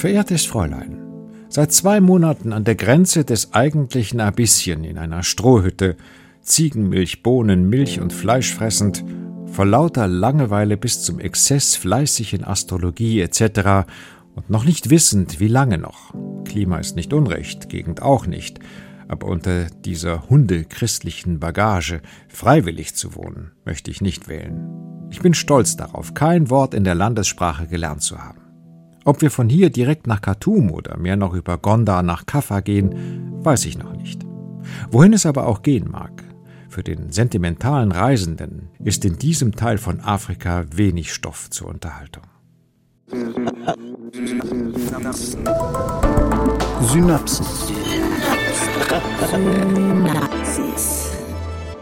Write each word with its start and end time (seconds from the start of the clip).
Verehrtes 0.00 0.46
Fräulein, 0.46 0.98
seit 1.50 1.72
zwei 1.72 2.00
Monaten 2.00 2.54
an 2.54 2.64
der 2.64 2.74
Grenze 2.74 3.22
des 3.22 3.52
eigentlichen 3.52 4.18
Abyssien 4.20 4.82
in 4.82 4.96
einer 4.96 5.22
Strohhütte, 5.22 5.98
Ziegenmilch, 6.40 7.22
Bohnen, 7.22 7.68
Milch 7.68 8.00
und 8.00 8.14
Fleisch 8.14 8.54
fressend, 8.54 9.04
vor 9.44 9.66
lauter 9.66 10.08
Langeweile 10.08 10.78
bis 10.78 11.02
zum 11.02 11.18
Exzess 11.18 11.76
fleißig 11.76 12.32
in 12.32 12.44
Astrologie 12.44 13.20
etc. 13.20 13.90
und 14.34 14.48
noch 14.48 14.64
nicht 14.64 14.88
wissend, 14.88 15.38
wie 15.38 15.48
lange 15.48 15.76
noch. 15.76 16.14
Klima 16.46 16.78
ist 16.78 16.96
nicht 16.96 17.12
unrecht, 17.12 17.68
Gegend 17.68 18.00
auch 18.00 18.26
nicht, 18.26 18.58
aber 19.06 19.26
unter 19.26 19.66
dieser 19.66 20.30
hundechristlichen 20.30 21.40
Bagage 21.40 22.00
freiwillig 22.28 22.94
zu 22.94 23.16
wohnen, 23.16 23.50
möchte 23.66 23.90
ich 23.90 24.00
nicht 24.00 24.28
wählen. 24.28 24.66
Ich 25.10 25.20
bin 25.20 25.34
stolz 25.34 25.76
darauf, 25.76 26.14
kein 26.14 26.48
Wort 26.48 26.72
in 26.72 26.84
der 26.84 26.94
Landessprache 26.94 27.66
gelernt 27.66 28.00
zu 28.00 28.16
haben. 28.16 28.49
Ob 29.04 29.22
wir 29.22 29.30
von 29.30 29.48
hier 29.48 29.70
direkt 29.70 30.06
nach 30.06 30.20
Khartoum 30.20 30.70
oder 30.70 30.96
mehr 30.96 31.16
noch 31.16 31.34
über 31.34 31.56
Gondar 31.58 32.02
nach 32.02 32.26
Kaffa 32.26 32.60
gehen, 32.60 33.42
weiß 33.42 33.64
ich 33.66 33.78
noch 33.78 33.96
nicht. 33.96 34.26
Wohin 34.90 35.12
es 35.12 35.26
aber 35.26 35.46
auch 35.46 35.62
gehen 35.62 35.90
mag, 35.90 36.22
für 36.68 36.82
den 36.82 37.10
sentimentalen 37.10 37.92
Reisenden 37.92 38.68
ist 38.84 39.04
in 39.04 39.18
diesem 39.18 39.56
Teil 39.56 39.78
von 39.78 40.00
Afrika 40.00 40.64
wenig 40.72 41.12
Stoff 41.12 41.50
zur 41.50 41.68
Unterhaltung. 41.68 42.24
Synapsen. 46.82 47.46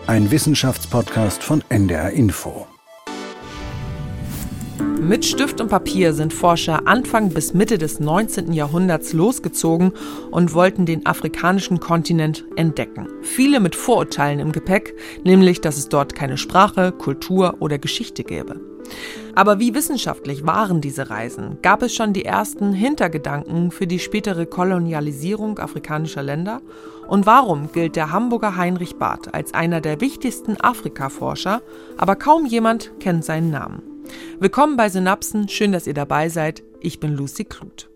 Ein 0.07 0.31
Wissenschaftspodcast 0.31 1.43
von 1.43 1.63
NDR 1.69 2.11
Info. 2.11 2.67
Mit 5.01 5.25
Stift 5.25 5.61
und 5.61 5.69
Papier 5.69 6.13
sind 6.13 6.35
Forscher 6.35 6.87
Anfang 6.87 7.31
bis 7.31 7.55
Mitte 7.55 7.79
des 7.79 7.99
19. 7.99 8.53
Jahrhunderts 8.53 9.13
losgezogen 9.13 9.93
und 10.31 10.53
wollten 10.55 10.87
den 10.87 11.07
afrikanischen 11.07 11.81
Kontinent 11.81 12.45
entdecken. 12.57 13.09
Viele 13.23 13.61
mit 13.61 13.75
Vorurteilen 13.75 14.39
im 14.39 14.53
Gepäck, 14.53 14.95
nämlich 15.25 15.61
dass 15.61 15.79
es 15.79 15.89
dort 15.89 16.15
keine 16.15 16.37
Sprache, 16.37 16.93
Kultur 16.93 17.57
oder 17.61 17.79
Geschichte 17.79 18.23
gäbe. 18.23 18.61
Aber 19.35 19.59
wie 19.59 19.75
wissenschaftlich 19.75 20.45
waren 20.45 20.81
diese 20.81 21.11
Reisen? 21.11 21.59
Gab 21.63 21.83
es 21.83 21.95
schon 21.95 22.13
die 22.13 22.25
ersten 22.25 22.73
Hintergedanken 22.73 23.71
für 23.71 23.87
die 23.87 23.99
spätere 23.99 24.47
Kolonialisierung 24.47 25.59
afrikanischer 25.59 26.23
Länder? 26.23 26.61
Und 27.07 27.25
warum 27.25 27.73
gilt 27.73 27.97
der 27.97 28.13
Hamburger 28.13 28.57
Heinrich 28.57 28.97
Barth 28.97 29.33
als 29.33 29.55
einer 29.55 29.81
der 29.81 30.01
wichtigsten 30.01 30.61
Afrikaforscher, 30.61 31.63
aber 31.97 32.17
kaum 32.17 32.45
jemand 32.45 32.93
kennt 33.01 33.25
seinen 33.25 33.51
Namen? 33.51 33.88
Willkommen 34.41 34.77
bei 34.77 34.89
Synapsen, 34.89 35.49
schön, 35.49 35.73
dass 35.73 35.87
ihr 35.87 35.95
dabei 35.95 36.29
seid. 36.29 36.63
Ich 36.81 37.01
bin 37.01 37.15
Lucy 37.15 37.45
Kluth. 37.45 37.89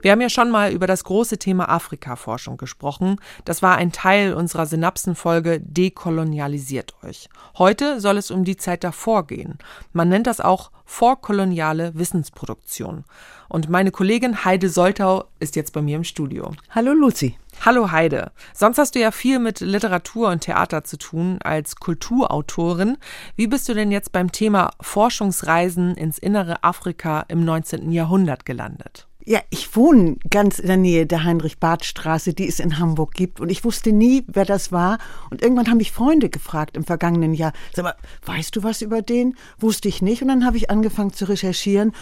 Wir 0.00 0.10
haben 0.10 0.20
ja 0.20 0.28
schon 0.28 0.50
mal 0.50 0.72
über 0.72 0.86
das 0.86 1.04
große 1.04 1.38
Thema 1.38 1.68
Afrikaforschung 1.68 2.56
gesprochen. 2.56 3.16
Das 3.44 3.62
war 3.62 3.76
ein 3.76 3.92
Teil 3.92 4.34
unserer 4.34 4.66
Synapsenfolge 4.66 5.60
Dekolonialisiert 5.60 6.94
euch. 7.04 7.28
Heute 7.56 8.00
soll 8.00 8.16
es 8.16 8.30
um 8.30 8.44
die 8.44 8.56
Zeit 8.56 8.82
davor 8.82 9.26
gehen. 9.26 9.58
Man 9.92 10.08
nennt 10.08 10.26
das 10.26 10.40
auch 10.40 10.72
vorkoloniale 10.92 11.92
Wissensproduktion. 11.94 13.04
Und 13.48 13.70
meine 13.70 13.90
Kollegin 13.90 14.44
Heide 14.44 14.68
Soltau 14.68 15.24
ist 15.40 15.56
jetzt 15.56 15.72
bei 15.72 15.80
mir 15.80 15.96
im 15.96 16.04
Studio. 16.04 16.52
Hallo 16.68 16.92
Lucy. 16.92 17.38
Hallo 17.64 17.90
Heide. 17.90 18.30
Sonst 18.52 18.76
hast 18.76 18.94
du 18.94 19.00
ja 19.00 19.10
viel 19.10 19.38
mit 19.38 19.60
Literatur 19.60 20.28
und 20.28 20.40
Theater 20.40 20.84
zu 20.84 20.98
tun 20.98 21.38
als 21.42 21.76
Kulturautorin. 21.76 22.98
Wie 23.36 23.46
bist 23.46 23.68
du 23.68 23.74
denn 23.74 23.90
jetzt 23.90 24.12
beim 24.12 24.32
Thema 24.32 24.70
Forschungsreisen 24.82 25.96
ins 25.96 26.18
innere 26.18 26.62
Afrika 26.62 27.24
im 27.28 27.42
19. 27.42 27.90
Jahrhundert 27.90 28.44
gelandet? 28.44 29.08
Ja, 29.24 29.40
ich 29.50 29.76
wohne 29.76 30.16
ganz 30.30 30.58
in 30.58 30.66
der 30.66 30.76
Nähe 30.76 31.06
der 31.06 31.22
Heinrich-Barth-Straße, 31.22 32.34
die 32.34 32.48
es 32.48 32.58
in 32.58 32.78
Hamburg 32.78 33.14
gibt. 33.14 33.40
Und 33.40 33.50
ich 33.50 33.64
wusste 33.64 33.92
nie, 33.92 34.24
wer 34.26 34.44
das 34.44 34.72
war. 34.72 34.98
Und 35.30 35.42
irgendwann 35.42 35.68
haben 35.68 35.76
mich 35.76 35.92
Freunde 35.92 36.28
gefragt 36.28 36.76
im 36.76 36.84
vergangenen 36.84 37.32
Jahr. 37.32 37.52
Sag 37.72 37.84
mal, 37.84 37.94
weißt 38.26 38.56
du 38.56 38.64
was 38.64 38.82
über 38.82 39.00
den? 39.00 39.36
Wusste 39.58 39.88
ich 39.88 40.02
nicht. 40.02 40.22
Und 40.22 40.28
dann 40.28 40.44
habe 40.44 40.56
ich 40.56 40.70
angefangen 40.70 41.12
zu 41.12 41.28
recherchieren. 41.28 41.92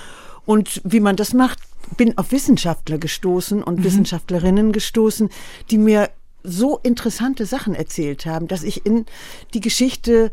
Und 0.47 0.81
wie 0.85 1.01
man 1.01 1.17
das 1.17 1.35
macht, 1.35 1.59
bin 1.97 2.17
auf 2.17 2.33
Wissenschaftler 2.33 2.97
gestoßen 2.97 3.63
und 3.63 3.81
mhm. 3.81 3.85
Wissenschaftlerinnen 3.85 4.73
gestoßen, 4.73 5.29
die 5.71 5.79
mir 5.79 6.11
so 6.43 6.79
interessante 6.79 7.45
Sachen 7.45 7.75
erzählt 7.75 8.25
haben, 8.25 8.49
dass 8.49 8.63
ich 8.63 8.87
in 8.87 9.05
die 9.53 9.61
Geschichte 9.61 10.31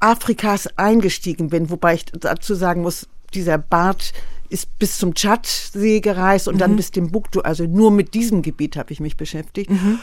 Afrikas 0.00 0.68
eingestiegen 0.76 1.48
bin. 1.50 1.70
Wobei 1.70 1.94
ich 1.94 2.06
dazu 2.06 2.54
sagen 2.54 2.82
muss, 2.82 3.08
dieser 3.34 3.58
Bart 3.58 4.12
ist 4.50 4.78
bis 4.78 4.98
zum 4.98 5.14
Tschadsee 5.14 6.00
gereist 6.00 6.48
und 6.48 6.56
mhm. 6.56 6.58
dann 6.58 6.76
bis 6.76 6.90
Timbuktu. 6.90 7.40
Also 7.40 7.64
nur 7.64 7.90
mit 7.90 8.14
diesem 8.14 8.42
Gebiet 8.42 8.76
habe 8.76 8.92
ich 8.92 9.00
mich 9.00 9.16
beschäftigt. 9.16 9.70
Mhm. 9.70 9.98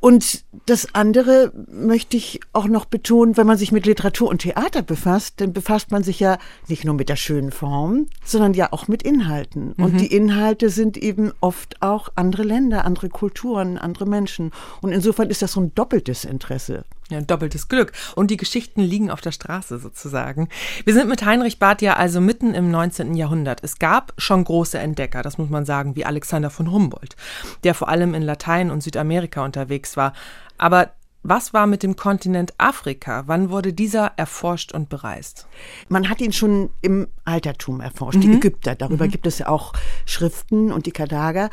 Und 0.00 0.44
das 0.66 0.94
andere 0.94 1.52
möchte 1.70 2.16
ich 2.16 2.40
auch 2.52 2.66
noch 2.66 2.84
betonen, 2.84 3.36
wenn 3.36 3.46
man 3.46 3.58
sich 3.58 3.72
mit 3.72 3.86
Literatur 3.86 4.28
und 4.28 4.42
Theater 4.42 4.82
befasst, 4.82 5.40
dann 5.40 5.52
befasst 5.52 5.90
man 5.90 6.02
sich 6.02 6.20
ja 6.20 6.38
nicht 6.68 6.84
nur 6.84 6.94
mit 6.94 7.08
der 7.08 7.16
schönen 7.16 7.50
Form, 7.50 8.06
sondern 8.24 8.54
ja 8.54 8.72
auch 8.72 8.88
mit 8.88 9.02
Inhalten. 9.02 9.74
Mhm. 9.76 9.84
Und 9.84 10.00
die 10.00 10.14
Inhalte 10.14 10.70
sind 10.70 10.96
eben 10.96 11.32
oft 11.40 11.80
auch 11.82 12.10
andere 12.14 12.42
Länder, 12.42 12.84
andere 12.84 13.08
Kulturen, 13.08 13.78
andere 13.78 14.06
Menschen. 14.06 14.52
Und 14.80 14.92
insofern 14.92 15.30
ist 15.30 15.42
das 15.42 15.52
so 15.52 15.60
ein 15.60 15.74
doppeltes 15.74 16.24
Interesse. 16.24 16.84
Ja, 17.10 17.16
ein 17.16 17.26
doppeltes 17.26 17.68
Glück. 17.68 17.92
Und 18.16 18.30
die 18.30 18.36
Geschichten 18.36 18.82
liegen 18.82 19.10
auf 19.10 19.22
der 19.22 19.32
Straße 19.32 19.78
sozusagen. 19.78 20.48
Wir 20.84 20.92
sind 20.92 21.08
mit 21.08 21.24
Heinrich 21.24 21.58
Barth 21.58 21.80
ja 21.80 21.96
also 21.96 22.20
mitten 22.20 22.52
im 22.52 22.70
19. 22.70 23.14
Jahrhundert. 23.14 23.64
Es 23.64 23.78
gab 23.78 24.12
schon 24.18 24.44
große 24.44 24.78
Entdecker, 24.78 25.22
das 25.22 25.38
muss 25.38 25.48
man 25.48 25.64
sagen, 25.64 25.96
wie 25.96 26.04
Alexander 26.04 26.50
von 26.50 26.70
Humboldt, 26.70 27.16
der 27.64 27.72
vor 27.72 27.88
allem 27.88 28.12
in 28.12 28.22
Latein 28.22 28.70
und 28.70 28.82
Südamerika 28.82 29.42
unterwegs 29.42 29.77
war. 29.96 30.12
Aber 30.56 30.90
was 31.22 31.52
war 31.52 31.66
mit 31.66 31.82
dem 31.82 31.96
Kontinent 31.96 32.54
Afrika? 32.58 33.24
Wann 33.26 33.50
wurde 33.50 33.72
dieser 33.72 34.12
erforscht 34.16 34.72
und 34.72 34.88
bereist? 34.88 35.46
Man 35.88 36.08
hat 36.08 36.20
ihn 36.20 36.32
schon 36.32 36.70
im 36.80 37.08
Altertum 37.24 37.80
erforscht, 37.80 38.18
mhm. 38.18 38.22
die 38.22 38.32
Ägypter. 38.34 38.74
Darüber 38.74 39.06
mhm. 39.06 39.10
gibt 39.10 39.26
es 39.26 39.38
ja 39.38 39.48
auch 39.48 39.72
Schriften 40.06 40.72
und 40.72 40.86
die 40.86 40.92
Kadager. 40.92 41.50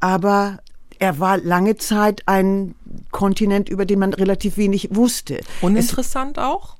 Aber 0.00 0.58
er 0.98 1.18
war 1.18 1.38
lange 1.38 1.76
Zeit 1.76 2.22
ein 2.26 2.74
Kontinent, 3.10 3.68
über 3.68 3.84
den 3.84 3.98
man 3.98 4.14
relativ 4.14 4.56
wenig 4.56 4.94
wusste. 4.94 5.40
Uninteressant 5.60 6.38
es, 6.38 6.44
auch? 6.44 6.76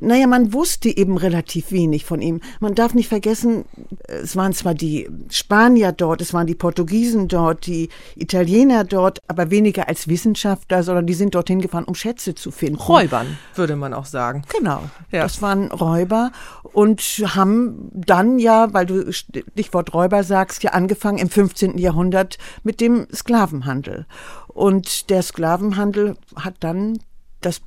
Naja, 0.00 0.26
man 0.26 0.52
wusste 0.52 0.94
eben 0.94 1.16
relativ 1.16 1.72
wenig 1.72 2.04
von 2.04 2.20
ihm. 2.20 2.40
Man 2.60 2.74
darf 2.74 2.94
nicht 2.94 3.08
vergessen, 3.08 3.64
es 4.06 4.36
waren 4.36 4.52
zwar 4.52 4.74
die 4.74 5.08
Spanier 5.30 5.92
dort, 5.92 6.20
es 6.20 6.34
waren 6.34 6.46
die 6.46 6.54
Portugiesen 6.54 7.28
dort, 7.28 7.66
die 7.66 7.88
Italiener 8.14 8.84
dort, 8.84 9.20
aber 9.28 9.50
weniger 9.50 9.88
als 9.88 10.08
Wissenschaftler, 10.08 10.82
sondern 10.82 11.06
die 11.06 11.14
sind 11.14 11.34
dorthin 11.34 11.60
gefahren, 11.60 11.84
um 11.84 11.94
Schätze 11.94 12.34
zu 12.34 12.50
finden. 12.50 12.76
Räubern, 12.76 13.38
würde 13.54 13.76
man 13.76 13.94
auch 13.94 14.06
sagen. 14.06 14.42
Genau. 14.56 14.82
Ja. 15.10 15.22
Das 15.22 15.42
waren 15.42 15.70
Räuber 15.70 16.32
und 16.72 17.00
haben 17.00 17.90
dann 17.92 18.38
ja, 18.38 18.72
weil 18.72 18.86
du 18.86 19.12
Stichwort 19.12 19.94
Räuber 19.94 20.22
sagst, 20.22 20.62
ja 20.62 20.72
angefangen 20.72 21.18
im 21.18 21.30
15. 21.30 21.78
Jahrhundert 21.78 22.38
mit 22.62 22.80
dem 22.80 23.06
Sklavenhandel. 23.12 24.06
Und 24.48 25.10
der 25.10 25.22
Sklavenhandel 25.22 26.16
hat 26.36 26.56
dann 26.60 26.98
das 27.40 27.60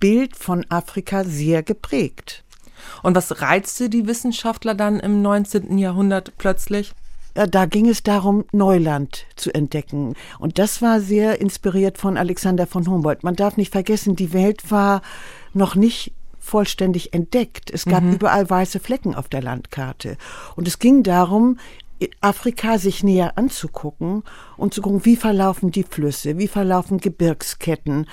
Bild 0.00 0.36
von 0.36 0.64
Afrika 0.68 1.24
sehr 1.24 1.62
geprägt. 1.62 2.44
Und 3.02 3.14
was 3.14 3.40
reizte 3.40 3.88
die 3.88 4.06
Wissenschaftler 4.06 4.74
dann 4.74 5.00
im 5.00 5.22
19. 5.22 5.78
Jahrhundert 5.78 6.32
plötzlich? 6.38 6.92
Da 7.34 7.66
ging 7.66 7.88
es 7.88 8.02
darum, 8.02 8.44
Neuland 8.52 9.26
zu 9.36 9.54
entdecken. 9.54 10.14
Und 10.38 10.58
das 10.58 10.82
war 10.82 11.00
sehr 11.00 11.40
inspiriert 11.40 11.98
von 11.98 12.16
Alexander 12.16 12.66
von 12.66 12.88
Humboldt. 12.88 13.22
Man 13.22 13.36
darf 13.36 13.56
nicht 13.56 13.70
vergessen, 13.70 14.16
die 14.16 14.32
Welt 14.32 14.70
war 14.70 15.02
noch 15.52 15.76
nicht 15.76 16.12
vollständig 16.40 17.12
entdeckt. 17.14 17.70
Es 17.70 17.84
gab 17.84 18.02
mhm. 18.02 18.14
überall 18.14 18.48
weiße 18.48 18.80
Flecken 18.80 19.14
auf 19.14 19.28
der 19.28 19.42
Landkarte. 19.42 20.16
Und 20.56 20.66
es 20.66 20.78
ging 20.78 21.02
darum, 21.02 21.58
Afrika 22.20 22.78
sich 22.78 23.02
näher 23.02 23.36
anzugucken 23.36 24.22
und 24.56 24.72
zu 24.72 24.82
gucken, 24.82 25.04
wie 25.04 25.16
verlaufen 25.16 25.70
die 25.70 25.82
Flüsse, 25.82 26.38
wie 26.38 26.48
verlaufen 26.48 26.98
Gebirgsketten, 26.98 28.06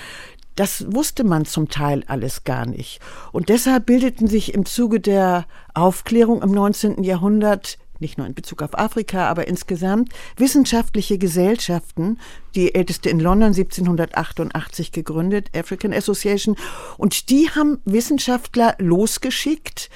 das 0.55 0.85
wusste 0.91 1.23
man 1.23 1.45
zum 1.45 1.69
Teil 1.69 2.03
alles 2.07 2.43
gar 2.43 2.65
nicht. 2.65 2.99
Und 3.31 3.49
deshalb 3.49 3.85
bildeten 3.85 4.27
sich 4.27 4.53
im 4.53 4.65
Zuge 4.65 4.99
der 4.99 5.45
Aufklärung 5.73 6.41
im 6.41 6.51
19. 6.51 7.03
Jahrhundert 7.03 7.77
nicht 7.99 8.17
nur 8.17 8.27
in 8.27 8.33
Bezug 8.33 8.61
auf 8.61 8.77
Afrika, 8.77 9.29
aber 9.29 9.47
insgesamt 9.47 10.11
wissenschaftliche 10.37 11.17
Gesellschaften, 11.17 12.19
die 12.53 12.75
älteste 12.75 13.09
in 13.09 13.19
London 13.19 13.53
1788 13.53 14.91
gegründet, 14.91 15.49
African 15.55 15.93
Association, 15.93 16.57
und 16.97 17.29
die 17.29 17.49
haben 17.49 17.79
Wissenschaftler 17.85 18.75
losgeschickt 18.79 19.89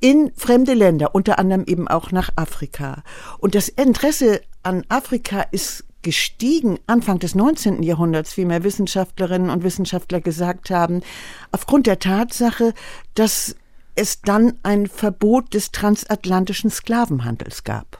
in 0.00 0.32
fremde 0.36 0.74
Länder, 0.74 1.14
unter 1.14 1.38
anderem 1.38 1.64
eben 1.66 1.88
auch 1.88 2.10
nach 2.10 2.30
Afrika. 2.36 3.02
Und 3.38 3.54
das 3.54 3.68
Interesse 3.68 4.40
an 4.62 4.84
Afrika 4.88 5.42
ist 5.50 5.84
gestiegen 6.02 6.78
Anfang 6.86 7.18
des 7.18 7.34
19. 7.34 7.82
Jahrhunderts, 7.82 8.36
wie 8.36 8.44
mehr 8.44 8.64
Wissenschaftlerinnen 8.64 9.50
und 9.50 9.62
Wissenschaftler 9.62 10.20
gesagt 10.20 10.70
haben, 10.70 11.02
aufgrund 11.50 11.86
der 11.86 11.98
Tatsache, 11.98 12.74
dass 13.14 13.56
es 13.94 14.22
dann 14.22 14.54
ein 14.62 14.86
Verbot 14.86 15.54
des 15.54 15.70
transatlantischen 15.70 16.70
Sklavenhandels 16.70 17.64
gab. 17.64 17.98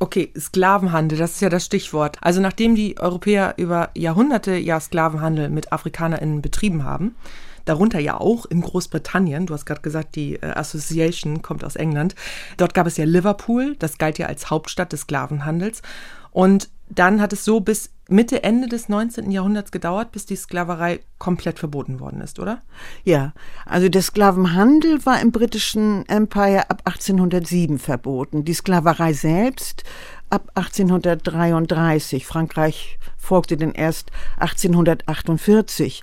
Okay, 0.00 0.32
Sklavenhandel, 0.38 1.18
das 1.18 1.32
ist 1.32 1.40
ja 1.40 1.48
das 1.48 1.64
Stichwort. 1.64 2.18
Also 2.20 2.40
nachdem 2.40 2.74
die 2.74 2.98
Europäer 2.98 3.54
über 3.56 3.90
Jahrhunderte 3.96 4.56
ja 4.56 4.78
Sklavenhandel 4.78 5.48
mit 5.50 5.72
AfrikanerInnen 5.72 6.40
betrieben 6.40 6.84
haben, 6.84 7.16
darunter 7.64 7.98
ja 7.98 8.18
auch 8.18 8.46
in 8.46 8.60
Großbritannien, 8.60 9.46
du 9.46 9.54
hast 9.54 9.66
gerade 9.66 9.82
gesagt, 9.82 10.14
die 10.16 10.36
äh, 10.36 10.52
Association 10.52 11.42
kommt 11.42 11.64
aus 11.64 11.76
England, 11.76 12.14
dort 12.56 12.74
gab 12.74 12.86
es 12.86 12.96
ja 12.96 13.04
Liverpool, 13.04 13.76
das 13.78 13.98
galt 13.98 14.18
ja 14.18 14.26
als 14.26 14.50
Hauptstadt 14.50 14.92
des 14.92 15.02
Sklavenhandels. 15.02 15.82
Und 16.30 16.68
dann 16.90 17.20
hat 17.20 17.32
es 17.32 17.44
so 17.44 17.60
bis 17.60 17.90
Mitte, 18.10 18.42
Ende 18.42 18.68
des 18.68 18.88
19. 18.88 19.30
Jahrhunderts 19.30 19.70
gedauert, 19.70 20.12
bis 20.12 20.24
die 20.24 20.36
Sklaverei 20.36 21.00
komplett 21.18 21.58
verboten 21.58 22.00
worden 22.00 22.22
ist, 22.22 22.38
oder? 22.38 22.62
Ja, 23.04 23.34
also 23.66 23.90
der 23.90 24.00
Sklavenhandel 24.00 25.04
war 25.04 25.20
im 25.20 25.30
britischen 25.30 26.08
Empire 26.08 26.70
ab 26.70 26.82
1807 26.84 27.78
verboten. 27.78 28.44
Die 28.44 28.54
Sklaverei 28.54 29.12
selbst 29.12 29.84
ab 30.30 30.50
1833. 30.54 32.26
Frankreich 32.26 32.98
folgte 33.18 33.58
denn 33.58 33.72
erst 33.72 34.10
1848 34.38 36.02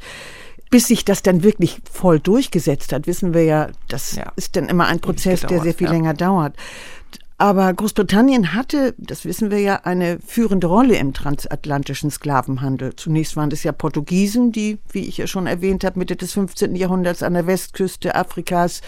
bis 0.72 0.88
sich 0.88 1.06
das 1.06 1.22
dann 1.22 1.44
wirklich 1.44 1.80
voll 1.90 2.20
durchgesetzt 2.20 2.92
hat, 2.92 3.08
wissen 3.08 3.34
wir 3.34 3.44
ja, 3.44 3.70
das 3.88 4.16
ja. 4.16 4.34
ist 4.36 4.56
dann 4.56 4.68
immer 4.68 4.88
ein 4.88 5.00
Prozess, 5.00 5.42
der 5.42 5.62
sehr 5.62 5.74
viel 5.74 5.88
ja. 5.88 5.94
länger 5.94 6.14
dauert. 6.14 6.56
Aber 7.38 7.74
Großbritannien 7.74 8.54
hatte, 8.54 8.96
das 8.98 9.26
wissen 9.26 9.52
wir 9.52 9.60
ja, 9.60 9.82
eine 9.84 10.20
führende 10.26 10.68
Rolle 10.68 10.96
im 10.98 11.14
transatlantischen 11.14 12.10
Sklavenhandel. 12.10 12.96
Zunächst 12.96 13.36
waren 13.36 13.52
es 13.52 13.64
ja 13.64 13.74
Portugiesen, 13.74 14.54
die, 14.54 14.80
wie 14.90 15.06
ich 15.06 15.18
ja 15.18 15.28
schon 15.28 15.46
erwähnt 15.46 15.84
habe, 15.84 16.00
Mitte 16.00 16.16
des 16.16 16.32
15. 16.32 16.76
Jahrhunderts 16.76 17.24
an 17.24 17.34
der 17.34 17.46
Westküste 17.46 18.16
Afrikas 18.16 18.82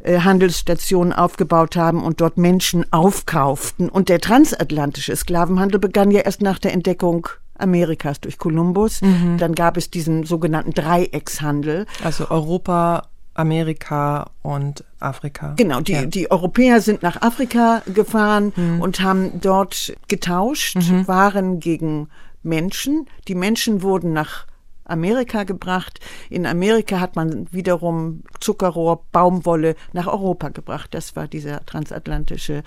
äh, 0.00 0.20
Handelsstationen 0.20 1.14
aufgebaut 1.14 1.76
haben 1.76 2.02
und 2.02 2.20
dort 2.20 2.36
Menschen 2.36 2.84
aufkauften. 2.92 3.88
Und 3.88 4.10
der 4.10 4.20
transatlantische 4.20 5.16
Sklavenhandel 5.16 5.80
begann 5.80 6.10
ja 6.10 6.20
erst 6.20 6.42
nach 6.42 6.58
der 6.58 6.74
Entdeckung 6.74 7.28
Amerikas 7.58 8.20
durch 8.20 8.38
Kolumbus. 8.38 9.00
Mhm. 9.00 9.38
Dann 9.38 9.54
gab 9.54 9.76
es 9.76 9.90
diesen 9.90 10.24
sogenannten 10.24 10.72
Dreieckshandel. 10.72 11.86
Also 12.04 12.30
Europa, 12.30 13.08
Amerika 13.38 14.30
und 14.42 14.84
Afrika. 14.98 15.54
Genau, 15.56 15.80
die, 15.80 15.92
ja. 15.92 16.06
die 16.06 16.30
Europäer 16.30 16.80
sind 16.80 17.02
nach 17.02 17.22
Afrika 17.22 17.82
gefahren 17.86 18.52
mhm. 18.56 18.80
und 18.80 19.00
haben 19.00 19.40
dort 19.40 19.94
getauscht, 20.08 20.76
mhm. 20.76 21.06
Waren 21.06 21.60
gegen 21.60 22.08
Menschen. 22.42 23.06
Die 23.28 23.36
Menschen 23.36 23.82
wurden 23.82 24.12
nach 24.12 24.46
Amerika 24.84 25.44
gebracht. 25.44 26.00
In 26.30 26.46
Amerika 26.46 26.98
hat 26.98 27.14
man 27.14 27.46
wiederum 27.52 28.22
Zuckerrohr, 28.40 29.04
Baumwolle 29.12 29.76
nach 29.92 30.06
Europa 30.08 30.48
gebracht. 30.48 30.94
Das 30.94 31.14
war 31.14 31.28
dieser 31.28 31.64
transatlantische 31.64 32.62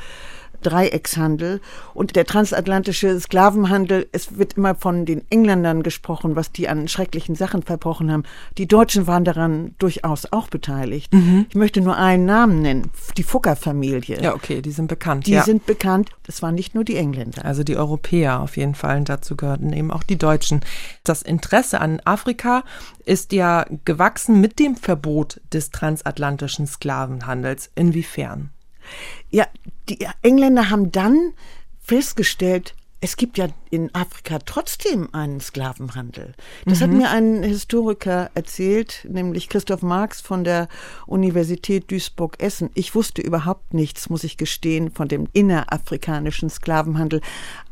Dreieckshandel 0.62 1.62
und 1.94 2.16
der 2.16 2.26
transatlantische 2.26 3.20
Sklavenhandel. 3.20 4.08
Es 4.12 4.38
wird 4.38 4.54
immer 4.54 4.76
von 4.76 5.06
den 5.06 5.24
Engländern 5.30 5.84
gesprochen, 5.84 6.36
was 6.36 6.52
die 6.52 6.70
an 6.70 6.88
schrecklichen 6.88 7.36
Sachen 7.36 7.64
verbrochen 7.64 8.12
haben. 8.12 8.24
Die 8.58 8.68
Deutschen 8.68 9.08
waren 9.08 9.26
daran 9.26 9.76
durchaus 9.80 10.32
auch 10.32 10.48
beteiligt. 10.48 11.14
Mhm. 11.14 11.46
Ich 11.50 11.56
möchte 11.56 11.82
nur 11.82 11.98
einen 11.98 12.26
Namen 12.26 12.62
nennen, 12.62 12.92
die 13.18 13.24
Fugger-Familie. 13.24 14.22
Ja, 14.22 14.34
okay, 14.34 14.62
die 14.62 14.72
sind 14.72 14.88
bekannt. 14.88 15.28
Die 15.28 15.32
ja. 15.32 15.44
sind 15.44 15.66
bekannt. 15.66 16.10
Das 16.24 16.42
waren 16.42 16.56
nicht 16.56 16.76
nur 16.76 16.84
die 16.84 16.96
Engländer. 16.96 17.46
Also 17.46 17.64
die 17.64 17.78
Europäer 17.78 18.42
auf 18.42 18.58
jeden 18.58 18.76
Fall. 18.76 18.98
Und 18.98 19.10
dazu 19.10 19.36
gehörten 19.36 19.74
eben 19.74 19.92
auch 19.92 20.04
die 20.04 20.18
Deutschen. 20.18 20.62
Das 21.04 21.22
Interesse 21.22 21.82
an 21.82 22.00
Afrika 22.06 22.64
ist 23.06 23.34
ja 23.34 23.66
gewachsen 23.86 24.40
mit 24.40 24.60
dem 24.60 24.76
Verbot 24.76 25.42
des 25.52 25.72
transatlantischen 25.72 26.68
Sklavenhandels. 26.68 27.72
Inwiefern? 27.76 28.52
Ja, 29.30 29.46
die 29.90 30.08
Engländer 30.22 30.70
haben 30.70 30.92
dann 30.92 31.34
festgestellt, 31.80 32.76
es 33.04 33.18
gibt 33.18 33.40
ja 33.40 33.48
in 33.72 33.94
Afrika 33.96 34.38
trotzdem 34.46 35.10
einen 35.12 35.40
Sklavenhandel. 35.40 36.36
Das 36.66 36.80
mhm. 36.80 36.84
hat 36.84 36.92
mir 36.92 37.10
ein 37.10 37.42
Historiker 37.42 38.30
erzählt, 38.36 39.08
nämlich 39.10 39.50
Christoph 39.50 39.82
Marx 39.82 40.22
von 40.22 40.44
der 40.44 40.68
Universität 41.08 41.90
Duisburg-Essen. 41.90 42.70
Ich 42.76 42.94
wusste 42.94 43.24
überhaupt 43.24 43.74
nichts, 43.74 44.12
muss 44.12 44.24
ich 44.24 44.38
gestehen, 44.38 44.92
von 44.92 45.08
dem 45.08 45.28
innerafrikanischen 45.34 46.52
Sklavenhandel. 46.52 47.22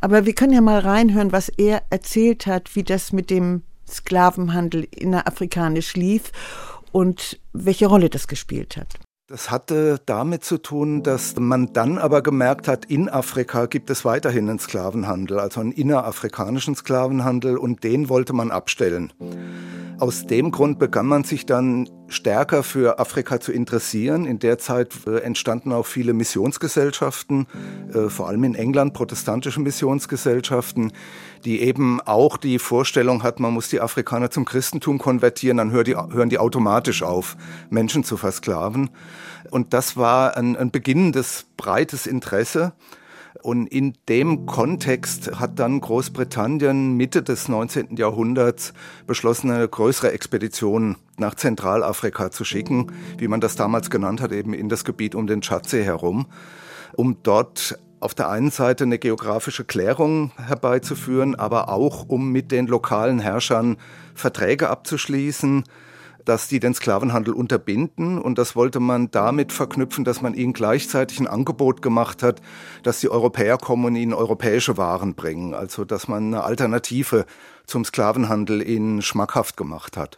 Aber 0.02 0.26
wir 0.26 0.34
können 0.34 0.54
ja 0.54 0.62
mal 0.62 0.80
reinhören, 0.80 1.32
was 1.32 1.50
er 1.50 1.84
erzählt 1.92 2.48
hat, 2.48 2.76
wie 2.76 2.84
das 2.84 3.14
mit 3.14 3.30
dem 3.30 3.62
Sklavenhandel 3.88 4.88
innerafrikanisch 4.90 5.94
lief 5.94 6.32
und 6.92 7.40
welche 7.54 7.86
Rolle 7.86 8.10
das 8.10 8.28
gespielt 8.28 8.78
hat. 8.78 8.98
Das 9.30 9.52
hatte 9.52 10.02
damit 10.08 10.44
zu 10.44 10.58
tun, 10.58 11.04
dass 11.04 11.36
man 11.36 11.72
dann 11.72 12.00
aber 12.00 12.24
gemerkt 12.24 12.68
hat, 12.68 12.86
in 12.86 13.10
Afrika 13.10 13.68
gibt 13.68 13.92
es 13.92 14.04
weiterhin 14.04 14.50
einen 14.50 14.58
Sklavenhandel, 14.58 15.38
also 15.40 15.60
einen 15.62 15.72
innerafrikanischen 15.72 16.74
Sklavenhandel 16.74 17.56
und 17.56 17.84
den 17.84 18.10
wollte 18.10 18.34
man 18.34 18.50
abstellen. 18.50 19.14
Aus 20.00 20.26
dem 20.26 20.50
Grund 20.50 20.80
begann 20.80 21.06
man 21.06 21.26
sich 21.26 21.46
dann 21.46 21.88
stärker 22.08 22.64
für 22.64 23.00
Afrika 23.00 23.40
zu 23.40 23.52
interessieren. 23.52 24.26
In 24.26 24.40
der 24.40 24.58
Zeit 24.58 24.94
äh, 25.06 25.20
entstanden 25.20 25.74
auch 25.74 25.86
viele 25.86 26.14
Missionsgesellschaften, 26.14 27.48
äh, 27.94 28.10
vor 28.10 28.30
allem 28.30 28.46
in 28.46 28.56
England 28.56 28.94
protestantische 28.94 29.60
Missionsgesellschaften, 29.60 30.92
die 31.46 31.62
eben 31.62 32.02
auch 32.02 32.38
die 32.38 32.60
Vorstellung 32.60 33.24
hat, 33.24 33.40
man 33.40 33.54
muss 33.54 33.70
die 33.70 33.81
Afrikaner 33.81 34.31
zum 34.31 34.46
Christentum 34.46 34.98
konvertieren, 34.98 35.58
dann 35.58 35.72
hören 35.72 36.30
die 36.30 36.40
automatisch 36.40 37.04
auf, 37.04 37.38
Menschen 37.70 38.04
zu 38.04 38.18
versklaven. 38.18 38.90
Und 39.51 39.74
das 39.74 39.98
war 39.98 40.38
ein, 40.38 40.56
ein 40.56 40.71
beginnendes 40.71 41.45
breites 41.57 42.07
Interesse. 42.07 42.74
Und 43.42 43.68
in 43.68 43.94
dem 44.10 44.45
Kontext 44.45 45.39
hat 45.39 45.60
dann 45.60 45.80
Großbritannien 45.80 46.94
Mitte 46.98 47.24
des 47.24 47.48
19. 47.48 47.95
Jahrhunderts 47.95 48.74
beschlossen, 49.07 49.51
eine 49.51 49.68
größere 49.68 50.12
Expedition 50.12 50.98
nach 51.18 51.36
Zentralafrika 51.36 52.31
zu 52.31 52.44
schicken, 52.44 52.92
wie 53.18 53.27
man 53.27 53.39
das 53.39 53.56
damals 53.56 53.89
genannt 53.89 54.21
hat, 54.21 54.31
eben 54.31 54.54
in 54.54 54.68
das 54.68 54.83
Gebiet 54.83 55.16
um 55.16 55.27
den 55.27 55.42
Tschadsee 55.42 55.83
herum, 55.83 56.25
um 56.95 57.18
dort 57.24 57.80
auf 58.01 58.13
der 58.13 58.30
einen 58.30 58.51
Seite 58.51 58.86
eine 58.86 58.98
geografische 58.98 59.66
Klärung 59.66 60.31
herbeizuführen, 60.38 61.36
aber 61.36 61.69
auch 61.69 62.06
um 62.07 62.31
mit 62.31 62.51
den 62.51 62.68
lokalen 62.68 63.19
Herrschern 63.19 63.77
Verträge 64.16 64.69
abzuschließen, 64.69 65.63
dass 66.25 66.48
die 66.48 66.60
den 66.60 66.74
Sklavenhandel 66.74 67.33
unterbinden. 67.33 68.19
Und 68.19 68.38
das 68.38 68.56
wollte 68.56 68.80
man 68.80 69.12
damit 69.12 69.51
verknüpfen, 69.51 70.04
dass 70.04 70.21
man 70.21 70.33
ihnen 70.33 70.54
gleichzeitig 70.54 71.19
ein 71.19 71.27
Angebot 71.27 71.81
gemacht 71.81 72.24
hat, 72.24 72.42
dass 72.83 73.00
die 73.00 73.10
Europäer 73.10 73.57
kommen 73.57 73.86
und 73.86 73.95
ihnen 73.95 74.13
europäische 74.13 74.77
Waren 74.77 75.16
bringen. 75.16 75.54
Also 75.54 75.86
dass 75.86 76.07
man 76.07 76.27
eine 76.27 76.44
Alternative 76.44 77.26
zum 77.66 77.85
Sklavenhandel 77.85 78.68
ihnen 78.68 79.02
schmackhaft 79.02 79.57
gemacht 79.57 79.97
hat. 79.97 80.18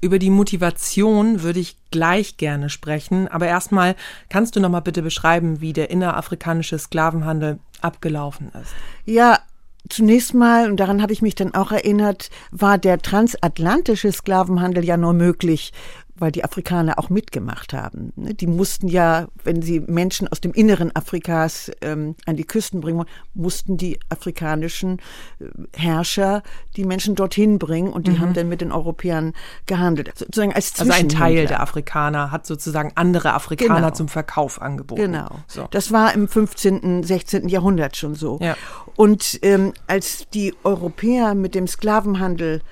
Über 0.00 0.20
die 0.20 0.30
Motivation 0.30 1.42
würde 1.42 1.58
ich 1.58 1.76
gleich 1.90 2.36
gerne 2.36 2.70
sprechen, 2.70 3.26
aber 3.26 3.48
erstmal 3.48 3.96
kannst 4.28 4.54
du 4.54 4.60
noch 4.60 4.68
mal 4.68 4.80
bitte 4.80 5.02
beschreiben, 5.02 5.60
wie 5.60 5.72
der 5.72 5.90
innerafrikanische 5.90 6.78
Sklavenhandel 6.78 7.58
abgelaufen 7.80 8.52
ist. 8.62 8.72
Ja, 9.04 9.40
Zunächst 9.88 10.34
mal, 10.34 10.70
und 10.70 10.78
daran 10.78 11.00
habe 11.00 11.12
ich 11.12 11.22
mich 11.22 11.34
dann 11.34 11.54
auch 11.54 11.72
erinnert, 11.72 12.30
war 12.50 12.78
der 12.78 12.98
transatlantische 12.98 14.12
Sklavenhandel 14.12 14.84
ja 14.84 14.96
nur 14.96 15.14
möglich 15.14 15.72
weil 16.18 16.32
die 16.32 16.44
Afrikaner 16.44 16.98
auch 16.98 17.10
mitgemacht 17.10 17.72
haben. 17.72 18.12
Ne? 18.16 18.34
Die 18.34 18.46
mussten 18.46 18.88
ja, 18.88 19.28
wenn 19.44 19.62
sie 19.62 19.80
Menschen 19.80 20.28
aus 20.28 20.40
dem 20.40 20.52
Inneren 20.52 20.94
Afrikas 20.94 21.70
ähm, 21.80 22.14
an 22.26 22.36
die 22.36 22.44
Küsten 22.44 22.80
bringen 22.80 23.04
mussten 23.34 23.76
die 23.76 23.98
afrikanischen 24.08 24.98
äh, 25.40 25.44
Herrscher 25.76 26.42
die 26.76 26.84
Menschen 26.84 27.14
dorthin 27.14 27.58
bringen 27.58 27.92
und 27.92 28.06
die 28.06 28.12
mhm. 28.12 28.20
haben 28.20 28.34
dann 28.34 28.48
mit 28.48 28.60
den 28.60 28.72
Europäern 28.72 29.32
gehandelt. 29.66 30.12
Sozusagen 30.16 30.52
als 30.52 30.78
Also 30.78 30.92
ein 30.92 31.08
Teil 31.08 31.46
der 31.46 31.60
Afrikaner 31.60 32.30
hat 32.30 32.46
sozusagen 32.46 32.92
andere 32.94 33.34
Afrikaner 33.34 33.76
genau. 33.76 33.90
zum 33.90 34.08
Verkauf 34.08 34.60
angeboten. 34.60 35.00
Genau. 35.02 35.28
So. 35.46 35.66
Das 35.70 35.92
war 35.92 36.14
im 36.14 36.28
15., 36.28 37.02
16. 37.02 37.48
Jahrhundert 37.48 37.96
schon 37.96 38.14
so. 38.14 38.38
Ja. 38.40 38.56
Und 38.96 39.38
ähm, 39.42 39.72
als 39.86 40.28
die 40.34 40.54
Europäer 40.64 41.34
mit 41.34 41.54
dem 41.54 41.66
Sklavenhandel 41.66 42.62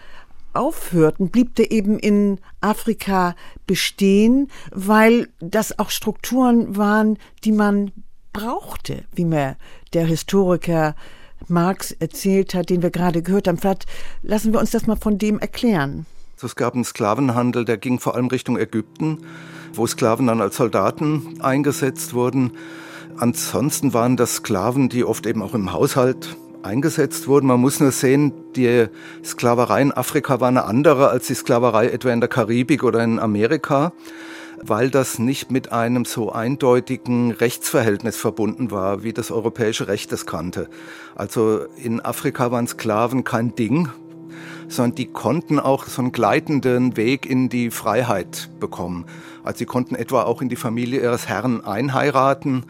aufhörten, 0.56 1.30
blieb 1.30 1.54
der 1.54 1.70
eben 1.70 1.98
in 1.98 2.40
Afrika 2.60 3.34
bestehen, 3.66 4.48
weil 4.72 5.28
das 5.40 5.78
auch 5.78 5.90
Strukturen 5.90 6.76
waren, 6.76 7.18
die 7.44 7.52
man 7.52 7.92
brauchte, 8.32 9.04
wie 9.14 9.24
mir 9.24 9.56
der 9.92 10.06
Historiker 10.06 10.94
Marx 11.48 11.92
erzählt 11.92 12.54
hat, 12.54 12.70
den 12.70 12.82
wir 12.82 12.90
gerade 12.90 13.22
gehört 13.22 13.48
haben. 13.48 13.58
Vielleicht 13.58 13.86
lassen 14.22 14.52
wir 14.52 14.60
uns 14.60 14.70
das 14.70 14.86
mal 14.86 14.96
von 14.96 15.18
dem 15.18 15.38
erklären. 15.38 16.06
Es 16.42 16.54
gab 16.54 16.74
einen 16.74 16.84
Sklavenhandel, 16.84 17.64
der 17.64 17.78
ging 17.78 17.98
vor 17.98 18.14
allem 18.14 18.26
Richtung 18.26 18.58
Ägypten, 18.58 19.18
wo 19.72 19.86
Sklaven 19.86 20.26
dann 20.26 20.42
als 20.42 20.56
Soldaten 20.56 21.40
eingesetzt 21.40 22.12
wurden. 22.12 22.52
Ansonsten 23.16 23.94
waren 23.94 24.16
das 24.16 24.36
Sklaven, 24.36 24.90
die 24.90 25.04
oft 25.04 25.26
eben 25.26 25.42
auch 25.42 25.54
im 25.54 25.72
Haushalt 25.72 26.36
eingesetzt 26.62 27.28
wurden. 27.28 27.46
Man 27.46 27.60
muss 27.60 27.80
nur 27.80 27.92
sehen, 27.92 28.32
die 28.54 28.86
Sklaverei 29.24 29.82
in 29.82 29.92
Afrika 29.92 30.40
war 30.40 30.48
eine 30.48 30.64
andere 30.64 31.10
als 31.10 31.26
die 31.26 31.34
Sklaverei 31.34 31.88
etwa 31.88 32.10
in 32.10 32.20
der 32.20 32.28
Karibik 32.28 32.82
oder 32.82 33.02
in 33.02 33.18
Amerika. 33.18 33.92
weil 34.62 34.90
das 34.90 35.18
nicht 35.18 35.50
mit 35.50 35.72
einem 35.72 36.04
so 36.04 36.32
eindeutigen 36.32 37.30
Rechtsverhältnis 37.30 38.16
verbunden 38.16 38.70
war, 38.70 39.02
wie 39.02 39.12
das 39.12 39.30
europäische 39.30 39.88
Recht 39.88 40.12
es 40.12 40.26
kannte. 40.26 40.68
Also 41.14 41.66
in 41.76 42.00
Afrika 42.00 42.50
waren 42.50 42.66
Sklaven 42.66 43.24
kein 43.24 43.54
Ding, 43.54 43.88
sondern 44.68 44.94
die 44.96 45.06
konnten 45.06 45.60
auch 45.60 45.84
so 45.86 46.02
einen 46.02 46.12
gleitenden 46.12 46.96
Weg 46.96 47.26
in 47.26 47.48
die 47.48 47.70
Freiheit 47.70 48.50
bekommen. 48.58 49.06
Also 49.44 49.58
sie 49.58 49.66
konnten 49.66 49.94
etwa 49.94 50.22
auch 50.22 50.42
in 50.42 50.48
die 50.48 50.56
Familie 50.56 51.00
ihres 51.00 51.28
Herrn 51.28 51.64
einheiraten 51.64 52.64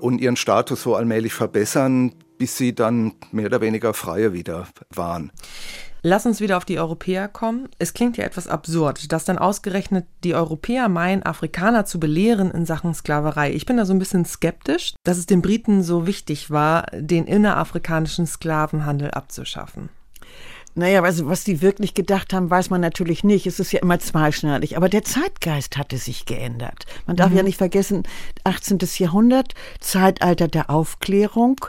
und 0.00 0.20
ihren 0.20 0.36
Status 0.36 0.82
so 0.82 0.94
allmählich 0.94 1.34
verbessern, 1.34 2.12
bis 2.38 2.56
sie 2.56 2.74
dann 2.74 3.12
mehr 3.32 3.46
oder 3.46 3.60
weniger 3.60 3.94
freie 3.94 4.32
wieder 4.32 4.66
waren. 4.90 5.32
Lass 6.06 6.26
uns 6.26 6.40
wieder 6.42 6.58
auf 6.58 6.66
die 6.66 6.78
Europäer 6.78 7.28
kommen. 7.28 7.70
Es 7.78 7.94
klingt 7.94 8.18
ja 8.18 8.24
etwas 8.24 8.46
absurd, 8.46 9.10
dass 9.10 9.24
dann 9.24 9.38
ausgerechnet 9.38 10.04
die 10.22 10.34
Europäer 10.34 10.90
meinen, 10.90 11.22
Afrikaner 11.22 11.86
zu 11.86 11.98
belehren 11.98 12.50
in 12.50 12.66
Sachen 12.66 12.92
Sklaverei. 12.92 13.54
Ich 13.54 13.64
bin 13.64 13.78
da 13.78 13.86
so 13.86 13.94
ein 13.94 13.98
bisschen 13.98 14.26
skeptisch, 14.26 14.94
dass 15.02 15.16
es 15.16 15.24
den 15.24 15.40
Briten 15.40 15.82
so 15.82 16.06
wichtig 16.06 16.50
war, 16.50 16.88
den 16.92 17.24
innerafrikanischen 17.24 18.26
Sklavenhandel 18.26 19.12
abzuschaffen. 19.12 19.88
Naja, 20.76 21.02
also 21.02 21.28
was 21.28 21.44
die 21.44 21.62
wirklich 21.62 21.94
gedacht 21.94 22.32
haben, 22.32 22.50
weiß 22.50 22.68
man 22.68 22.80
natürlich 22.80 23.22
nicht. 23.22 23.46
Es 23.46 23.60
ist 23.60 23.70
ja 23.70 23.80
immer 23.80 24.00
zweischneidig. 24.00 24.76
Aber 24.76 24.88
der 24.88 25.04
Zeitgeist 25.04 25.76
hatte 25.76 25.98
sich 25.98 26.26
geändert. 26.26 26.86
Man 27.06 27.16
darf 27.16 27.30
mhm. 27.30 27.36
ja 27.36 27.42
nicht 27.44 27.58
vergessen, 27.58 28.02
18. 28.42 28.80
Jahrhundert, 28.98 29.54
Zeitalter 29.78 30.48
der 30.48 30.70
Aufklärung. 30.70 31.64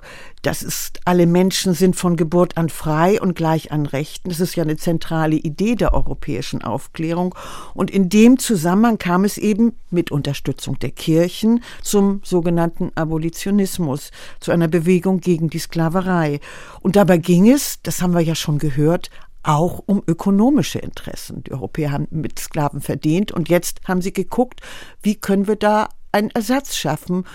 Das 0.45 0.61
ist, 0.61 0.99
alle 1.05 1.25
Menschen 1.25 1.73
sind 1.73 1.95
von 1.95 2.17
Geburt 2.17 2.55
an 2.55 2.69
frei 2.69 3.19
und 3.19 3.33
gleich 3.33 3.71
an 3.71 3.87
Rechten. 3.87 4.29
Das 4.29 4.39
ist 4.39 4.55
ja 4.55 4.61
eine 4.61 4.77
zentrale 4.77 5.37
Idee 5.37 5.73
der 5.73 5.95
europäischen 5.95 6.61
Aufklärung. 6.61 7.33
Und 7.73 7.89
in 7.89 8.09
dem 8.09 8.37
Zusammenhang 8.37 8.99
kam 8.99 9.23
es 9.23 9.39
eben 9.39 9.73
mit 9.89 10.11
Unterstützung 10.11 10.77
der 10.77 10.91
Kirchen 10.91 11.63
zum 11.81 12.21
sogenannten 12.23 12.91
Abolitionismus, 12.93 14.11
zu 14.39 14.51
einer 14.51 14.67
Bewegung 14.67 15.19
gegen 15.19 15.49
die 15.49 15.57
Sklaverei. 15.57 16.39
Und 16.79 16.95
dabei 16.95 17.17
ging 17.17 17.49
es, 17.49 17.81
das 17.81 18.03
haben 18.03 18.13
wir 18.13 18.21
ja 18.21 18.35
schon 18.35 18.59
gehört, 18.59 19.09
auch 19.41 19.81
um 19.87 20.03
ökonomische 20.05 20.77
Interessen. 20.77 21.43
Die 21.43 21.53
Europäer 21.53 21.91
haben 21.91 22.07
mit 22.11 22.37
Sklaven 22.37 22.81
verdient 22.81 23.31
und 23.31 23.49
jetzt 23.49 23.81
haben 23.87 24.03
sie 24.03 24.13
geguckt, 24.13 24.61
wie 25.01 25.15
können 25.15 25.47
wir 25.47 25.55
da 25.55 25.89
einen 26.15 26.29
Ersatz 26.29 26.77
schaffen 26.77 27.25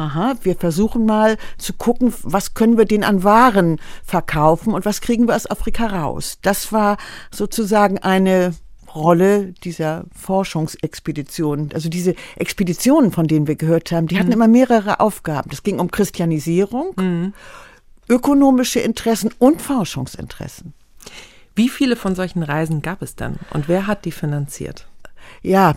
aha, 0.00 0.34
wir 0.42 0.56
versuchen 0.56 1.06
mal 1.06 1.36
zu 1.58 1.72
gucken, 1.74 2.12
was 2.22 2.54
können 2.54 2.78
wir 2.78 2.84
denn 2.84 3.04
an 3.04 3.22
Waren 3.22 3.80
verkaufen 4.04 4.72
und 4.72 4.84
was 4.84 5.00
kriegen 5.00 5.28
wir 5.28 5.36
aus 5.36 5.50
Afrika 5.50 5.86
raus. 5.86 6.38
Das 6.42 6.72
war 6.72 6.96
sozusagen 7.30 7.98
eine 7.98 8.54
Rolle 8.94 9.52
dieser 9.64 10.04
Forschungsexpeditionen. 10.16 11.70
Also 11.72 11.88
diese 11.88 12.14
Expeditionen, 12.36 13.12
von 13.12 13.26
denen 13.26 13.46
wir 13.46 13.56
gehört 13.56 13.92
haben, 13.92 14.08
die 14.08 14.18
hatten 14.18 14.28
mhm. 14.28 14.34
immer 14.34 14.48
mehrere 14.48 15.00
Aufgaben. 15.00 15.50
Das 15.50 15.62
ging 15.62 15.78
um 15.78 15.90
Christianisierung, 15.90 16.94
mhm. 16.96 17.34
ökonomische 18.08 18.80
Interessen 18.80 19.30
und 19.38 19.62
Forschungsinteressen. 19.62 20.74
Wie 21.54 21.68
viele 21.68 21.96
von 21.96 22.14
solchen 22.14 22.42
Reisen 22.42 22.82
gab 22.82 23.02
es 23.02 23.16
dann 23.16 23.38
und 23.52 23.68
wer 23.68 23.86
hat 23.86 24.04
die 24.04 24.12
finanziert? 24.12 24.86
Ja, 25.42 25.74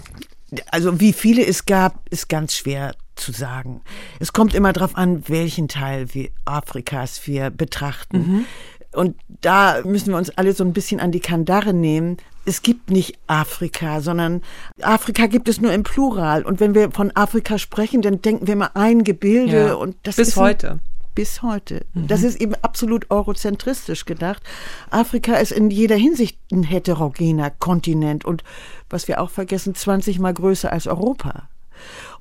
also 0.71 0.99
wie 0.99 1.13
viele 1.13 1.45
es 1.45 1.65
gab, 1.65 2.07
ist 2.09 2.29
ganz 2.29 2.55
schwer 2.55 2.93
zu 3.15 3.31
sagen. 3.31 3.81
Es 4.19 4.33
kommt 4.33 4.53
immer 4.53 4.73
darauf 4.73 4.95
an, 4.95 5.27
welchen 5.27 5.67
Teil 5.67 6.07
Afrikas 6.45 7.25
wir 7.27 7.49
betrachten. 7.49 8.17
Mhm. 8.17 8.45
Und 8.93 9.15
da 9.41 9.81
müssen 9.83 10.09
wir 10.09 10.17
uns 10.17 10.29
alle 10.31 10.53
so 10.53 10.63
ein 10.63 10.73
bisschen 10.73 10.99
an 10.99 11.11
die 11.11 11.19
Kandare 11.19 11.73
nehmen. 11.73 12.17
Es 12.45 12.61
gibt 12.61 12.91
nicht 12.91 13.17
Afrika, 13.27 14.01
sondern 14.01 14.41
Afrika 14.81 15.27
gibt 15.27 15.49
es 15.49 15.61
nur 15.61 15.73
im 15.73 15.83
Plural. 15.83 16.43
Und 16.43 16.59
wenn 16.59 16.75
wir 16.75 16.91
von 16.91 17.11
Afrika 17.15 17.57
sprechen, 17.57 18.01
dann 18.01 18.21
denken 18.21 18.47
wir 18.47 18.53
immer 18.53 18.75
ein 18.75 19.03
Gebilde 19.03 19.67
ja, 19.67 19.73
und 19.73 19.95
das 20.03 20.17
bis 20.17 20.29
ist 20.29 20.35
heute. 20.35 20.79
bis 21.15 21.41
heute. 21.41 21.85
Mhm. 21.93 22.07
Das 22.07 22.21
ist 22.21 22.39
eben 22.39 22.53
absolut 22.61 23.09
eurozentristisch 23.09 24.05
gedacht. 24.05 24.43
Afrika 24.91 25.35
ist 25.35 25.51
in 25.51 25.71
jeder 25.71 25.95
Hinsicht 25.95 26.37
ein 26.51 26.63
heterogener 26.63 27.49
Kontinent 27.49 28.25
und 28.25 28.43
was 28.89 29.07
wir 29.07 29.21
auch 29.21 29.31
vergessen, 29.31 29.73
20 29.73 30.19
mal 30.19 30.33
größer 30.33 30.71
als 30.71 30.85
Europa. 30.85 31.47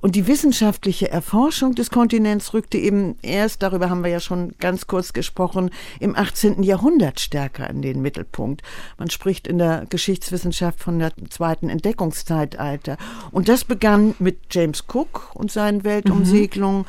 Und 0.02 0.16
die 0.16 0.26
wissenschaftliche 0.26 1.10
Erforschung 1.10 1.76
des 1.76 1.88
Kontinents 1.88 2.52
rückte 2.52 2.76
eben 2.76 3.16
erst, 3.22 3.62
darüber 3.62 3.88
haben 3.88 4.02
wir 4.02 4.10
ja 4.10 4.18
schon 4.18 4.52
ganz 4.58 4.88
kurz 4.88 5.12
gesprochen, 5.12 5.70
im 6.00 6.16
18. 6.16 6.64
Jahrhundert 6.64 7.20
stärker 7.20 7.70
in 7.70 7.82
den 7.82 8.02
Mittelpunkt. 8.02 8.62
Man 8.98 9.10
spricht 9.10 9.46
in 9.46 9.58
der 9.58 9.86
Geschichtswissenschaft 9.88 10.80
von 10.80 10.98
der 10.98 11.12
zweiten 11.30 11.68
Entdeckungszeitalter. 11.68 12.96
Und 13.30 13.48
das 13.48 13.64
begann 13.64 14.16
mit 14.18 14.38
James 14.50 14.84
Cook 14.92 15.30
und 15.34 15.52
seinen 15.52 15.84
Weltumsegelungen. 15.84 16.80
Mhm. 16.80 16.86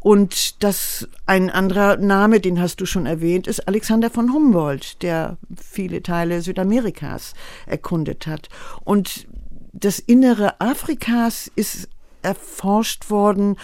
Und 0.00 0.62
das 0.62 1.08
ein 1.24 1.48
anderer 1.48 1.96
Name, 1.96 2.40
den 2.40 2.60
hast 2.60 2.78
du 2.82 2.84
schon 2.84 3.06
erwähnt, 3.06 3.46
ist 3.46 3.66
Alexander 3.66 4.10
von 4.10 4.34
Humboldt, 4.34 5.02
der 5.02 5.38
viele 5.56 6.02
Teile 6.02 6.42
Südamerikas 6.42 7.32
erkundet 7.64 8.26
hat. 8.26 8.50
Und 8.84 9.26
das 9.72 9.98
Innere 9.98 10.60
Afrikas 10.60 11.50
ist 11.56 11.88
erforscht 12.24 13.10
worden, 13.10 13.56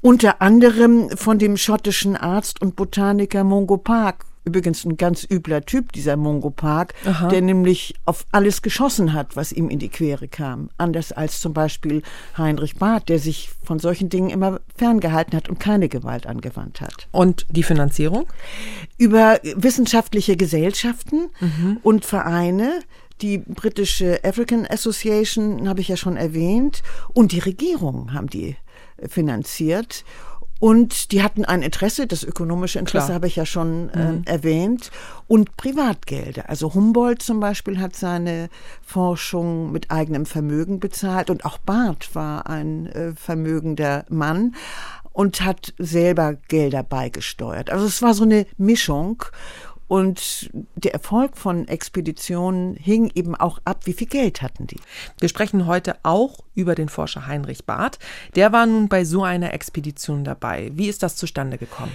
unter 0.00 0.40
anderem 0.40 1.10
von 1.16 1.38
dem 1.38 1.56
schottischen 1.56 2.16
Arzt 2.16 2.62
und 2.62 2.76
Botaniker 2.76 3.44
Mungo 3.44 3.76
Park. 3.76 4.24
Übrigens 4.42 4.86
ein 4.86 4.96
ganz 4.96 5.26
übler 5.30 5.66
Typ, 5.66 5.92
dieser 5.92 6.16
Mungo 6.16 6.48
Park, 6.48 6.94
Aha. 7.04 7.28
der 7.28 7.42
nämlich 7.42 7.94
auf 8.06 8.24
alles 8.32 8.62
geschossen 8.62 9.12
hat, 9.12 9.36
was 9.36 9.52
ihm 9.52 9.68
in 9.68 9.78
die 9.78 9.90
Quere 9.90 10.28
kam. 10.28 10.70
Anders 10.78 11.12
als 11.12 11.40
zum 11.40 11.52
Beispiel 11.52 12.02
Heinrich 12.38 12.76
Barth, 12.76 13.10
der 13.10 13.18
sich 13.18 13.50
von 13.62 13.78
solchen 13.78 14.08
Dingen 14.08 14.30
immer 14.30 14.60
ferngehalten 14.74 15.36
hat 15.36 15.50
und 15.50 15.60
keine 15.60 15.90
Gewalt 15.90 16.26
angewandt 16.26 16.80
hat. 16.80 17.06
Und 17.12 17.44
die 17.50 17.62
Finanzierung? 17.62 18.26
Über 18.96 19.38
wissenschaftliche 19.42 20.38
Gesellschaften 20.38 21.28
mhm. 21.38 21.78
und 21.82 22.06
Vereine, 22.06 22.80
die 23.22 23.38
britische 23.38 24.20
African 24.24 24.66
Association 24.66 25.68
habe 25.68 25.80
ich 25.80 25.88
ja 25.88 25.96
schon 25.96 26.16
erwähnt 26.16 26.82
und 27.12 27.32
die 27.32 27.38
Regierung 27.38 28.12
haben 28.12 28.28
die 28.28 28.56
finanziert. 29.08 30.04
Und 30.60 31.12
die 31.12 31.22
hatten 31.22 31.46
ein 31.46 31.62
Interesse, 31.62 32.06
das 32.06 32.22
ökonomische 32.22 32.78
Interesse 32.78 33.06
Klar. 33.06 33.14
habe 33.14 33.26
ich 33.26 33.36
ja 33.36 33.46
schon 33.46 33.88
äh, 33.88 34.12
mhm. 34.12 34.22
erwähnt, 34.26 34.90
und 35.26 35.56
Privatgelder. 35.56 36.50
Also 36.50 36.74
Humboldt 36.74 37.22
zum 37.22 37.40
Beispiel 37.40 37.80
hat 37.80 37.96
seine 37.96 38.50
Forschung 38.82 39.72
mit 39.72 39.90
eigenem 39.90 40.26
Vermögen 40.26 40.78
bezahlt 40.78 41.30
und 41.30 41.46
auch 41.46 41.56
Barth 41.56 42.14
war 42.14 42.46
ein 42.46 42.86
äh, 42.88 43.12
vermögender 43.12 44.04
Mann 44.10 44.54
und 45.12 45.40
hat 45.40 45.72
selber 45.78 46.34
Gelder 46.48 46.82
beigesteuert. 46.82 47.70
Also 47.70 47.86
es 47.86 48.02
war 48.02 48.12
so 48.12 48.24
eine 48.24 48.46
Mischung. 48.58 49.24
Und 49.90 50.50
der 50.76 50.92
Erfolg 50.92 51.36
von 51.36 51.66
Expeditionen 51.66 52.76
hing 52.76 53.10
eben 53.16 53.34
auch 53.34 53.58
ab, 53.64 53.80
wie 53.86 53.92
viel 53.92 54.06
Geld 54.06 54.40
hatten 54.40 54.68
die. 54.68 54.78
Wir 55.18 55.28
sprechen 55.28 55.66
heute 55.66 55.96
auch 56.04 56.44
über 56.54 56.76
den 56.76 56.88
Forscher 56.88 57.26
Heinrich 57.26 57.64
Barth. 57.64 57.98
Der 58.36 58.52
war 58.52 58.66
nun 58.66 58.88
bei 58.88 59.04
so 59.04 59.24
einer 59.24 59.52
Expedition 59.52 60.22
dabei. 60.22 60.70
Wie 60.74 60.86
ist 60.86 61.02
das 61.02 61.16
zustande 61.16 61.58
gekommen? 61.58 61.90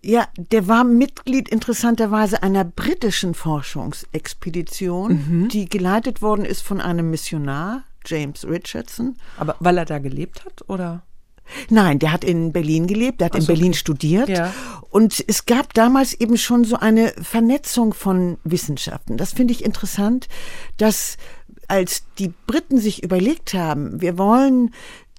Ja, 0.00 0.26
der 0.38 0.68
war 0.68 0.84
Mitglied 0.84 1.50
interessanterweise 1.50 2.42
einer 2.42 2.64
britischen 2.64 3.34
Forschungsexpedition, 3.34 5.12
mhm. 5.12 5.48
die 5.50 5.68
geleitet 5.68 6.22
worden 6.22 6.46
ist 6.46 6.62
von 6.62 6.80
einem 6.80 7.10
Missionar, 7.10 7.82
James 8.06 8.48
Richardson. 8.48 9.16
Aber 9.36 9.56
weil 9.60 9.76
er 9.76 9.84
da 9.84 9.98
gelebt 9.98 10.46
hat, 10.46 10.66
oder? 10.70 11.02
Nein, 11.70 11.98
der 11.98 12.12
hat 12.12 12.24
in 12.24 12.52
Berlin 12.52 12.86
gelebt, 12.86 13.20
der 13.20 13.26
hat 13.26 13.34
also, 13.34 13.52
in 13.52 13.58
Berlin 13.58 13.74
studiert. 13.74 14.28
Ja. 14.28 14.52
Und 14.90 15.24
es 15.26 15.46
gab 15.46 15.74
damals 15.74 16.14
eben 16.14 16.36
schon 16.36 16.64
so 16.64 16.76
eine 16.76 17.12
Vernetzung 17.20 17.94
von 17.94 18.38
Wissenschaften. 18.44 19.16
Das 19.16 19.32
finde 19.32 19.52
ich 19.52 19.64
interessant, 19.64 20.28
dass 20.76 21.16
als 21.68 22.04
die 22.18 22.32
Briten 22.46 22.78
sich 22.78 23.02
überlegt 23.02 23.54
haben, 23.54 24.00
wir 24.00 24.18
wollen 24.18 24.74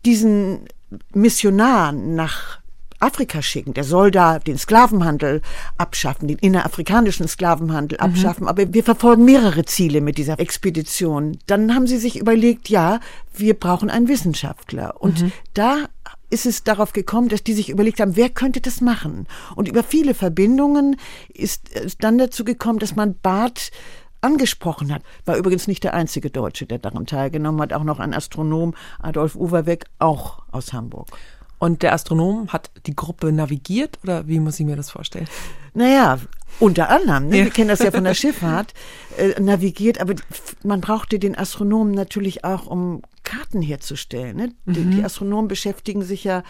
diesen 0.05 0.65
Missionar 1.13 1.91
nach 1.91 2.59
Afrika 2.99 3.41
schicken. 3.41 3.73
Der 3.73 3.83
soll 3.83 4.11
da 4.11 4.39
den 4.39 4.57
Sklavenhandel 4.57 5.41
abschaffen, 5.77 6.27
den 6.27 6.37
innerafrikanischen 6.37 7.27
Sklavenhandel 7.27 7.97
mhm. 7.99 8.05
abschaffen. 8.05 8.47
Aber 8.47 8.73
wir 8.73 8.83
verfolgen 8.83 9.25
mehrere 9.25 9.65
Ziele 9.65 10.01
mit 10.01 10.17
dieser 10.17 10.39
Expedition. 10.39 11.37
Dann 11.47 11.75
haben 11.75 11.87
sie 11.87 11.97
sich 11.97 12.17
überlegt, 12.17 12.69
ja, 12.69 12.99
wir 13.33 13.53
brauchen 13.53 13.89
einen 13.89 14.07
Wissenschaftler. 14.07 15.01
Und 15.01 15.21
mhm. 15.21 15.31
da 15.53 15.85
ist 16.35 16.45
es 16.45 16.63
darauf 16.65 16.91
gekommen, 16.91 17.29
dass 17.29 17.43
die 17.43 17.53
sich 17.53 17.69
überlegt 17.69 18.01
haben, 18.01 18.17
wer 18.17 18.29
könnte 18.29 18.59
das 18.59 18.81
machen? 18.81 19.25
Und 19.55 19.69
über 19.69 19.83
viele 19.83 20.13
Verbindungen 20.13 20.97
ist 21.33 21.73
es 21.73 21.97
dann 21.97 22.17
dazu 22.17 22.43
gekommen, 22.43 22.79
dass 22.79 22.97
man 22.97 23.17
Barth 23.17 23.71
angesprochen 24.19 24.93
hat. 24.93 25.01
War 25.23 25.37
übrigens 25.37 25.67
nicht 25.67 25.85
der 25.85 25.93
einzige 25.93 26.29
Deutsche, 26.29 26.65
der 26.65 26.79
daran 26.79 27.05
teilgenommen 27.05 27.61
hat. 27.61 27.71
Auch 27.71 27.85
noch 27.85 27.99
ein 27.99 28.13
Astronom, 28.13 28.73
Adolf 28.99 29.35
Uwerweg, 29.35 29.85
auch 29.97 30.39
aus 30.51 30.73
Hamburg. 30.73 31.07
Und 31.57 31.83
der 31.83 31.93
Astronom 31.93 32.49
hat 32.49 32.69
die 32.85 32.95
Gruppe 32.95 33.31
navigiert 33.31 33.97
oder 34.03 34.27
wie 34.27 34.39
muss 34.41 34.59
ich 34.59 34.65
mir 34.65 34.75
das 34.75 34.89
vorstellen? 34.89 35.27
Naja, 35.73 36.19
unter 36.59 36.89
anderem, 36.89 37.29
ne? 37.29 37.45
wir 37.45 37.49
kennen 37.49 37.69
das 37.69 37.79
ja 37.79 37.91
von 37.91 38.03
der 38.03 38.13
Schifffahrt, 38.21 38.73
äh, 39.17 39.39
navigiert, 39.39 40.01
aber 40.01 40.15
man 40.63 40.81
brauchte 40.81 41.17
den 41.17 41.37
Astronomen 41.37 41.93
natürlich 41.93 42.43
auch, 42.43 42.67
um 42.67 43.01
Karten 43.25 43.61
herzustellen. 43.61 44.37
Ne? 44.37 44.53
Mhm. 44.63 44.73
Die, 44.73 44.85
die 44.85 45.03
Astronomen 45.03 45.49
beschäftigen 45.49 46.03
sich 46.03 46.23
ja 46.23 46.43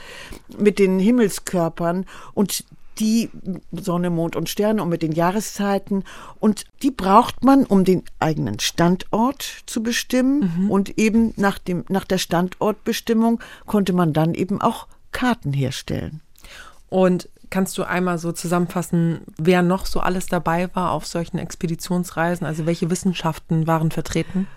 mit 0.58 0.77
den 0.77 1.00
Himmelskörpern 1.00 2.05
und 2.36 2.63
die 3.00 3.29
Sonne, 3.72 4.10
Mond 4.10 4.36
und 4.36 4.50
Sterne 4.50 4.82
und 4.82 4.89
mit 4.89 5.01
den 5.01 5.12
Jahreszeiten. 5.12 6.03
Und 6.39 6.65
die 6.82 6.91
braucht 6.91 7.44
man, 7.44 7.65
um 7.65 7.84
den 7.84 8.03
eigenen 8.20 8.60
Standort 8.60 9.63
zu 9.65 9.84
bestimmen. 9.84 10.53
Mhm. 10.58 10.72
Und 10.72 10.98
eben 10.98 11.34
nach, 11.36 11.58
dem, 11.58 11.84
nach 11.89 12.05
der 12.05 12.17
Standortbestimmung 12.17 13.41
konnte 13.65 13.94
man 13.94 14.13
dann 14.13 14.34
eben 14.34 14.62
auch 14.62 14.88
Karten 15.12 15.53
herstellen. 15.53 16.22
Und 16.89 17.29
kannst 17.50 17.77
du 17.77 17.84
einmal 17.84 18.17
so 18.17 18.32
zusammenfassen, 18.32 19.22
wer 19.38 19.62
noch 19.62 19.86
so 19.86 20.00
alles 20.00 20.27
dabei 20.27 20.74
war 20.75 20.91
auf 20.91 21.05
solchen 21.05 21.38
Expeditionsreisen? 21.38 22.46
Also 22.46 22.65
welche 22.65 22.89
Wissenschaften 22.89 23.67
waren 23.67 23.91
vertreten? 23.91 24.48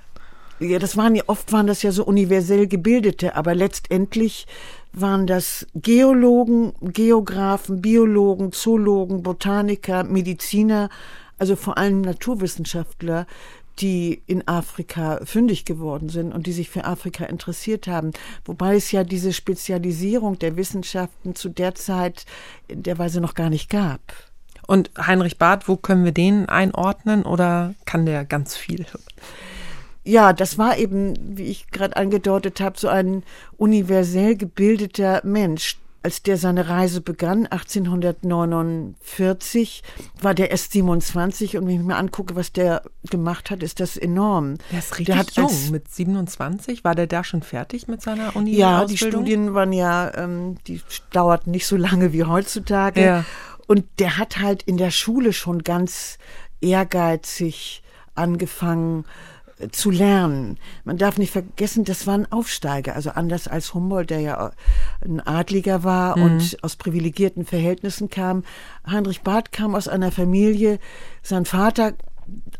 Ja, 0.60 0.78
das 0.78 0.96
waren 0.96 1.14
ja 1.14 1.22
oft 1.26 1.52
waren 1.52 1.68
das 1.68 1.82
ja 1.82 1.92
so 1.92 2.04
universell 2.04 2.66
gebildete, 2.66 3.36
aber 3.36 3.54
letztendlich 3.54 4.46
waren 4.92 5.26
das 5.26 5.66
Geologen, 5.74 6.72
Geographen, 6.80 7.80
Biologen, 7.80 8.52
Zoologen, 8.52 9.22
Botaniker, 9.22 10.02
Mediziner, 10.02 10.88
also 11.38 11.54
vor 11.54 11.78
allem 11.78 12.00
Naturwissenschaftler, 12.00 13.26
die 13.78 14.22
in 14.26 14.48
Afrika 14.48 15.20
fündig 15.24 15.64
geworden 15.64 16.08
sind 16.08 16.32
und 16.32 16.46
die 16.48 16.52
sich 16.52 16.68
für 16.68 16.84
Afrika 16.84 17.24
interessiert 17.24 17.86
haben. 17.86 18.10
Wobei 18.44 18.74
es 18.74 18.90
ja 18.90 19.04
diese 19.04 19.32
Spezialisierung 19.32 20.38
der 20.40 20.56
Wissenschaften 20.56 21.36
zu 21.36 21.48
der 21.48 21.76
Zeit 21.76 22.24
in 22.66 22.82
der 22.82 22.98
Weise 22.98 23.20
noch 23.20 23.34
gar 23.34 23.50
nicht 23.50 23.70
gab. 23.70 24.00
Und 24.66 24.90
Heinrich 24.98 25.38
Barth, 25.38 25.68
wo 25.68 25.76
können 25.76 26.04
wir 26.04 26.12
den 26.12 26.48
einordnen 26.48 27.22
oder 27.22 27.74
kann 27.84 28.04
der 28.04 28.24
ganz 28.24 28.56
viel? 28.56 28.84
Ja, 30.08 30.32
das 30.32 30.56
war 30.56 30.78
eben, 30.78 31.36
wie 31.36 31.44
ich 31.44 31.70
gerade 31.70 31.96
angedeutet 31.96 32.60
habe, 32.60 32.78
so 32.78 32.88
ein 32.88 33.24
universell 33.58 34.36
gebildeter 34.36 35.20
Mensch. 35.24 35.76
Als 36.00 36.22
der 36.22 36.36
seine 36.38 36.68
Reise 36.68 37.00
begann, 37.00 37.46
1849, 37.46 39.82
war 40.22 40.32
der 40.32 40.52
erst 40.52 40.70
27 40.72 41.56
und 41.56 41.66
wenn 41.66 41.80
ich 41.80 41.84
mir 41.84 41.96
angucke, 41.96 42.36
was 42.36 42.52
der 42.52 42.82
gemacht 43.10 43.50
hat, 43.50 43.64
ist 43.64 43.80
das 43.80 43.96
enorm. 43.96 44.58
Der 44.70 44.78
ist 44.78 44.92
richtig 44.92 45.06
der 45.06 45.18
hat 45.18 45.32
jung. 45.32 45.50
Mit 45.72 45.92
27 45.92 46.84
war 46.84 46.94
der 46.94 47.08
da 47.08 47.24
schon 47.24 47.42
fertig 47.42 47.88
mit 47.88 48.00
seiner 48.00 48.36
Uni? 48.36 48.56
Ja, 48.56 48.84
die 48.84 48.96
Studien 48.96 49.54
waren 49.54 49.72
ja, 49.72 50.14
ähm, 50.14 50.54
die 50.68 50.80
dauerten 51.10 51.50
nicht 51.50 51.66
so 51.66 51.76
lange 51.76 52.12
wie 52.12 52.22
heutzutage. 52.24 53.04
Ja. 53.04 53.24
Und 53.66 53.84
der 53.98 54.16
hat 54.16 54.38
halt 54.38 54.62
in 54.62 54.76
der 54.78 54.92
Schule 54.92 55.32
schon 55.34 55.64
ganz 55.64 56.16
ehrgeizig 56.60 57.82
angefangen, 58.14 59.04
zu 59.70 59.90
lernen. 59.90 60.58
Man 60.84 60.98
darf 60.98 61.18
nicht 61.18 61.32
vergessen, 61.32 61.84
das 61.84 62.06
waren 62.06 62.30
Aufsteiger, 62.30 62.94
also 62.94 63.10
anders 63.10 63.48
als 63.48 63.74
Humboldt, 63.74 64.10
der 64.10 64.20
ja 64.20 64.50
ein 65.04 65.20
Adliger 65.20 65.84
war 65.84 66.16
mhm. 66.16 66.22
und 66.24 66.58
aus 66.62 66.76
privilegierten 66.76 67.44
Verhältnissen 67.44 68.08
kam. 68.08 68.44
Heinrich 68.86 69.22
Barth 69.22 69.52
kam 69.52 69.74
aus 69.74 69.88
einer 69.88 70.12
Familie, 70.12 70.78
sein 71.22 71.44
Vater 71.44 71.94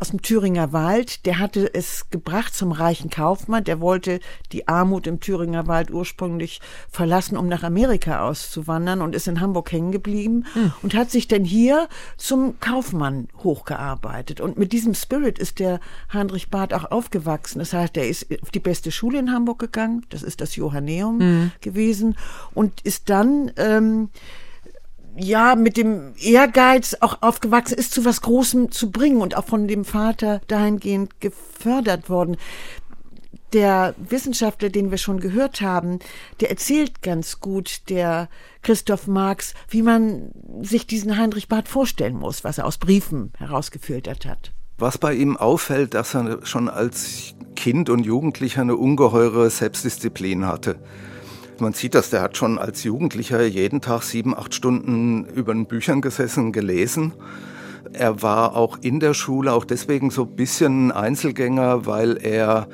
aus 0.01 0.11
dem 0.11 0.23
Thüringer 0.23 0.73
Wald, 0.73 1.27
der 1.27 1.39
hatte 1.39 1.75
es 1.75 2.11
gebracht 2.11 2.55
zum 2.55 2.73
reichen 2.73 3.11
Kaufmann, 3.11 3.65
der 3.65 3.81
wollte 3.81 4.21
die 4.53 4.69
Armut 4.69 5.07
im 5.07 5.21
Thüringer 5.21 5.67
Wald 5.67 5.91
ursprünglich 5.91 6.61
verlassen, 6.91 7.37
um 7.37 7.49
nach 7.49 7.63
Amerika 7.63 8.27
auszuwandern 8.29 9.03
und 9.03 9.15
ist 9.15 9.27
in 9.27 9.41
Hamburg 9.41 9.73
hängen 9.73 9.91
geblieben 9.91 10.45
mhm. 10.55 10.73
und 10.83 10.95
hat 10.95 11.11
sich 11.11 11.27
dann 11.27 11.45
hier 11.45 11.89
zum 12.17 12.61
Kaufmann 12.61 13.29
hochgearbeitet. 13.43 14.41
Und 14.41 14.57
mit 14.57 14.73
diesem 14.73 14.95
Spirit 14.95 15.39
ist 15.39 15.59
der 15.59 15.81
Heinrich 16.13 16.51
Barth 16.51 16.75
auch 16.75 16.91
aufgewachsen. 16.91 17.59
Das 17.59 17.73
heißt, 17.73 17.97
er 17.97 18.09
ist 18.09 18.27
auf 18.43 18.51
die 18.51 18.61
beste 18.61 18.93
Schule 18.93 19.19
in 19.19 19.33
Hamburg 19.33 19.59
gegangen, 19.59 20.07
das 20.11 20.23
ist 20.23 20.41
das 20.41 20.57
Johanneum 20.57 21.19
mhm. 21.19 21.53
gewesen 21.61 22.17
und 22.55 22.81
ist 22.83 23.11
dann 23.11 23.51
ähm, 23.57 24.11
ja 25.19 25.55
mit 25.57 25.77
dem 25.77 26.15
Ehrgeiz 26.21 26.97
auch 27.01 27.23
aufgewachsen 27.23 27.79
ist, 27.79 27.93
zu 27.93 28.05
was 28.05 28.23
Großem 28.23 28.71
zu 28.71 28.91
bringen 28.91 29.21
und 29.21 29.37
auch 29.37 29.45
von 29.45 29.69
dem 29.69 29.85
Vater 29.85 30.41
dahingehend 30.47 31.21
gefördert 31.21 32.09
worden. 32.09 32.37
Der 33.53 33.95
Wissenschaftler, 33.97 34.69
den 34.69 34.91
wir 34.91 34.99
schon 34.99 35.21
gehört 35.21 35.63
haben, 35.63 36.01
der 36.41 36.51
erzählt 36.51 37.01
ganz 37.03 37.41
gut, 37.41 37.89
der 37.89 38.29
Christoph 38.63 39.07
Marx, 39.07 39.55
wie 39.71 39.83
man 39.83 40.31
sich 40.61 40.87
diesen 40.87 41.17
Heinrich 41.17 41.49
Barth 41.49 41.69
vorstellen 41.69 42.17
muss, 42.17 42.45
was 42.45 42.59
er 42.59 42.67
aus 42.67 42.77
Briefen 42.77 43.33
herausgefiltert 43.39 44.27
hat. 44.27 44.53
Was 44.77 44.99
bei 44.99 45.15
ihm 45.15 45.37
auffällt, 45.37 45.95
dass 45.95 46.15
er 46.15 46.45
schon 46.45 46.69
als 46.69 47.35
Kind 47.57 47.91
und 47.91 48.05
Jugendlicher 48.05 48.61
eine 48.61 48.77
ungeheure 48.77 49.49
Selbstdisziplin 49.51 50.47
hatte. 50.47 50.79
Man 51.61 51.73
sieht 51.73 51.97
das, 51.97 52.11
der 52.11 52.21
hat 52.21 52.37
schon 52.37 52.57
als 52.57 52.85
Jugendlicher 52.85 53.45
jeden 53.45 53.81
Tag 53.81 54.03
sieben, 54.03 54.37
acht 54.37 54.55
Stunden 54.55 55.25
über 55.25 55.53
den 55.53 55.67
Büchern 55.67 56.01
gesessen, 56.01 56.53
gelesen. 56.53 57.15
Er 57.93 58.23
war 58.23 58.55
auch 58.55 58.79
in 58.81 59.01
der 59.01 59.13
Schule 59.13 59.53
auch 59.53 59.65
deswegen 59.65 60.11
so 60.11 60.23
ein 60.23 60.37
bisschen 60.37 60.93
Einzelgänger, 60.93 61.85
weil 61.85 62.17
er 62.25 62.69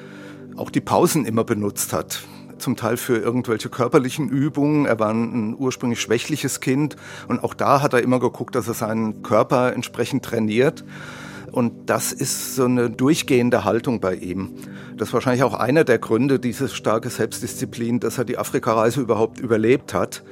auch 0.56 0.70
die 0.70 0.82
Pausen 0.82 1.24
immer 1.24 1.44
benutzt 1.44 1.94
hat. 1.94 2.24
Zum 2.58 2.76
Teil 2.76 2.98
für 2.98 3.16
irgendwelche 3.16 3.70
körperlichen 3.70 4.28
Übungen. 4.28 4.84
Er 4.84 4.98
war 4.98 5.10
ein 5.10 5.56
ursprünglich 5.58 6.00
schwächliches 6.00 6.60
Kind 6.60 6.96
und 7.26 7.42
auch 7.42 7.54
da 7.54 7.80
hat 7.80 7.94
er 7.94 8.02
immer 8.02 8.20
geguckt, 8.20 8.54
dass 8.54 8.68
er 8.68 8.74
seinen 8.74 9.22
Körper 9.22 9.72
entsprechend 9.72 10.24
trainiert. 10.24 10.84
Und 11.54 11.88
das 11.88 12.10
ist 12.10 12.56
so 12.56 12.64
eine 12.64 12.90
durchgehende 12.90 13.62
Haltung 13.62 14.00
bei 14.00 14.16
ihm. 14.16 14.54
Das 14.96 15.10
ist 15.10 15.14
wahrscheinlich 15.14 15.44
auch 15.44 15.54
einer 15.54 15.84
der 15.84 16.00
Gründe, 16.00 16.40
diese 16.40 16.68
starke 16.68 17.10
Selbstdisziplin, 17.10 18.00
dass 18.00 18.18
er 18.18 18.24
die 18.24 18.38
Afrikareise 18.38 19.00
überhaupt 19.00 19.38
überlebt 19.38 19.94
hat. 19.94 20.24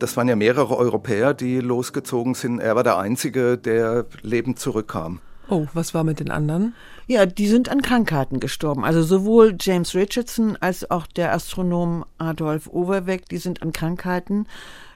Das 0.00 0.16
waren 0.16 0.26
ja 0.26 0.34
mehrere 0.34 0.76
Europäer, 0.76 1.32
die 1.32 1.60
losgezogen 1.60 2.34
sind. 2.34 2.58
Er 2.58 2.74
war 2.74 2.82
der 2.82 2.98
Einzige, 2.98 3.56
der 3.56 4.06
lebend 4.22 4.58
zurückkam. 4.58 5.20
Oh, 5.48 5.66
was 5.74 5.94
war 5.94 6.02
mit 6.02 6.18
den 6.18 6.32
anderen? 6.32 6.74
Ja, 7.06 7.24
die 7.24 7.46
sind 7.46 7.68
an 7.68 7.80
Krankheiten 7.80 8.40
gestorben. 8.40 8.84
Also 8.84 9.04
sowohl 9.04 9.54
James 9.60 9.94
Richardson 9.94 10.56
als 10.58 10.90
auch 10.90 11.06
der 11.06 11.32
Astronom 11.32 12.04
Adolf 12.18 12.66
Overweg, 12.66 13.28
die 13.28 13.36
sind 13.36 13.62
an 13.62 13.72
Krankheiten 13.72 14.48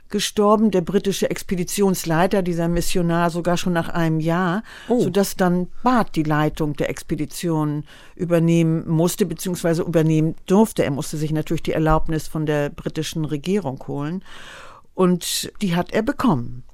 gestorben, 0.09 0.71
der 0.71 0.81
britische 0.81 1.31
Expeditionsleiter, 1.31 2.43
dieser 2.43 2.69
Missionar, 2.69 3.31
sogar 3.31 3.57
schon 3.57 3.73
nach 3.73 3.89
einem 3.89 4.21
Jahr, 4.21 4.63
oh. 4.89 5.01
sodass 5.01 5.37
dann 5.37 5.69
Barth 5.83 6.15
die 6.17 6.23
Leitung 6.23 6.75
der 6.75 6.91
Expedition 6.91 7.85
übernehmen 8.15 8.89
musste, 8.89 9.27
beziehungsweise 9.27 9.83
übernehmen 9.83 10.35
durfte. 10.47 10.85
Er 10.85 10.91
musste 10.91 11.17
sich 11.17 11.33
natürlich 11.33 11.63
die 11.63 11.73
Erlaubnis 11.73 12.29
von 12.29 12.47
der 12.47 12.71
britischen 12.71 13.25
Regierung 13.25 13.83
holen. 13.87 14.25
Und 14.95 15.53
die 15.63 15.77
hat 15.77 15.93
er 15.93 16.03
bekommen. 16.03 16.65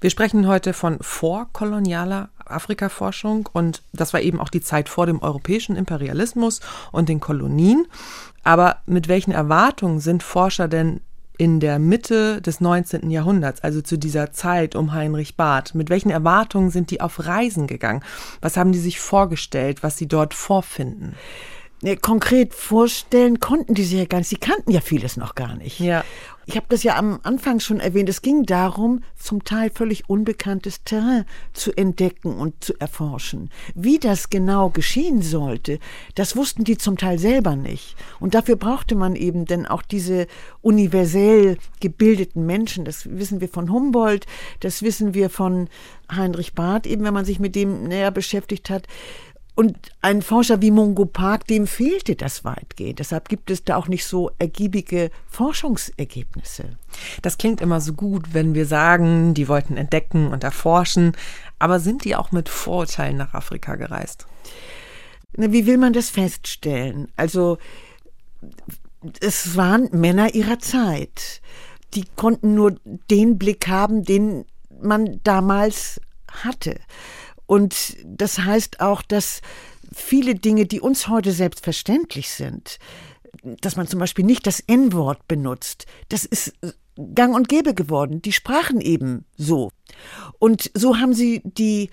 Wir 0.00 0.10
sprechen 0.10 0.46
heute 0.46 0.72
von 0.72 0.98
vorkolonialer 1.00 2.28
Afrikaforschung 2.44 3.48
und 3.52 3.82
das 3.92 4.12
war 4.12 4.20
eben 4.20 4.40
auch 4.40 4.50
die 4.50 4.60
Zeit 4.60 4.88
vor 4.88 5.06
dem 5.06 5.22
europäischen 5.22 5.74
Imperialismus 5.74 6.60
und 6.92 7.08
den 7.08 7.18
Kolonien. 7.18 7.86
Aber 8.44 8.76
mit 8.86 9.08
welchen 9.08 9.32
Erwartungen 9.32 9.98
sind 9.98 10.22
Forscher 10.22 10.68
denn 10.68 11.00
in 11.38 11.60
der 11.60 11.78
Mitte 11.78 12.40
des 12.40 12.60
19. 12.60 13.10
Jahrhunderts, 13.10 13.62
also 13.62 13.80
zu 13.80 13.98
dieser 13.98 14.32
Zeit 14.32 14.74
um 14.74 14.92
Heinrich 14.92 15.36
Barth? 15.36 15.74
Mit 15.74 15.90
welchen 15.90 16.10
Erwartungen 16.10 16.70
sind 16.70 16.90
die 16.90 17.00
auf 17.00 17.26
Reisen 17.26 17.66
gegangen? 17.66 18.02
Was 18.40 18.56
haben 18.56 18.72
die 18.72 18.78
sich 18.78 19.00
vorgestellt, 19.00 19.82
was 19.82 19.96
sie 19.96 20.08
dort 20.08 20.34
vorfinden? 20.34 21.14
Konkret 22.00 22.54
vorstellen 22.54 23.38
konnten 23.38 23.74
die 23.74 23.84
sich 23.84 23.98
ja 23.98 24.06
gar 24.06 24.18
nicht. 24.18 24.28
Sie 24.28 24.36
kannten 24.36 24.70
ja 24.70 24.80
vieles 24.80 25.16
noch 25.16 25.34
gar 25.34 25.56
nicht. 25.56 25.78
Ja. 25.78 26.04
Ich 26.48 26.54
habe 26.54 26.66
das 26.68 26.84
ja 26.84 26.96
am 26.96 27.18
Anfang 27.24 27.58
schon 27.58 27.80
erwähnt. 27.80 28.08
Es 28.08 28.22
ging 28.22 28.44
darum, 28.44 29.02
zum 29.16 29.42
Teil 29.42 29.68
völlig 29.70 30.08
unbekanntes 30.08 30.84
Terrain 30.84 31.24
zu 31.52 31.72
entdecken 31.72 32.36
und 32.36 32.62
zu 32.62 32.72
erforschen. 32.78 33.50
Wie 33.74 33.98
das 33.98 34.30
genau 34.30 34.70
geschehen 34.70 35.22
sollte, 35.22 35.80
das 36.14 36.36
wussten 36.36 36.62
die 36.62 36.78
zum 36.78 36.98
Teil 36.98 37.18
selber 37.18 37.56
nicht. 37.56 37.96
Und 38.20 38.34
dafür 38.34 38.54
brauchte 38.54 38.94
man 38.94 39.16
eben 39.16 39.44
denn 39.44 39.66
auch 39.66 39.82
diese 39.82 40.28
universell 40.62 41.58
gebildeten 41.80 42.46
Menschen. 42.46 42.84
Das 42.84 43.10
wissen 43.10 43.40
wir 43.40 43.48
von 43.48 43.72
Humboldt, 43.72 44.26
das 44.60 44.82
wissen 44.82 45.14
wir 45.14 45.30
von 45.30 45.68
Heinrich 46.14 46.54
Barth, 46.54 46.86
eben 46.86 47.04
wenn 47.04 47.14
man 47.14 47.24
sich 47.24 47.40
mit 47.40 47.56
dem 47.56 47.82
näher 47.88 48.12
beschäftigt 48.12 48.70
hat. 48.70 48.86
Und 49.56 49.78
ein 50.02 50.20
Forscher 50.20 50.60
wie 50.60 50.70
Mungo 50.70 51.06
Park, 51.06 51.46
dem 51.46 51.66
fehlte 51.66 52.14
das 52.14 52.44
weitgehend. 52.44 52.98
Deshalb 52.98 53.30
gibt 53.30 53.50
es 53.50 53.64
da 53.64 53.76
auch 53.76 53.88
nicht 53.88 54.04
so 54.04 54.30
ergiebige 54.38 55.10
Forschungsergebnisse. 55.28 56.76
Das 57.22 57.38
klingt 57.38 57.62
immer 57.62 57.80
so 57.80 57.94
gut, 57.94 58.34
wenn 58.34 58.54
wir 58.54 58.66
sagen, 58.66 59.32
die 59.32 59.48
wollten 59.48 59.78
entdecken 59.78 60.28
und 60.28 60.44
erforschen. 60.44 61.16
Aber 61.58 61.80
sind 61.80 62.04
die 62.04 62.16
auch 62.16 62.32
mit 62.32 62.50
Vorurteilen 62.50 63.16
nach 63.16 63.32
Afrika 63.32 63.76
gereist? 63.76 64.26
Wie 65.32 65.64
will 65.64 65.78
man 65.78 65.94
das 65.94 66.10
feststellen? 66.10 67.08
Also, 67.16 67.56
es 69.20 69.56
waren 69.56 69.88
Männer 69.90 70.34
ihrer 70.34 70.58
Zeit. 70.58 71.40
Die 71.94 72.04
konnten 72.14 72.54
nur 72.54 72.76
den 73.10 73.38
Blick 73.38 73.68
haben, 73.68 74.04
den 74.04 74.44
man 74.82 75.18
damals 75.24 75.98
hatte. 76.30 76.78
Und 77.46 77.96
das 78.04 78.40
heißt 78.40 78.80
auch, 78.80 79.02
dass 79.02 79.40
viele 79.94 80.34
Dinge, 80.34 80.66
die 80.66 80.80
uns 80.80 81.08
heute 81.08 81.32
selbstverständlich 81.32 82.30
sind, 82.30 82.78
dass 83.42 83.76
man 83.76 83.86
zum 83.86 84.00
Beispiel 84.00 84.24
nicht 84.24 84.46
das 84.46 84.60
N-Wort 84.60 85.28
benutzt. 85.28 85.86
Das 86.08 86.24
ist 86.24 86.54
gang 87.14 87.34
und 87.34 87.48
gäbe 87.48 87.74
geworden. 87.74 88.22
Die 88.22 88.32
sprachen 88.32 88.80
eben 88.80 89.24
so. 89.36 89.70
Und 90.38 90.70
so 90.74 90.98
haben 90.98 91.12
sie 91.12 91.42
die 91.44 91.90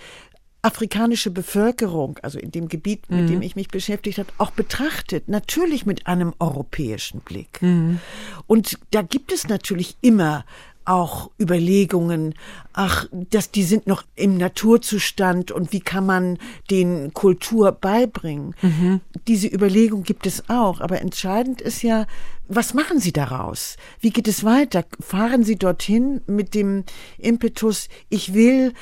afrikanische 0.61 1.29
Bevölkerung, 1.29 2.17
also 2.23 2.39
in 2.39 2.51
dem 2.51 2.69
Gebiet, 2.69 3.09
mit 3.09 3.23
mhm. 3.23 3.27
dem 3.27 3.41
ich 3.41 3.57
mich 3.57 3.67
beschäftigt 3.67 4.17
habe, 4.17 4.29
auch 4.37 4.51
betrachtet. 4.51 5.27
Natürlich 5.27 5.85
mit 5.85 6.07
einem 6.07 6.33
europäischen 6.39 7.19
Blick. 7.19 7.61
Mhm. 7.61 7.99
Und 8.47 8.79
da 8.91 9.01
gibt 9.01 9.33
es 9.33 9.47
natürlich 9.49 9.97
immer 10.01 10.45
auch 10.85 11.31
Überlegungen, 11.39 12.35
ach, 12.73 13.07
dass 13.11 13.51
die 13.51 13.63
sind 13.63 13.87
noch 13.87 14.03
im 14.15 14.37
Naturzustand 14.37 15.51
und 15.51 15.71
wie 15.71 15.79
kann 15.79 16.05
man 16.05 16.37
den 16.69 17.13
Kultur 17.13 17.71
beibringen. 17.71 18.55
Mhm. 18.61 19.01
Diese 19.27 19.47
Überlegung 19.47 20.03
gibt 20.03 20.25
es 20.25 20.49
auch, 20.49 20.81
aber 20.81 21.01
entscheidend 21.01 21.61
ist 21.61 21.83
ja, 21.83 22.05
was 22.47 22.73
machen 22.73 22.99
Sie 22.99 23.13
daraus? 23.13 23.77
Wie 23.99 24.09
geht 24.09 24.27
es 24.27 24.43
weiter? 24.43 24.83
Fahren 24.99 25.43
Sie 25.43 25.55
dorthin 25.55 26.21
mit 26.27 26.53
dem 26.53 26.83
Impetus, 27.17 27.87
ich 28.09 28.33
will 28.33 28.73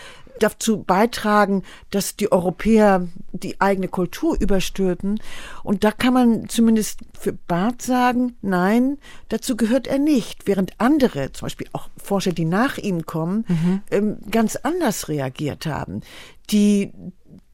dazu 0.43 0.83
beitragen, 0.83 1.63
dass 1.89 2.15
die 2.15 2.31
Europäer 2.31 3.07
die 3.31 3.59
eigene 3.61 3.87
Kultur 3.87 4.37
überstürzen. 4.39 5.19
Und 5.63 5.83
da 5.83 5.91
kann 5.91 6.13
man 6.13 6.49
zumindest 6.49 6.99
für 7.17 7.33
Barth 7.33 7.81
sagen, 7.81 8.35
nein, 8.41 8.97
dazu 9.29 9.55
gehört 9.55 9.87
er 9.87 9.99
nicht. 9.99 10.47
Während 10.47 10.79
andere, 10.79 11.31
zum 11.31 11.45
Beispiel 11.45 11.67
auch 11.73 11.89
Forscher, 11.97 12.31
die 12.31 12.45
nach 12.45 12.77
ihm 12.77 13.05
kommen, 13.05 13.45
mhm. 13.47 13.81
ähm, 13.91 14.17
ganz 14.29 14.55
anders 14.55 15.07
reagiert 15.07 15.65
haben. 15.65 16.01
Die 16.49 16.91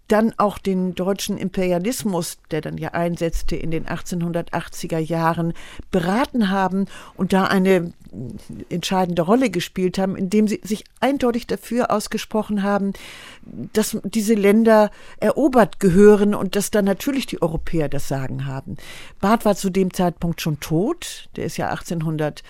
dann 0.07 0.33
auch 0.37 0.57
den 0.57 0.95
deutschen 0.95 1.37
Imperialismus, 1.37 2.37
der 2.51 2.61
dann 2.61 2.77
ja 2.77 2.89
einsetzte 2.89 3.55
in 3.55 3.71
den 3.71 3.85
1880er 3.85 4.99
Jahren, 4.99 5.53
beraten 5.91 6.49
haben 6.49 6.85
und 7.15 7.33
da 7.33 7.45
eine 7.45 7.93
entscheidende 8.69 9.21
Rolle 9.21 9.49
gespielt 9.49 9.97
haben, 9.97 10.15
indem 10.15 10.47
sie 10.47 10.61
sich 10.63 10.85
eindeutig 10.99 11.47
dafür 11.47 11.91
ausgesprochen 11.91 12.63
haben, 12.63 12.93
dass 13.73 13.97
diese 14.03 14.33
Länder 14.33 14.91
erobert 15.19 15.79
gehören 15.79 16.33
und 16.33 16.55
dass 16.55 16.71
dann 16.71 16.85
natürlich 16.85 17.25
die 17.25 17.41
Europäer 17.41 17.89
das 17.89 18.07
Sagen 18.07 18.45
haben. 18.45 18.77
Barth 19.19 19.45
war 19.45 19.55
zu 19.55 19.69
dem 19.69 19.93
Zeitpunkt 19.93 20.41
schon 20.41 20.59
tot, 20.59 21.29
der 21.35 21.45
ist 21.45 21.57
ja 21.57 21.69
1800 21.69 22.43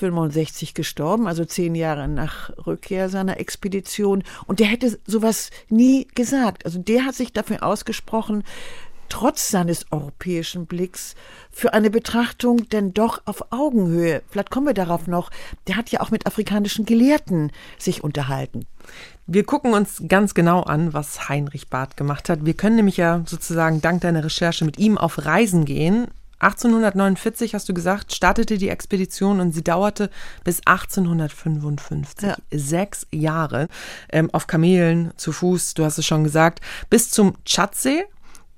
65 0.00 0.74
gestorben, 0.74 1.26
also 1.26 1.44
zehn 1.44 1.74
Jahre 1.74 2.08
nach 2.08 2.50
Rückkehr 2.66 3.08
seiner 3.08 3.38
Expedition. 3.38 4.24
Und 4.46 4.60
der 4.60 4.66
hätte 4.66 4.98
sowas 5.06 5.50
nie 5.68 6.08
gesagt. 6.14 6.64
Also 6.64 6.78
der 6.78 7.04
hat 7.04 7.14
sich 7.14 7.32
dafür 7.32 7.62
ausgesprochen, 7.62 8.42
trotz 9.10 9.50
seines 9.50 9.86
europäischen 9.90 10.66
Blicks 10.66 11.14
für 11.50 11.74
eine 11.74 11.90
Betrachtung 11.90 12.68
denn 12.70 12.94
doch 12.94 13.20
auf 13.26 13.52
Augenhöhe. 13.52 14.22
Vielleicht 14.30 14.50
kommen 14.50 14.66
wir 14.66 14.74
darauf 14.74 15.06
noch. 15.06 15.30
Der 15.66 15.76
hat 15.76 15.90
ja 15.90 16.00
auch 16.00 16.10
mit 16.10 16.26
afrikanischen 16.26 16.86
Gelehrten 16.86 17.52
sich 17.76 18.02
unterhalten. 18.02 18.66
Wir 19.26 19.44
gucken 19.44 19.74
uns 19.74 20.02
ganz 20.08 20.34
genau 20.34 20.62
an, 20.62 20.94
was 20.94 21.28
Heinrich 21.28 21.68
Barth 21.68 21.96
gemacht 21.96 22.28
hat. 22.28 22.46
Wir 22.46 22.54
können 22.54 22.76
nämlich 22.76 22.96
ja 22.96 23.22
sozusagen 23.26 23.80
dank 23.82 24.00
deiner 24.00 24.24
Recherche 24.24 24.64
mit 24.64 24.78
ihm 24.78 24.96
auf 24.96 25.24
Reisen 25.24 25.64
gehen. 25.66 26.08
1849, 26.40 27.54
hast 27.54 27.68
du 27.68 27.74
gesagt, 27.74 28.14
startete 28.14 28.58
die 28.58 28.68
Expedition 28.68 29.40
und 29.40 29.52
sie 29.52 29.62
dauerte 29.62 30.10
bis 30.42 30.60
1855. 30.66 32.28
Ja. 32.28 32.36
Sechs 32.50 33.06
Jahre 33.12 33.68
ähm, 34.10 34.30
auf 34.32 34.46
Kamelen, 34.46 35.12
zu 35.16 35.32
Fuß, 35.32 35.74
du 35.74 35.84
hast 35.84 35.98
es 35.98 36.06
schon 36.06 36.24
gesagt, 36.24 36.60
bis 36.88 37.10
zum 37.10 37.34
Tschadsee. 37.44 38.04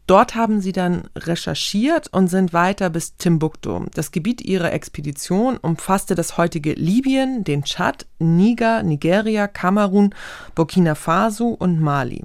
Dort 0.09 0.35
haben 0.35 0.61
sie 0.61 0.73
dann 0.73 1.09
recherchiert 1.17 2.09
und 2.13 2.29
sind 2.29 2.53
weiter 2.53 2.91
bis 2.91 3.17
Timbuktu. 3.17 3.87
Das 3.95 4.11
Gebiet 4.11 4.43
ihrer 4.43 4.73
Expedition 4.73 5.57
umfasste 5.57 6.15
das 6.15 6.37
heutige 6.37 6.73
Libyen, 6.73 7.45
den 7.45 7.63
Tschad, 7.63 8.07
Niger, 8.19 8.83
Nigeria, 8.83 9.47
Kamerun, 9.47 10.15
Burkina 10.55 10.97
Faso 10.97 11.49
und 11.49 11.81
Mali. 11.81 12.25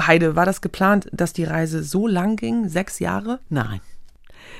Heide, 0.00 0.36
war 0.36 0.46
das 0.46 0.60
geplant, 0.60 1.08
dass 1.12 1.32
die 1.32 1.44
Reise 1.44 1.82
so 1.82 2.06
lang 2.06 2.36
ging? 2.36 2.68
Sechs 2.68 3.00
Jahre? 3.00 3.40
Nein. 3.48 3.80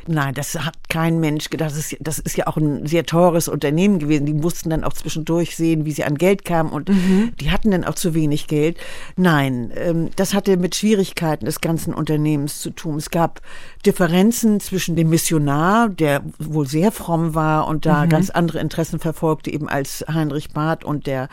Nein, 0.06 0.34
das 0.34 0.54
hat 0.54 0.74
kein 0.88 1.20
Mensch 1.20 1.50
gedacht. 1.50 1.70
Das 1.70 1.78
ist, 1.78 1.96
das 2.00 2.18
ist 2.18 2.36
ja 2.36 2.46
auch 2.46 2.56
ein 2.56 2.86
sehr 2.86 3.04
teures 3.04 3.48
Unternehmen 3.48 3.98
gewesen. 3.98 4.26
Die 4.26 4.34
mussten 4.34 4.70
dann 4.70 4.84
auch 4.84 4.92
zwischendurch 4.92 5.56
sehen, 5.56 5.84
wie 5.84 5.92
sie 5.92 6.04
an 6.04 6.16
Geld 6.16 6.44
kamen 6.44 6.70
und 6.70 6.88
mhm. 6.88 7.32
die 7.40 7.50
hatten 7.50 7.70
dann 7.70 7.84
auch 7.84 7.94
zu 7.94 8.14
wenig 8.14 8.46
Geld. 8.46 8.78
Nein, 9.16 9.72
ähm, 9.76 10.10
das 10.16 10.34
hatte 10.34 10.56
mit 10.56 10.74
Schwierigkeiten 10.74 11.46
des 11.46 11.60
ganzen 11.60 11.94
Unternehmens 11.94 12.60
zu 12.60 12.70
tun. 12.70 12.96
Es 12.96 13.10
gab 13.10 13.40
Differenzen 13.86 14.60
zwischen 14.60 14.96
dem 14.96 15.10
Missionar, 15.10 15.88
der 15.88 16.22
wohl 16.38 16.66
sehr 16.66 16.92
fromm 16.92 17.34
war 17.34 17.66
und 17.66 17.86
da 17.86 18.04
mhm. 18.04 18.08
ganz 18.08 18.30
andere 18.30 18.60
Interessen 18.60 18.98
verfolgte, 18.98 19.52
eben 19.52 19.68
als 19.68 20.04
Heinrich 20.08 20.50
Barth 20.50 20.84
und 20.84 21.06
der 21.06 21.28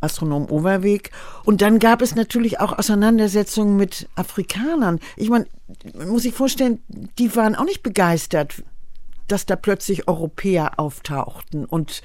Astronom 0.00 0.50
Overweg. 0.50 1.10
Und 1.44 1.62
dann 1.62 1.78
gab 1.78 2.02
es 2.02 2.14
natürlich 2.14 2.60
auch 2.60 2.78
Auseinandersetzungen 2.78 3.76
mit 3.76 4.08
Afrikanern. 4.14 5.00
Ich 5.16 5.30
meine, 5.30 5.46
man 5.96 6.08
muss 6.08 6.22
sich 6.22 6.34
vorstellen, 6.34 6.80
die 7.18 7.34
waren 7.36 7.54
auch 7.54 7.64
nicht 7.64 7.82
begeistert, 7.82 8.62
dass 9.28 9.46
da 9.46 9.56
plötzlich 9.56 10.08
Europäer 10.08 10.78
auftauchten 10.78 11.64
und 11.64 12.02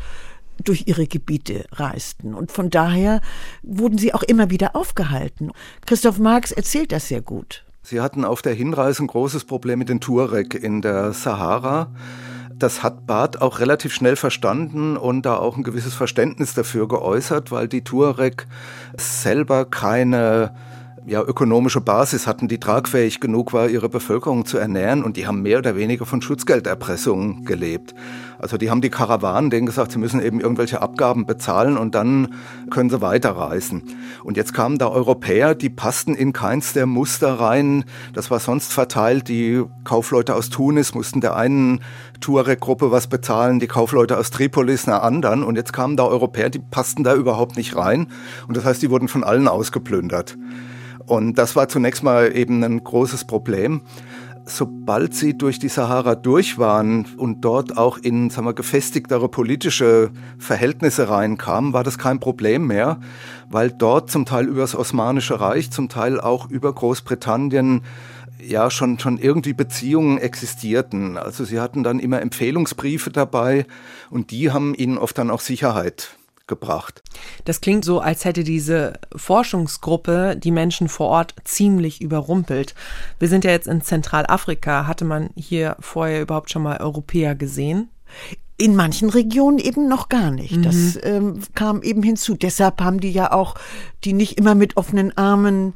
durch 0.64 0.88
ihre 0.88 1.08
Gebiete 1.08 1.66
reisten. 1.72 2.34
Und 2.34 2.52
von 2.52 2.70
daher 2.70 3.22
wurden 3.64 3.98
sie 3.98 4.14
auch 4.14 4.24
immer 4.24 4.50
wieder 4.50 4.76
aufgehalten. 4.76 5.52
Christoph 5.86 6.20
Marx 6.20 6.52
erzählt 6.52 6.92
das 6.92 7.08
sehr 7.08 7.22
gut. 7.22 7.66
Sie 7.82 8.02
hatten 8.02 8.26
auf 8.26 8.42
der 8.42 8.54
Hinreise 8.54 9.04
ein 9.04 9.08
großes 9.08 9.46
Problem 9.46 9.80
mit 9.80 9.90
den 9.90 10.02
Tuareg 10.02 10.54
in 10.54 10.82
der 10.82 11.14
Sahara 11.14 11.92
das 12.60 12.84
hat 12.84 13.08
Barth 13.08 13.42
auch 13.42 13.60
relativ 13.60 13.94
schnell 13.94 14.16
verstanden 14.16 14.98
und 14.98 15.26
da 15.26 15.38
auch 15.38 15.58
ein 15.58 15.64
gewisses 15.64 15.94
Verständnis 15.94 16.54
dafür 16.54 16.88
geäußert, 16.88 17.52
weil 17.52 17.68
die 17.68 17.84
Tuareg 17.84 18.48
selber 18.98 19.66
keine 19.66 20.52
ja, 21.10 21.24
ökonomische 21.24 21.82
Basis 21.82 22.28
hatten, 22.28 22.48
die 22.48 22.60
tragfähig 22.60 23.20
genug 23.20 23.52
war, 23.52 23.68
ihre 23.68 23.90
Bevölkerung 23.90 24.46
zu 24.46 24.60
ernähren 24.60 25.04
und 25.04 25.18
die 25.18 25.26
haben 25.26 25.42
mehr 25.42 25.58
oder 25.58 25.76
weniger 25.76 26.06
von 26.06 26.22
Schutzgelderpressungen 26.22 27.46
gelebt. 27.46 27.96
Also 28.38 28.58
die 28.58 28.70
haben 28.70 28.82
die 28.82 28.92
Karawanen 28.92 29.50
denen 29.50 29.66
gesagt, 29.66 29.92
sie 29.92 29.98
müssen 29.98 30.22
eben 30.22 30.40
irgendwelche 30.40 30.84
Abgaben 30.84 31.26
bezahlen 31.26 31.78
und 31.78 31.96
dann 31.96 32.36
können 32.70 32.92
sie 32.92 33.02
weiterreisen. 33.02 33.84
Und 34.24 34.38
jetzt 34.38 34.54
kamen 34.54 34.78
da 34.78 34.88
Europäer, 34.88 35.56
die 35.56 35.72
passten 35.72 36.14
in 36.14 36.32
keins 36.32 36.74
der 36.74 36.86
Muster 36.86 37.40
rein. 37.40 37.86
Das 38.14 38.30
war 38.30 38.40
sonst 38.40 38.72
verteilt. 38.72 39.30
Die 39.30 39.64
Kaufleute 39.84 40.36
aus 40.36 40.50
Tunis 40.50 40.94
mussten 40.94 41.22
der 41.22 41.36
einen 41.36 41.82
Tuareg-Gruppe 42.22 42.92
was 42.92 43.08
bezahlen, 43.08 43.60
die 43.60 43.68
Kaufleute 43.68 44.16
aus 44.18 44.30
Tripolis 44.30 44.88
einer 44.88 45.02
anderen. 45.02 45.44
Und 45.44 45.56
jetzt 45.56 45.74
kamen 45.74 45.98
da 45.98 46.06
Europäer, 46.06 46.52
die 46.52 46.60
passten 46.60 47.04
da 47.04 47.16
überhaupt 47.16 47.58
nicht 47.58 47.76
rein. 47.76 48.08
Und 48.48 48.56
das 48.56 48.64
heißt, 48.64 48.82
die 48.82 48.92
wurden 48.92 49.08
von 49.08 49.24
allen 49.24 49.48
ausgeplündert. 49.48 50.38
Und 51.06 51.38
das 51.38 51.56
war 51.56 51.70
zunächst 51.70 52.04
mal 52.04 52.36
eben 52.36 52.64
ein 52.64 52.84
großes 52.84 53.26
Problem. 53.26 53.82
Sobald 54.46 55.14
sie 55.14 55.38
durch 55.38 55.60
die 55.60 55.70
Sahara 55.70 56.16
durch 56.16 56.58
waren 56.58 57.06
und 57.18 57.42
dort 57.42 57.78
auch 57.78 58.00
in 58.00 58.32
sagen 58.32 58.48
wir, 58.48 58.54
gefestigtere 58.54 59.30
politische 59.30 60.10
Verhältnisse 60.40 61.08
reinkamen, 61.08 61.74
war 61.74 61.84
das 61.84 62.00
kein 62.00 62.20
Problem 62.20 62.66
mehr, 62.66 63.00
weil 63.48 63.72
dort 63.72 64.10
zum 64.10 64.26
Teil 64.26 64.48
über 64.48 64.62
das 64.62 64.76
Osmanische 64.76 65.40
Reich, 65.40 65.70
zum 65.70 65.88
Teil 65.88 66.20
auch 66.20 66.50
über 66.50 66.74
Großbritannien 66.74 67.82
ja 68.42 68.72
schon, 68.72 68.98
schon 68.98 69.18
irgendwie 69.18 69.54
Beziehungen 69.54 70.18
existierten. 70.18 71.18
Also 71.18 71.46
sie 71.46 71.60
hatten 71.60 71.84
dann 71.84 72.00
immer 72.00 72.22
Empfehlungsbriefe 72.22 73.12
dabei 73.12 73.66
und 74.10 74.32
die 74.32 74.52
haben 74.52 74.74
ihnen 74.74 74.98
oft 74.98 75.18
dann 75.18 75.30
auch 75.30 75.42
Sicherheit 75.42 76.19
gebracht. 76.50 77.02
Das 77.46 77.62
klingt 77.62 77.86
so, 77.86 78.02
als 78.02 78.26
hätte 78.26 78.44
diese 78.44 79.00
Forschungsgruppe 79.16 80.36
die 80.36 80.52
Menschen 80.52 80.90
vor 80.90 81.08
Ort 81.08 81.34
ziemlich 81.46 82.02
überrumpelt. 82.02 82.76
Wir 83.20 83.30
sind 83.30 83.46
ja 83.46 83.52
jetzt 83.52 83.68
in 83.68 83.82
Zentralafrika. 83.82 84.86
Hatte 84.86 85.06
man 85.06 85.30
hier 85.38 85.78
vorher 85.80 86.22
überhaupt 86.22 86.52
schon 86.52 86.64
mal 86.64 86.82
Europäer 86.82 87.36
gesehen? 87.36 87.90
In 88.58 88.76
manchen 88.76 89.10
Regionen 89.10 89.58
eben 89.58 89.88
noch 89.88 90.10
gar 90.10 90.32
nicht. 90.32 90.58
Mhm. 90.58 90.64
Das 90.64 91.00
ähm, 91.02 91.40
kam 91.56 91.82
eben 91.82 92.04
hinzu. 92.04 92.36
Deshalb 92.36 92.82
haben 92.82 93.00
die 93.00 93.12
ja 93.12 93.32
auch 93.32 93.56
die 94.04 94.12
nicht 94.12 94.38
immer 94.38 94.56
mit 94.56 94.76
offenen 94.76 95.18
Armen 95.18 95.74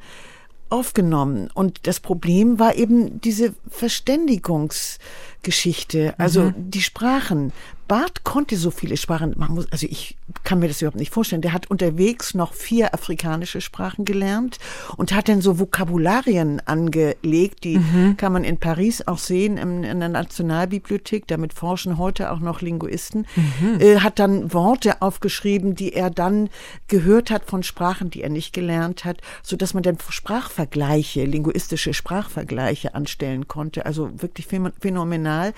aufgenommen. 0.73 1.49
Und 1.53 1.88
das 1.88 1.99
Problem 1.99 2.57
war 2.57 2.75
eben 2.75 3.21
diese 3.21 3.53
Verständigungsgeschichte, 3.69 6.15
also 6.17 6.45
mhm. 6.45 6.71
die 6.71 6.81
Sprachen. 6.81 7.53
Barth 7.93 8.23
konnte 8.23 8.58
so 8.58 8.71
viele 8.71 8.97
Sprachen. 8.97 9.36
Man 9.38 9.51
muss, 9.51 9.71
also 9.71 9.86
ich 9.88 10.17
kann 10.43 10.58
mir 10.58 10.67
das 10.67 10.82
überhaupt 10.82 10.97
nicht 10.97 11.13
vorstellen. 11.13 11.43
Der 11.43 11.53
hat 11.53 11.69
unterwegs 11.69 12.34
noch 12.34 12.56
vier 12.56 12.91
afrikanische 12.95 13.62
Sprachen 13.62 14.03
gelernt 14.03 14.58
und 14.97 15.13
hat 15.13 15.29
dann 15.29 15.41
so 15.41 15.60
Vokabularien 15.60 16.60
angelegt. 16.65 17.63
Die 17.63 17.77
mhm. 17.77 18.17
kann 18.17 18.34
man 18.34 18.43
in 18.43 18.58
Paris 18.58 19.08
auch 19.08 19.19
sehen, 19.19 19.58
in, 19.58 19.84
in, 19.84 19.99
der 19.99 20.10
Nationalbibliothek. 20.10 21.27
Damit 21.27 21.53
forschen 21.53 21.99
heute 21.99 22.32
auch 22.32 22.39
noch 22.39 22.62
Linguisten. 22.62 23.27
Mhm. 23.36 23.79
Äh, 23.79 23.99
hat 23.99 24.17
dann 24.17 24.51
Worte 24.51 25.03
aufgeschrieben, 25.03 25.75
die 25.75 25.93
er 25.93 26.10
dann 26.10 26.49
gehört 26.88 27.29
hat 27.29 27.45
von 27.45 27.62
Sprachen, 27.62 28.10
die 28.10 28.23
er 28.23 28.29
nicht 28.29 28.53
gelernt 28.53 29.06
hat, 29.06 29.21
so 29.43 29.56
dass 29.56 29.75
man 29.75 29.84
dann 29.84 29.99
Sprachvergleiche, 30.10 31.25
linguistische 31.25 31.93
Sprachvergleiche 31.93 32.95
anstellen 32.95 33.47
konnte. 33.47 33.86
Also 33.86 34.10
wirklich 34.19 34.47
phänomenal. 34.47 35.53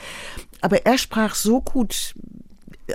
Aber 0.62 0.86
er 0.86 0.98
sprach 0.98 1.36
so 1.36 1.62
gut 1.62 2.16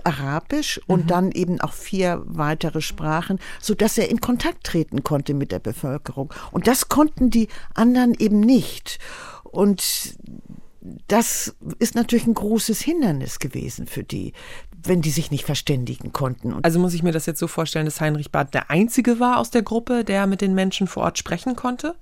Arabisch 0.05 0.81
und 0.87 1.05
mhm. 1.05 1.09
dann 1.09 1.33
eben 1.33 1.61
auch 1.61 1.73
vier 1.73 2.23
weitere 2.25 2.81
Sprachen, 2.81 3.39
so 3.61 3.75
dass 3.75 3.99
er 3.99 4.09
in 4.09 4.21
Kontakt 4.21 4.65
treten 4.65 5.03
konnte 5.03 5.35
mit 5.35 5.53
der 5.53 5.59
Bevölkerung. 5.59 6.33
Und 6.53 6.67
das 6.67 6.89
konnten 6.89 7.31
die 7.31 7.49
anderen 7.75 8.15
eben 8.15 8.41
nicht. 8.41 8.99
Und 9.45 10.17
das 11.09 11.55
ist 11.79 11.95
natürlich 11.95 12.27
ein 12.27 12.35
großes 12.35 12.81
Hindernis 12.81 13.39
gewesen 13.39 13.87
für 13.87 14.05
die, 14.05 14.33
wenn 14.83 15.03
die 15.03 15.11
sich 15.11 15.31
nicht 15.31 15.45
verständigen 15.45 16.13
konnten. 16.13 16.55
also 16.63 16.79
muss 16.79 16.95
ich 16.95 17.03
mir 17.03 17.13
das 17.13 17.27
jetzt 17.27 17.41
so 17.41 17.49
vorstellen, 17.49 17.85
dass 17.85 18.01
Heinrich 18.01 18.31
Barth 18.31 18.55
der 18.55 18.71
Einzige 18.71 19.21
war 19.21 19.39
aus 19.39 19.51
der 19.51 19.63
Gruppe, 19.63 20.05
der 20.05 20.27
mit 20.27 20.41
den 20.41 20.55
Menschen 20.55 20.87
vor 20.87 21.03
Ort 21.03 21.19
sprechen 21.19 21.57
konnte? 21.57 21.97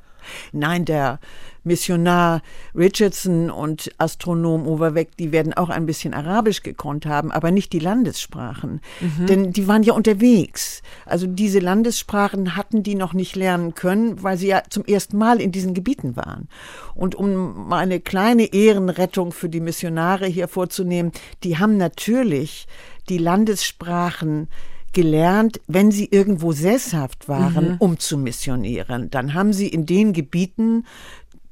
Nein, 0.52 0.85
der 0.85 1.18
Missionar 1.64 2.42
Richardson 2.74 3.50
und 3.50 3.90
Astronom 3.98 4.66
Overweg, 4.66 5.16
die 5.16 5.31
werden 5.31 5.52
auch 5.52 5.68
ein 5.68 5.87
bisschen 5.87 6.14
Arabisch 6.14 6.62
gekonnt 6.62 7.07
haben, 7.07 7.31
aber 7.31 7.50
nicht 7.50 7.72
die 7.72 7.78
Landessprachen. 7.78 8.81
Mhm. 9.00 9.26
Denn 9.26 9.52
die 9.52 9.68
waren 9.68 9.83
ja 9.83 9.92
unterwegs. 9.92 10.83
Also 11.04 11.26
diese 11.26 11.61
Landessprachen 11.61 12.57
hatten 12.57 12.83
die 12.83 12.94
noch 12.94 13.12
nicht 13.12 13.37
lernen 13.37 13.74
können, 13.74 14.22
weil 14.22 14.38
sie 14.38 14.48
ja 14.48 14.62
zum 14.68 14.85
ersten 14.85 15.18
Mal 15.18 15.40
in 15.40 15.52
diesen 15.52 15.74
Gebieten 15.74 16.16
waren. 16.16 16.48
Und 16.94 17.14
um 17.14 17.68
mal 17.68 17.78
eine 17.78 18.00
kleine 18.00 18.52
Ehrenrettung 18.52 19.33
für 19.33 19.48
die 19.48 19.61
Missionare 19.61 20.26
hier 20.26 20.48
vorzunehmen, 20.48 21.12
die 21.44 21.59
haben 21.59 21.76
natürlich 21.76 22.66
die 23.09 23.18
Landessprachen 23.18 24.48
gelernt, 24.92 25.61
wenn 25.66 25.90
sie 25.90 26.07
irgendwo 26.11 26.53
sesshaft 26.53 27.29
waren, 27.29 27.72
mhm. 27.72 27.77
um 27.79 27.98
zu 27.98 28.18
missionieren. 28.18 29.11
Dann 29.11 29.35
haben 29.35 29.53
sie 29.53 29.68
in 29.68 29.87
den 29.87 30.12
Gebieten 30.12 30.85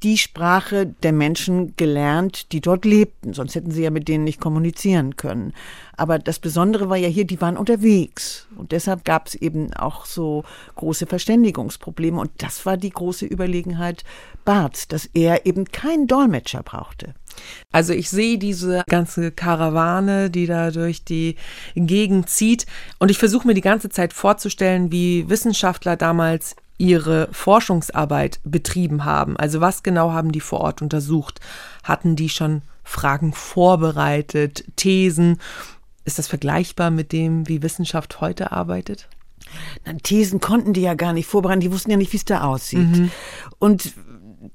die 0.03 0.19
Sprache 0.19 0.87
der 1.03 1.13
Menschen 1.13 1.75
gelernt, 1.77 2.53
die 2.53 2.61
dort 2.61 2.85
lebten. 2.85 3.33
Sonst 3.33 3.55
hätten 3.55 3.71
sie 3.71 3.83
ja 3.83 3.91
mit 3.91 4.09
denen 4.09 4.25
nicht 4.25 4.41
kommunizieren 4.41 5.17
können. 5.17 5.53
Aber 5.97 6.19
das 6.19 6.39
Besondere 6.39 6.91
war 6.91 6.97
ja 6.97 7.09
hier, 7.09 7.25
die 7.25 7.41
waren 7.41 7.57
unterwegs. 7.57 8.47
Und 8.57 8.73
deshalb 8.73 9.05
gab 9.05 9.29
es 9.29 9.35
eben 9.35 9.73
auch 9.73 10.05
so 10.05 10.45
große 10.77 11.07
Verständigungsprobleme. 11.07 12.21
Und 12.21 12.31
das 12.39 12.67
war 12.67 12.77
die 12.77 12.91
große 12.91 13.25
Überlegenheit 13.25 14.05
Barths, 14.45 14.87
dass 14.87 15.07
er 15.15 15.47
eben 15.47 15.65
keinen 15.65 16.07
Dolmetscher 16.07 16.63
brauchte. 16.63 17.15
Also 17.73 17.93
ich 17.93 18.11
sehe 18.11 18.39
diese 18.39 18.83
ganze 18.89 19.33
Karawane, 19.33 20.31
die 20.31 20.47
da 20.47 20.71
durch 20.71 21.05
die 21.05 21.37
Gegend 21.75 22.29
zieht. 22.29 22.67
Und 22.99 23.11
ich 23.11 23.19
versuche 23.19 23.47
mir 23.47 23.55
die 23.55 23.61
ganze 23.61 23.89
Zeit 23.89 24.13
vorzustellen, 24.13 24.93
wie 24.93 25.29
Wissenschaftler 25.29 25.97
damals 25.97 26.57
ihre 26.79 27.29
Forschungsarbeit 27.33 28.41
betrieben 28.45 29.05
haben. 29.05 29.37
Also 29.37 29.61
was 29.61 29.83
genau 29.83 30.13
haben 30.13 30.33
die 30.33 30.41
vor 30.41 30.61
Ort 30.61 30.83
untersucht? 30.83 31.41
Hatten 31.83 32.17
die 32.17 32.29
schon 32.29 32.63
Fragen 32.85 33.33
vorbereitet, 33.33 34.65
Thesen? 34.77 35.39
Ist 36.05 36.19
das 36.19 36.29
vergleichbar 36.29 36.91
mit 36.91 37.13
dem, 37.13 37.49
wie 37.49 37.63
Wissenschaft 37.63 38.21
heute 38.21 38.53
arbeitet? 38.53 39.09
Na, 39.85 39.95
Thesen 39.95 40.41
konnten 40.41 40.73
die 40.73 40.83
ja 40.83 40.95
gar 40.95 41.13
nicht 41.13 41.27
vorbereiten, 41.27 41.61
die 41.61 41.73
wussten 41.73 41.91
ja 41.91 41.97
nicht, 41.97 42.13
wie 42.13 42.19
es 42.19 42.25
da 42.25 42.43
aussieht. 42.43 42.97
Mhm. 42.97 43.11
Und 43.59 43.93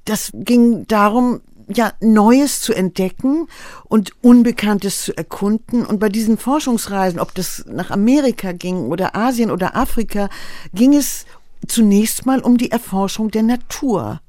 das 0.06 0.32
ging 0.34 0.88
darum, 0.88 1.42
ja, 1.68 1.94
Neues 2.00 2.62
zu 2.62 2.74
entdecken 2.74 3.48
und 3.86 4.12
Unbekanntes 4.22 5.04
zu 5.04 5.16
erkunden. 5.16 5.86
Und 5.86 6.00
bei 6.00 6.10
diesen 6.10 6.38
Forschungsreisen, 6.38 7.20
ob 7.20 7.34
das 7.36 7.66
nach 7.68 7.92
Amerika 7.92 8.52
ging 8.52 8.88
oder 8.88 9.16
Asien 9.16 9.52
oder 9.52 9.76
Afrika, 9.76 10.30
ging 10.74 10.94
es 10.94 11.26
zunächst 11.68 12.26
mal 12.26 12.40
um 12.40 12.58
die 12.58 12.72
Erforschung 12.72 13.30
der 13.32 13.44
Natur. 13.44 14.22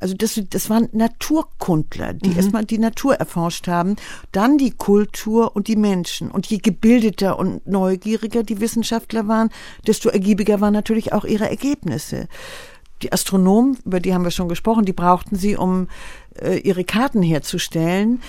Also 0.00 0.14
das, 0.14 0.40
das 0.50 0.68
waren 0.70 0.88
Naturkundler, 0.92 2.14
die 2.14 2.30
mhm. 2.30 2.36
erstmal 2.36 2.64
die 2.64 2.78
Natur 2.78 3.14
erforscht 3.14 3.68
haben, 3.68 3.96
dann 4.32 4.58
die 4.58 4.72
Kultur 4.72 5.54
und 5.54 5.68
die 5.68 5.76
Menschen. 5.76 6.30
Und 6.30 6.46
je 6.46 6.58
gebildeter 6.58 7.38
und 7.38 7.66
neugieriger 7.66 8.42
die 8.42 8.60
Wissenschaftler 8.60 9.28
waren, 9.28 9.50
desto 9.86 10.08
ergiebiger 10.08 10.60
waren 10.60 10.72
natürlich 10.72 11.12
auch 11.12 11.24
ihre 11.24 11.48
Ergebnisse. 11.48 12.28
Die 13.02 13.12
Astronomen, 13.12 13.78
über 13.84 14.00
die 14.00 14.12
haben 14.12 14.24
wir 14.24 14.30
schon 14.30 14.48
gesprochen, 14.48 14.84
die 14.84 14.92
brauchten 14.92 15.36
sie, 15.36 15.56
um 15.56 15.88
äh, 16.40 16.58
ihre 16.58 16.84
Karten 16.84 17.22
herzustellen. 17.22 18.22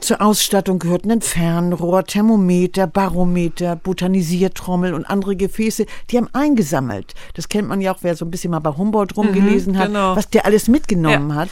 Zur 0.00 0.20
Ausstattung 0.20 0.78
gehörten 0.78 1.10
ein 1.10 1.22
Fernrohr, 1.22 2.04
Thermometer, 2.04 2.86
Barometer, 2.86 3.76
Botanisiertrommel 3.76 4.94
und 4.94 5.04
andere 5.06 5.36
Gefäße. 5.36 5.86
Die 6.10 6.16
haben 6.16 6.28
eingesammelt. 6.32 7.14
Das 7.34 7.48
kennt 7.48 7.68
man 7.68 7.80
ja 7.80 7.94
auch, 7.94 7.98
wer 8.02 8.16
so 8.16 8.24
ein 8.24 8.30
bisschen 8.30 8.50
mal 8.50 8.58
bei 8.60 8.70
Humboldt 8.70 9.16
rumgelesen 9.16 9.74
mhm, 9.74 9.78
hat, 9.78 9.86
genau. 9.88 10.16
was 10.16 10.28
der 10.28 10.44
alles 10.44 10.68
mitgenommen 10.68 11.30
ja. 11.30 11.36
hat. 11.36 11.48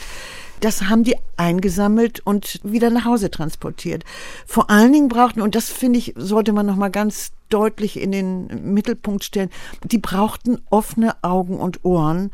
Das 0.60 0.82
haben 0.84 1.04
die 1.04 1.16
eingesammelt 1.36 2.20
und 2.24 2.60
wieder 2.62 2.88
nach 2.90 3.04
Hause 3.04 3.30
transportiert. 3.30 4.04
Vor 4.46 4.70
allen 4.70 4.92
Dingen 4.92 5.08
brauchten, 5.08 5.42
und 5.42 5.54
das 5.54 5.68
finde 5.68 5.98
ich, 5.98 6.14
sollte 6.16 6.52
man 6.52 6.64
nochmal 6.64 6.90
ganz 6.90 7.32
deutlich 7.50 8.00
in 8.00 8.10
den 8.10 8.72
Mittelpunkt 8.72 9.24
stellen, 9.24 9.50
die 9.84 9.98
brauchten 9.98 10.58
offene 10.70 11.14
Augen 11.22 11.58
und 11.58 11.84
Ohren 11.84 12.30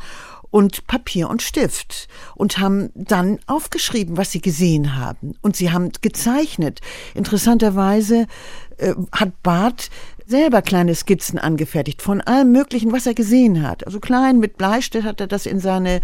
und 0.53 0.87
Papier 0.87 1.31
und 1.31 1.43
Stift 1.43 2.09
und 2.37 2.59
haben 2.59 2.91
dann 2.95 3.41
aufgeschrieben, 3.47 4.19
was 4.19 4.31
sie 4.31 4.43
gesehen 4.43 4.95
haben. 4.95 5.35
Und 5.41 5.57
sie 5.57 5.73
haben 5.73 5.91
gezeichnet. 6.03 6.81
Interessanterweise 7.15 8.27
äh, 8.77 8.95
hat 9.13 9.43
Barth 9.43 9.91
selber 10.27 10.61
kleine 10.61 10.95
Skizzen 10.95 11.39
angefertigt 11.39 12.03
von 12.03 12.21
allem 12.21 12.53
Möglichen, 12.53 12.93
was 12.93 13.07
er 13.07 13.15
gesehen 13.15 13.67
hat. 13.67 13.87
Also 13.87 13.99
klein 13.99 14.39
mit 14.39 14.59
Bleistift 14.59 15.07
hat 15.07 15.21
er 15.21 15.27
das 15.27 15.47
in 15.47 15.59
seine 15.59 16.01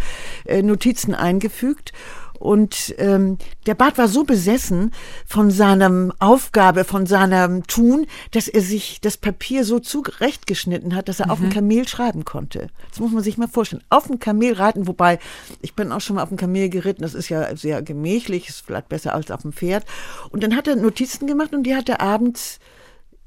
äh, 0.46 0.62
Notizen 0.62 1.14
eingefügt. 1.14 1.92
Und 2.38 2.94
ähm, 2.98 3.38
der 3.66 3.74
Bart 3.74 3.98
war 3.98 4.08
so 4.08 4.24
besessen 4.24 4.92
von 5.26 5.50
seinem 5.50 6.12
Aufgabe, 6.18 6.84
von 6.84 7.06
seinem 7.06 7.66
Tun, 7.66 8.06
dass 8.30 8.48
er 8.48 8.60
sich 8.60 9.00
das 9.00 9.16
Papier 9.16 9.64
so 9.64 9.78
zurechtgeschnitten 9.78 10.94
hat, 10.94 11.08
dass 11.08 11.20
er 11.20 11.26
mhm. 11.26 11.32
auf 11.32 11.40
dem 11.40 11.50
Kamel 11.50 11.88
schreiben 11.88 12.24
konnte. 12.24 12.68
Das 12.90 13.00
muss 13.00 13.12
man 13.12 13.22
sich 13.22 13.38
mal 13.38 13.48
vorstellen. 13.48 13.82
Auf 13.90 14.06
dem 14.06 14.18
Kamel 14.18 14.54
reiten, 14.54 14.86
wobei 14.86 15.18
ich 15.60 15.74
bin 15.74 15.92
auch 15.92 16.00
schon 16.00 16.16
mal 16.16 16.22
auf 16.22 16.28
dem 16.28 16.38
Kamel 16.38 16.68
geritten, 16.68 17.02
das 17.02 17.14
ist 17.14 17.28
ja 17.28 17.54
sehr 17.56 17.82
gemächlich, 17.82 18.48
ist 18.48 18.64
vielleicht 18.64 18.88
besser 18.88 19.14
als 19.14 19.30
auf 19.30 19.42
dem 19.42 19.52
Pferd. 19.52 19.84
Und 20.30 20.42
dann 20.42 20.56
hat 20.56 20.68
er 20.68 20.76
Notizen 20.76 21.26
gemacht 21.26 21.54
und 21.54 21.64
die 21.64 21.74
hat 21.74 21.88
er 21.88 22.00
abends 22.00 22.60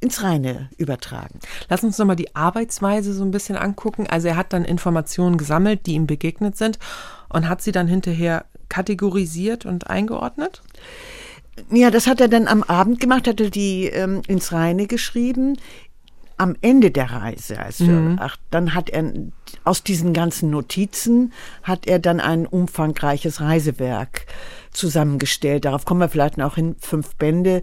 ins 0.02 0.24
Reine 0.24 0.70
übertragen. 0.78 1.40
Lass 1.70 1.84
uns 1.84 1.98
nochmal 1.98 2.16
die 2.16 2.36
Arbeitsweise 2.36 3.14
so 3.14 3.24
ein 3.24 3.32
bisschen 3.32 3.56
angucken. 3.56 4.08
Also 4.10 4.30
er 4.30 4.36
hat 4.36 4.52
dann 4.52 4.66
Informationen 4.66 5.38
gesammelt, 5.38 5.86
die 5.86 5.94
ihm 5.94 6.08
begegnet 6.08 6.58
sind 6.58 6.80
und 7.30 7.48
hat 7.48 7.62
sie 7.62 7.72
dann 7.72 7.88
hinterher 7.88 8.46
kategorisiert 8.72 9.66
und 9.66 9.90
eingeordnet? 9.90 10.64
Ja, 11.70 11.92
das 11.92 12.08
hat 12.08 12.22
er 12.22 12.30
dann 12.30 12.48
am 12.48 12.64
Abend 12.64 13.00
gemacht, 13.00 13.28
hat 13.28 13.40
er 13.42 13.50
die 13.50 13.86
ähm, 13.86 14.22
ins 14.28 14.52
Reine 14.52 14.88
geschrieben. 14.88 15.58
Am 16.38 16.56
Ende 16.62 16.90
der 16.90 17.12
Reise, 17.12 17.60
also 17.60 17.84
mhm. 17.84 18.18
ach, 18.20 18.38
dann 18.50 18.74
hat 18.74 18.90
er 18.90 19.14
aus 19.64 19.84
diesen 19.84 20.12
ganzen 20.12 20.50
Notizen 20.50 21.34
hat 21.62 21.86
er 21.86 22.00
dann 22.00 22.20
ein 22.20 22.48
umfangreiches 22.48 23.42
Reisewerk 23.42 24.26
zusammengestellt. 24.72 25.66
Darauf 25.66 25.86
kommen 25.86 26.00
wir 26.00 26.10
vielleicht 26.10 26.38
noch 26.38 26.58
in 26.58 26.76
fünf 26.80 27.16
Bände. 27.18 27.62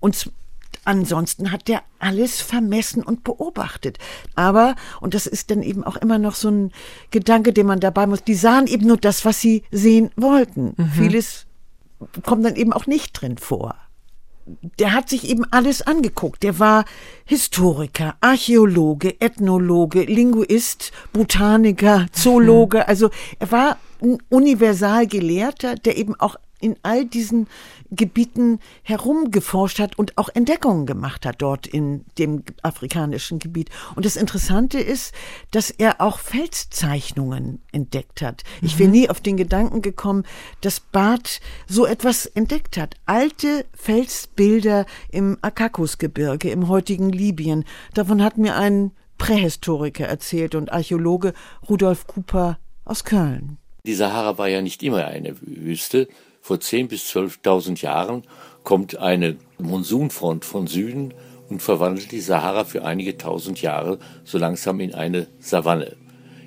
Und 0.00 0.30
Ansonsten 0.84 1.50
hat 1.50 1.68
der 1.68 1.82
alles 1.98 2.40
vermessen 2.40 3.02
und 3.02 3.24
beobachtet. 3.24 3.98
Aber, 4.34 4.74
und 5.00 5.14
das 5.14 5.26
ist 5.26 5.50
dann 5.50 5.62
eben 5.62 5.84
auch 5.84 5.96
immer 5.96 6.18
noch 6.18 6.34
so 6.34 6.50
ein 6.50 6.72
Gedanke, 7.10 7.52
den 7.52 7.66
man 7.66 7.80
dabei 7.80 8.06
muss, 8.06 8.22
die 8.22 8.34
sahen 8.34 8.66
eben 8.66 8.86
nur 8.86 8.98
das, 8.98 9.24
was 9.24 9.40
sie 9.40 9.62
sehen 9.70 10.10
wollten. 10.16 10.74
Mhm. 10.76 10.90
Vieles 10.90 11.46
kommt 12.22 12.44
dann 12.44 12.56
eben 12.56 12.72
auch 12.72 12.86
nicht 12.86 13.12
drin 13.12 13.38
vor. 13.38 13.76
Der 14.78 14.92
hat 14.92 15.08
sich 15.08 15.26
eben 15.26 15.44
alles 15.50 15.80
angeguckt. 15.80 16.42
Der 16.42 16.58
war 16.58 16.84
Historiker, 17.24 18.16
Archäologe, 18.20 19.18
Ethnologe, 19.20 20.02
Linguist, 20.02 20.92
Botaniker, 21.14 22.06
Zoologe. 22.12 22.78
Mhm. 22.78 22.84
Also 22.86 23.10
er 23.38 23.50
war 23.50 23.78
ein 24.02 24.18
Universalgelehrter, 24.28 25.76
der 25.76 25.96
eben 25.96 26.14
auch 26.20 26.36
in 26.60 26.76
all 26.82 27.06
diesen 27.06 27.46
Gebieten 27.96 28.60
herumgeforscht 28.82 29.78
hat 29.78 29.98
und 29.98 30.18
auch 30.18 30.28
Entdeckungen 30.32 30.86
gemacht 30.86 31.26
hat 31.26 31.36
dort 31.42 31.66
in 31.66 32.04
dem 32.18 32.44
afrikanischen 32.62 33.38
Gebiet. 33.38 33.70
Und 33.94 34.04
das 34.04 34.16
Interessante 34.16 34.78
ist, 34.78 35.14
dass 35.50 35.70
er 35.70 36.00
auch 36.00 36.18
Felszeichnungen 36.18 37.62
entdeckt 37.72 38.22
hat. 38.22 38.42
Mhm. 38.60 38.66
Ich 38.66 38.78
wäre 38.78 38.90
nie 38.90 39.10
auf 39.10 39.20
den 39.20 39.36
Gedanken 39.36 39.82
gekommen, 39.82 40.24
dass 40.60 40.80
Barth 40.80 41.40
so 41.66 41.86
etwas 41.86 42.26
entdeckt 42.26 42.76
hat. 42.76 42.96
Alte 43.06 43.66
Felsbilder 43.74 44.86
im 45.10 45.38
Akakusgebirge 45.42 46.50
im 46.50 46.68
heutigen 46.68 47.10
Libyen. 47.10 47.64
Davon 47.94 48.22
hat 48.22 48.38
mir 48.38 48.56
ein 48.56 48.92
Prähistoriker 49.18 50.06
erzählt 50.06 50.54
und 50.54 50.72
Archäologe 50.72 51.34
Rudolf 51.68 52.06
Cooper 52.06 52.58
aus 52.84 53.04
Köln. 53.04 53.58
Die 53.86 53.94
Sahara 53.94 54.38
war 54.38 54.48
ja 54.48 54.62
nicht 54.62 54.82
immer 54.82 55.06
eine 55.06 55.36
Wüste. 55.40 56.08
Vor 56.46 56.58
10.000 56.58 56.88
bis 56.88 57.04
12.000 57.16 57.80
Jahren 57.80 58.22
kommt 58.64 58.98
eine 58.98 59.38
Monsunfront 59.56 60.44
von 60.44 60.66
Süden 60.66 61.14
und 61.48 61.62
verwandelt 61.62 62.12
die 62.12 62.20
Sahara 62.20 62.64
für 62.64 62.84
einige 62.84 63.16
tausend 63.16 63.62
Jahre 63.62 63.98
so 64.24 64.36
langsam 64.36 64.78
in 64.80 64.92
eine 64.92 65.26
Savanne. 65.38 65.96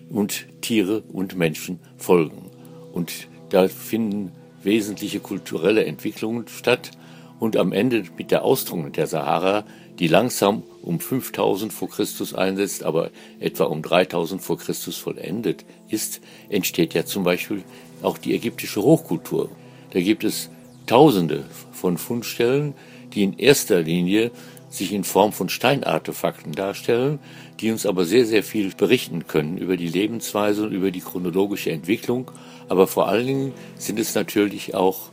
Und 0.07 0.45
Tiere 0.61 1.01
und 1.11 1.35
Menschen 1.35 1.79
folgen. 1.97 2.51
Und 2.93 3.27
da 3.49 3.67
finden 3.67 4.33
wesentliche 4.61 5.19
kulturelle 5.19 5.83
Entwicklungen 5.85 6.47
statt. 6.47 6.91
Und 7.39 7.57
am 7.57 7.71
Ende 7.71 8.03
mit 8.19 8.29
der 8.29 8.43
Austrocknung 8.43 8.91
der 8.91 9.07
Sahara, 9.07 9.65
die 9.97 10.07
langsam 10.07 10.61
um 10.83 10.99
5000 10.99 11.73
vor 11.73 11.89
Christus 11.89 12.35
einsetzt, 12.35 12.83
aber 12.83 13.09
etwa 13.39 13.63
um 13.63 13.81
3000 13.81 14.43
vor 14.43 14.59
Christus 14.59 14.97
vollendet 14.97 15.65
ist, 15.89 16.21
entsteht 16.49 16.93
ja 16.93 17.03
zum 17.03 17.23
Beispiel 17.23 17.63
auch 18.03 18.19
die 18.19 18.35
ägyptische 18.35 18.83
Hochkultur. 18.83 19.49
Da 19.97 20.03
gibt 20.03 20.23
es 20.23 20.51
Tausende 20.85 21.43
von 21.71 21.97
Fundstellen, 21.97 22.75
die 23.15 23.23
in 23.23 23.39
erster 23.39 23.81
Linie 23.81 24.29
sich 24.69 24.93
in 24.93 25.03
Form 25.03 25.33
von 25.33 25.49
Steinartefakten 25.49 26.51
darstellen, 26.51 27.17
die 27.59 27.71
uns 27.71 27.87
aber 27.87 28.05
sehr, 28.05 28.27
sehr 28.27 28.43
viel 28.43 28.71
berichten 28.75 29.25
können 29.25 29.57
über 29.57 29.75
die 29.75 29.87
Lebensweise 29.87 30.67
und 30.67 30.71
über 30.71 30.91
die 30.91 30.99
chronologische 30.99 31.71
Entwicklung. 31.71 32.29
Aber 32.69 32.85
vor 32.85 33.07
allen 33.07 33.25
Dingen 33.25 33.53
sind 33.79 33.97
es 33.97 34.13
natürlich 34.13 34.75
auch 34.75 35.09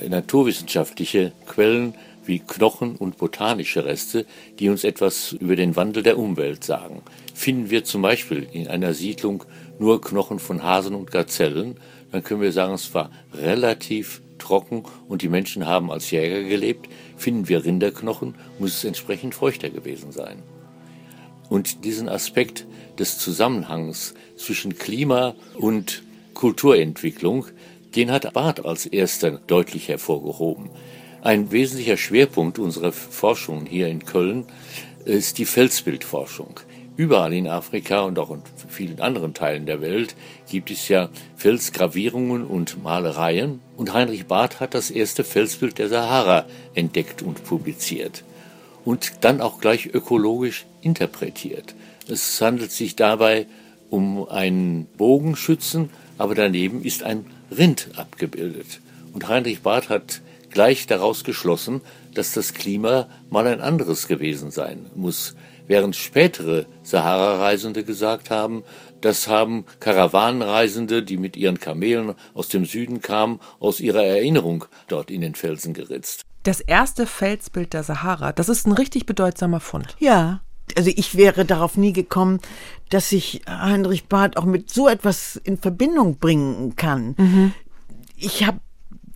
äh, 0.00 0.08
naturwissenschaftliche 0.08 1.32
Quellen, 1.46 1.94
wie 2.24 2.38
Knochen 2.38 2.96
und 2.96 3.18
botanische 3.18 3.84
Reste, 3.84 4.24
die 4.58 4.70
uns 4.70 4.82
etwas 4.82 5.32
über 5.32 5.56
den 5.56 5.76
Wandel 5.76 6.02
der 6.02 6.18
Umwelt 6.18 6.64
sagen. 6.64 7.02
Finden 7.34 7.68
wir 7.68 7.84
zum 7.84 8.00
Beispiel 8.00 8.48
in 8.50 8.66
einer 8.68 8.94
Siedlung 8.94 9.44
nur 9.78 10.00
Knochen 10.00 10.38
von 10.38 10.62
Hasen 10.62 10.94
und 10.94 11.10
Gazellen, 11.10 11.76
dann 12.12 12.22
können 12.22 12.42
wir 12.42 12.52
sagen, 12.52 12.74
es 12.74 12.94
war 12.94 13.10
relativ 13.34 14.21
trocken 14.42 14.84
und 15.08 15.22
die 15.22 15.28
Menschen 15.28 15.66
haben 15.66 15.90
als 15.90 16.10
Jäger 16.10 16.42
gelebt. 16.42 16.88
Finden 17.16 17.48
wir 17.48 17.64
Rinderknochen, 17.64 18.34
muss 18.58 18.74
es 18.74 18.84
entsprechend 18.84 19.34
feuchter 19.34 19.70
gewesen 19.70 20.12
sein. 20.12 20.42
Und 21.48 21.84
diesen 21.84 22.08
Aspekt 22.08 22.66
des 22.98 23.18
Zusammenhangs 23.18 24.14
zwischen 24.36 24.76
Klima 24.76 25.34
und 25.54 26.02
Kulturentwicklung, 26.34 27.46
den 27.94 28.10
hat 28.10 28.32
Barth 28.32 28.64
als 28.64 28.86
erster 28.86 29.32
deutlich 29.32 29.88
hervorgehoben. 29.88 30.70
Ein 31.22 31.52
wesentlicher 31.52 31.96
Schwerpunkt 31.96 32.58
unserer 32.58 32.90
Forschung 32.90 33.66
hier 33.66 33.88
in 33.88 34.04
Köln 34.04 34.46
ist 35.04 35.38
die 35.38 35.44
Felsbildforschung. 35.44 36.60
Überall 36.96 37.32
in 37.32 37.48
Afrika 37.48 38.02
und 38.02 38.18
auch 38.18 38.30
in 38.30 38.42
vielen 38.68 39.00
anderen 39.00 39.32
Teilen 39.32 39.64
der 39.64 39.80
Welt 39.80 40.14
gibt 40.50 40.70
es 40.70 40.88
ja 40.88 41.08
Felsgravierungen 41.36 42.44
und 42.44 42.82
Malereien. 42.82 43.60
Und 43.76 43.94
Heinrich 43.94 44.26
Barth 44.26 44.60
hat 44.60 44.74
das 44.74 44.90
erste 44.90 45.24
Felsbild 45.24 45.78
der 45.78 45.88
Sahara 45.88 46.44
entdeckt 46.74 47.22
und 47.22 47.44
publiziert. 47.44 48.24
Und 48.84 49.24
dann 49.24 49.40
auch 49.40 49.60
gleich 49.60 49.86
ökologisch 49.86 50.66
interpretiert. 50.82 51.74
Es 52.08 52.40
handelt 52.42 52.72
sich 52.72 52.94
dabei 52.94 53.46
um 53.88 54.28
einen 54.28 54.86
Bogenschützen, 54.98 55.88
aber 56.18 56.34
daneben 56.34 56.82
ist 56.82 57.04
ein 57.04 57.24
Rind 57.56 57.88
abgebildet. 57.96 58.80
Und 59.14 59.28
Heinrich 59.28 59.62
Barth 59.62 59.88
hat 59.88 60.20
gleich 60.50 60.86
daraus 60.86 61.24
geschlossen, 61.24 61.80
dass 62.12 62.32
das 62.32 62.52
Klima 62.52 63.08
mal 63.30 63.46
ein 63.46 63.60
anderes 63.62 64.08
gewesen 64.08 64.50
sein 64.50 64.86
muss, 64.94 65.34
während 65.72 65.96
spätere 65.96 66.66
Sahara-Reisende 66.82 67.82
gesagt 67.82 68.28
haben, 68.28 68.62
das 69.00 69.26
haben 69.26 69.64
Karawanenreisende, 69.80 71.02
die 71.02 71.16
mit 71.16 71.34
ihren 71.34 71.58
Kamelen 71.58 72.14
aus 72.34 72.48
dem 72.48 72.66
Süden 72.66 73.00
kamen, 73.00 73.40
aus 73.58 73.80
ihrer 73.80 74.04
Erinnerung 74.04 74.66
dort 74.88 75.10
in 75.10 75.22
den 75.22 75.34
Felsen 75.34 75.72
geritzt. 75.72 76.26
Das 76.42 76.60
erste 76.60 77.06
Felsbild 77.06 77.72
der 77.72 77.84
Sahara, 77.84 78.32
das 78.32 78.50
ist 78.50 78.66
ein 78.66 78.72
richtig 78.72 79.06
bedeutsamer 79.06 79.60
Fund. 79.60 79.96
Ja, 79.98 80.42
also 80.76 80.90
ich 80.94 81.16
wäre 81.16 81.46
darauf 81.46 81.78
nie 81.78 81.94
gekommen, 81.94 82.40
dass 82.90 83.08
sich 83.08 83.40
Heinrich 83.48 84.08
Barth 84.08 84.36
auch 84.36 84.44
mit 84.44 84.68
so 84.68 84.88
etwas 84.88 85.40
in 85.42 85.56
Verbindung 85.56 86.18
bringen 86.18 86.76
kann. 86.76 87.14
Mhm. 87.16 87.54
Ich 88.14 88.44
habe 88.44 88.60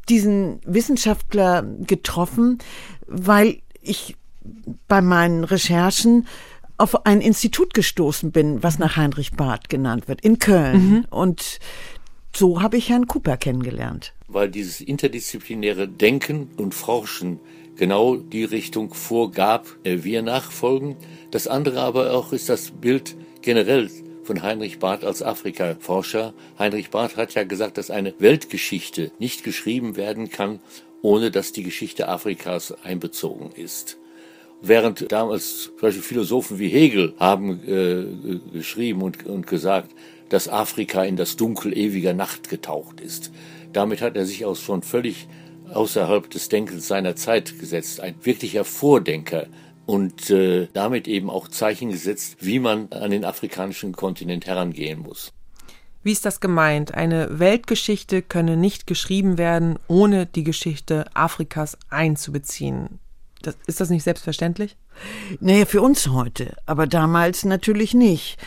diesen 0.08 0.60
Wissenschaftler 0.64 1.64
getroffen, 1.86 2.60
weil 3.06 3.60
ich 3.82 4.16
bei 4.88 5.00
meinen 5.00 5.44
Recherchen 5.44 6.26
auf 6.78 7.06
ein 7.06 7.20
Institut 7.20 7.74
gestoßen 7.74 8.32
bin, 8.32 8.62
was 8.62 8.78
nach 8.78 8.96
Heinrich 8.96 9.32
Barth 9.32 9.68
genannt 9.68 10.08
wird, 10.08 10.20
in 10.20 10.38
Köln. 10.38 10.90
Mhm. 10.90 11.04
Und 11.10 11.58
so 12.34 12.60
habe 12.60 12.76
ich 12.76 12.90
Herrn 12.90 13.06
Cooper 13.06 13.36
kennengelernt. 13.36 14.12
Weil 14.28 14.50
dieses 14.50 14.80
interdisziplinäre 14.80 15.88
Denken 15.88 16.50
und 16.56 16.74
Forschen 16.74 17.40
genau 17.76 18.16
die 18.16 18.44
Richtung 18.44 18.92
vorgab, 18.92 19.66
wir 19.84 20.22
nachfolgen. 20.22 20.96
Das 21.30 21.48
andere 21.48 21.80
aber 21.80 22.12
auch 22.12 22.32
ist 22.32 22.48
das 22.48 22.70
Bild 22.72 23.16
generell 23.42 23.90
von 24.24 24.42
Heinrich 24.42 24.78
Barth 24.78 25.04
als 25.04 25.22
Afrika-Forscher. 25.22 26.34
Heinrich 26.58 26.90
Barth 26.90 27.16
hat 27.16 27.34
ja 27.34 27.44
gesagt, 27.44 27.78
dass 27.78 27.90
eine 27.90 28.14
Weltgeschichte 28.18 29.12
nicht 29.18 29.44
geschrieben 29.44 29.96
werden 29.96 30.30
kann, 30.30 30.60
ohne 31.00 31.30
dass 31.30 31.52
die 31.52 31.62
Geschichte 31.62 32.08
Afrikas 32.08 32.72
einbezogen 32.82 33.52
ist. 33.52 33.98
Während 34.62 35.12
damals 35.12 35.64
zum 35.64 35.76
Beispiel 35.80 36.02
Philosophen 36.02 36.58
wie 36.58 36.68
Hegel 36.68 37.14
haben 37.18 37.60
äh, 37.66 38.38
geschrieben 38.52 39.02
und, 39.02 39.26
und 39.26 39.46
gesagt, 39.46 39.92
dass 40.28 40.48
Afrika 40.48 41.04
in 41.04 41.16
das 41.16 41.36
Dunkel 41.36 41.76
ewiger 41.76 42.14
Nacht 42.14 42.48
getaucht 42.48 43.00
ist. 43.00 43.30
Damit 43.72 44.00
hat 44.00 44.16
er 44.16 44.26
sich 44.26 44.44
aus 44.44 44.60
schon 44.60 44.82
völlig 44.82 45.28
außerhalb 45.72 46.28
des 46.30 46.48
Denkens 46.48 46.88
seiner 46.88 47.16
Zeit 47.16 47.58
gesetzt. 47.58 48.00
Ein 48.00 48.14
wirklicher 48.22 48.64
Vordenker 48.64 49.46
und 49.84 50.30
äh, 50.30 50.68
damit 50.72 51.06
eben 51.06 51.30
auch 51.30 51.48
Zeichen 51.48 51.90
gesetzt, 51.90 52.38
wie 52.40 52.58
man 52.58 52.88
an 52.90 53.10
den 53.10 53.24
afrikanischen 53.24 53.92
Kontinent 53.92 54.46
herangehen 54.46 55.00
muss. 55.00 55.32
Wie 56.02 56.12
ist 56.12 56.24
das 56.24 56.40
gemeint? 56.40 56.94
Eine 56.94 57.40
Weltgeschichte 57.40 58.22
könne 58.22 58.56
nicht 58.56 58.86
geschrieben 58.86 59.38
werden, 59.38 59.78
ohne 59.88 60.26
die 60.26 60.44
Geschichte 60.44 61.04
Afrikas 61.14 61.76
einzubeziehen. 61.88 63.00
Das, 63.42 63.56
ist 63.66 63.80
das 63.80 63.90
nicht 63.90 64.02
selbstverständlich? 64.02 64.76
Naja, 65.40 65.66
für 65.66 65.82
uns 65.82 66.08
heute, 66.08 66.56
aber 66.66 66.86
damals 66.86 67.44
natürlich 67.44 67.94
nicht. 67.94 68.38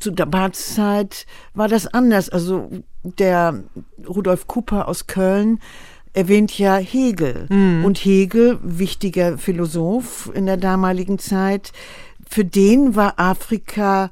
Zu 0.00 0.10
der 0.10 0.26
Barths 0.26 0.78
war 0.78 1.68
das 1.68 1.86
anders. 1.86 2.30
Also 2.30 2.70
der 3.02 3.64
Rudolf 4.08 4.46
Cooper 4.46 4.88
aus 4.88 5.06
Köln 5.06 5.60
erwähnt 6.14 6.58
ja 6.58 6.76
Hegel. 6.76 7.46
Mhm. 7.50 7.84
Und 7.84 7.98
Hegel, 7.98 8.58
wichtiger 8.62 9.36
Philosoph 9.36 10.30
in 10.34 10.46
der 10.46 10.56
damaligen 10.56 11.18
Zeit, 11.18 11.72
für 12.26 12.44
den 12.44 12.96
war 12.96 13.18
Afrika 13.18 14.10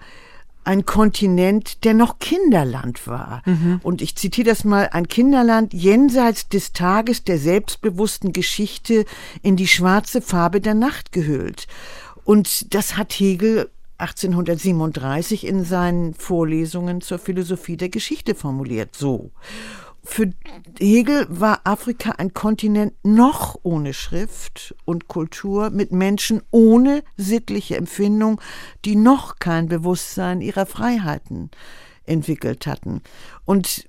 ein 0.64 0.86
Kontinent, 0.86 1.84
der 1.84 1.94
noch 1.94 2.18
Kinderland 2.18 3.06
war. 3.06 3.42
Mhm. 3.46 3.80
Und 3.82 4.02
ich 4.02 4.16
zitiere 4.16 4.50
das 4.50 4.64
mal, 4.64 4.88
ein 4.92 5.08
Kinderland 5.08 5.74
jenseits 5.74 6.48
des 6.48 6.72
Tages 6.72 7.24
der 7.24 7.38
selbstbewussten 7.38 8.32
Geschichte 8.32 9.04
in 9.42 9.56
die 9.56 9.68
schwarze 9.68 10.22
Farbe 10.22 10.60
der 10.60 10.74
Nacht 10.74 11.12
gehüllt. 11.12 11.66
Und 12.24 12.74
das 12.74 12.96
hat 12.96 13.12
Hegel 13.12 13.70
1837 13.98 15.46
in 15.46 15.64
seinen 15.64 16.14
Vorlesungen 16.14 17.00
zur 17.00 17.18
Philosophie 17.18 17.76
der 17.76 17.88
Geschichte 17.88 18.34
formuliert, 18.34 18.96
so. 18.96 19.30
Für 20.04 20.32
Hegel 20.78 21.26
war 21.28 21.60
Afrika 21.64 22.12
ein 22.18 22.34
Kontinent 22.34 22.94
noch 23.04 23.58
ohne 23.62 23.94
Schrift 23.94 24.74
und 24.84 25.06
Kultur, 25.06 25.70
mit 25.70 25.92
Menschen 25.92 26.42
ohne 26.50 27.04
sittliche 27.16 27.76
Empfindung, 27.76 28.40
die 28.84 28.96
noch 28.96 29.38
kein 29.38 29.68
Bewusstsein 29.68 30.40
ihrer 30.40 30.66
Freiheiten 30.66 31.50
entwickelt 32.04 32.66
hatten. 32.66 33.02
Und 33.44 33.88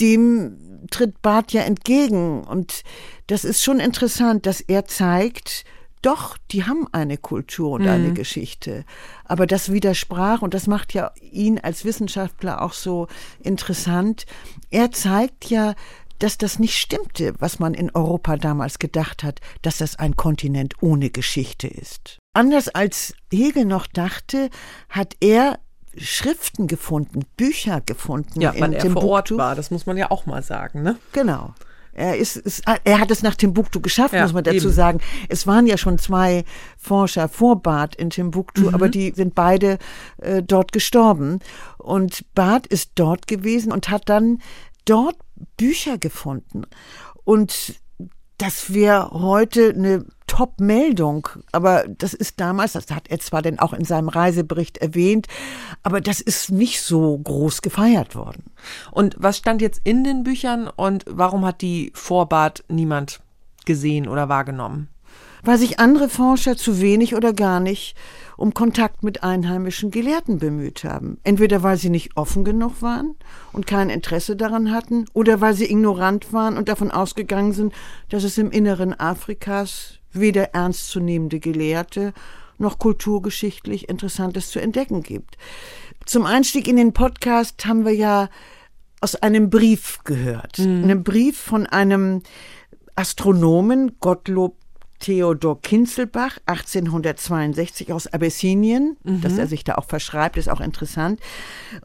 dem 0.00 0.88
tritt 0.90 1.22
Barth 1.22 1.52
ja 1.52 1.62
entgegen. 1.62 2.42
Und 2.42 2.82
das 3.28 3.44
ist 3.44 3.62
schon 3.62 3.80
interessant, 3.80 4.46
dass 4.46 4.60
er 4.60 4.86
zeigt, 4.86 5.64
doch, 6.02 6.36
die 6.50 6.64
haben 6.64 6.86
eine 6.92 7.16
Kultur 7.16 7.70
und 7.72 7.82
mhm. 7.82 7.88
eine 7.88 8.12
Geschichte. 8.12 8.84
Aber 9.24 9.46
das 9.46 9.72
widersprach, 9.72 10.42
und 10.42 10.54
das 10.54 10.66
macht 10.66 10.94
ja 10.94 11.12
ihn 11.20 11.58
als 11.58 11.84
Wissenschaftler 11.84 12.60
auch 12.60 12.72
so 12.72 13.06
interessant, 13.40 14.26
er 14.70 14.90
zeigt 14.90 15.46
ja, 15.46 15.74
dass 16.18 16.38
das 16.38 16.58
nicht 16.58 16.78
stimmte, 16.78 17.34
was 17.38 17.58
man 17.58 17.74
in 17.74 17.90
Europa 17.90 18.36
damals 18.36 18.78
gedacht 18.78 19.24
hat, 19.24 19.40
dass 19.62 19.78
das 19.78 19.96
ein 19.96 20.16
Kontinent 20.16 20.74
ohne 20.80 21.10
Geschichte 21.10 21.66
ist. 21.66 22.18
Anders 22.32 22.68
als 22.68 23.14
Hegel 23.32 23.64
noch 23.64 23.86
dachte, 23.88 24.50
hat 24.88 25.16
er 25.20 25.58
Schriften 25.96 26.68
gefunden, 26.68 27.24
Bücher 27.36 27.80
gefunden. 27.80 28.40
Ja, 28.40 28.54
weil 28.58 28.72
er 28.72 28.90
vor 28.90 29.04
Ort 29.04 29.36
war, 29.36 29.54
das 29.54 29.70
muss 29.70 29.84
man 29.84 29.96
ja 29.96 30.10
auch 30.10 30.24
mal 30.26 30.42
sagen, 30.42 30.82
ne? 30.82 30.96
Genau. 31.12 31.54
Er, 31.94 32.16
ist, 32.16 32.36
ist, 32.36 32.62
er 32.84 32.98
hat 32.98 33.10
es 33.10 33.22
nach 33.22 33.34
Timbuktu 33.34 33.80
geschafft, 33.80 34.14
ja, 34.14 34.22
muss 34.22 34.32
man 34.32 34.44
dazu 34.44 34.68
eben. 34.68 34.72
sagen. 34.72 35.00
Es 35.28 35.46
waren 35.46 35.66
ja 35.66 35.76
schon 35.76 35.98
zwei 35.98 36.44
Forscher 36.78 37.28
vor 37.28 37.62
Barth 37.62 37.94
in 37.96 38.10
Timbuktu, 38.10 38.62
mhm. 38.62 38.74
aber 38.74 38.88
die 38.88 39.12
sind 39.14 39.34
beide 39.34 39.78
äh, 40.18 40.42
dort 40.42 40.72
gestorben. 40.72 41.40
Und 41.78 42.24
Barth 42.34 42.66
ist 42.66 42.92
dort 42.94 43.26
gewesen 43.26 43.72
und 43.72 43.90
hat 43.90 44.08
dann 44.08 44.40
dort 44.84 45.16
Bücher 45.56 45.98
gefunden. 45.98 46.62
Und 47.24 47.74
das 48.38 48.72
wäre 48.72 49.10
heute 49.12 49.70
eine 49.70 50.04
Top-Meldung. 50.32 51.28
Aber 51.52 51.84
das 51.86 52.14
ist 52.14 52.40
damals, 52.40 52.72
das 52.72 52.90
hat 52.90 53.08
er 53.08 53.18
zwar 53.18 53.42
denn 53.42 53.58
auch 53.58 53.74
in 53.74 53.84
seinem 53.84 54.08
Reisebericht 54.08 54.78
erwähnt, 54.78 55.26
aber 55.82 56.00
das 56.00 56.22
ist 56.22 56.50
nicht 56.50 56.80
so 56.80 57.18
groß 57.18 57.60
gefeiert 57.60 58.14
worden. 58.14 58.44
Und 58.92 59.14
was 59.18 59.36
stand 59.36 59.60
jetzt 59.60 59.82
in 59.84 60.04
den 60.04 60.22
Büchern 60.22 60.70
und 60.74 61.04
warum 61.06 61.44
hat 61.44 61.60
die 61.60 61.92
Vorbart 61.94 62.64
niemand 62.68 63.20
gesehen 63.66 64.08
oder 64.08 64.30
wahrgenommen? 64.30 64.88
Weil 65.42 65.58
sich 65.58 65.78
andere 65.78 66.08
Forscher 66.08 66.56
zu 66.56 66.80
wenig 66.80 67.14
oder 67.14 67.34
gar 67.34 67.60
nicht 67.60 67.94
um 68.38 68.54
Kontakt 68.54 69.02
mit 69.02 69.22
einheimischen 69.22 69.90
Gelehrten 69.90 70.38
bemüht 70.38 70.82
haben. 70.82 71.18
Entweder 71.24 71.62
weil 71.62 71.76
sie 71.76 71.90
nicht 71.90 72.16
offen 72.16 72.42
genug 72.42 72.80
waren 72.80 73.16
und 73.52 73.66
kein 73.66 73.90
Interesse 73.90 74.34
daran 74.34 74.72
hatten, 74.72 75.04
oder 75.12 75.42
weil 75.42 75.52
sie 75.52 75.70
ignorant 75.70 76.32
waren 76.32 76.56
und 76.56 76.70
davon 76.70 76.90
ausgegangen 76.90 77.52
sind, 77.52 77.74
dass 78.08 78.24
es 78.24 78.38
im 78.38 78.50
Inneren 78.50 78.98
Afrikas 78.98 79.98
weder 80.12 80.54
ernstzunehmende 80.54 81.40
Gelehrte 81.40 82.12
noch 82.58 82.78
kulturgeschichtlich 82.78 83.88
Interessantes 83.88 84.50
zu 84.50 84.60
entdecken 84.60 85.02
gibt. 85.02 85.36
Zum 86.06 86.26
Einstieg 86.26 86.68
in 86.68 86.76
den 86.76 86.92
Podcast 86.92 87.64
haben 87.66 87.84
wir 87.84 87.94
ja 87.94 88.28
aus 89.00 89.16
einem 89.16 89.50
Brief 89.50 89.98
gehört. 90.04 90.58
Mhm. 90.58 90.84
Einem 90.84 91.02
Brief 91.02 91.36
von 91.38 91.66
einem 91.66 92.22
Astronomen, 92.94 93.98
Gottlob 94.00 94.56
Theodor 95.02 95.60
Kinzelbach, 95.60 96.38
1862 96.46 97.92
aus 97.92 98.06
Abessinien, 98.06 98.96
mhm. 99.02 99.20
dass 99.20 99.36
er 99.36 99.48
sich 99.48 99.64
da 99.64 99.74
auch 99.74 99.86
verschreibt, 99.86 100.36
ist 100.36 100.48
auch 100.48 100.60
interessant. 100.60 101.18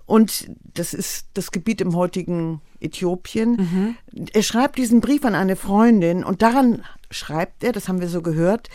Und 0.05 0.47
das 0.75 0.93
ist 0.93 1.25
das 1.33 1.51
Gebiet 1.51 1.81
im 1.81 1.95
heutigen 1.95 2.61
Äthiopien. 2.79 3.51
Mhm. 3.53 3.95
Er 4.33 4.43
schreibt 4.43 4.77
diesen 4.77 5.01
Brief 5.01 5.25
an 5.25 5.33
eine 5.33 5.55
Freundin 5.55 6.23
und 6.23 6.43
daran 6.43 6.83
schreibt 7.11 7.63
er, 7.63 7.71
das 7.71 7.87
haben 7.87 8.01
wir 8.01 8.09
so 8.09 8.21
gehört, 8.21 8.69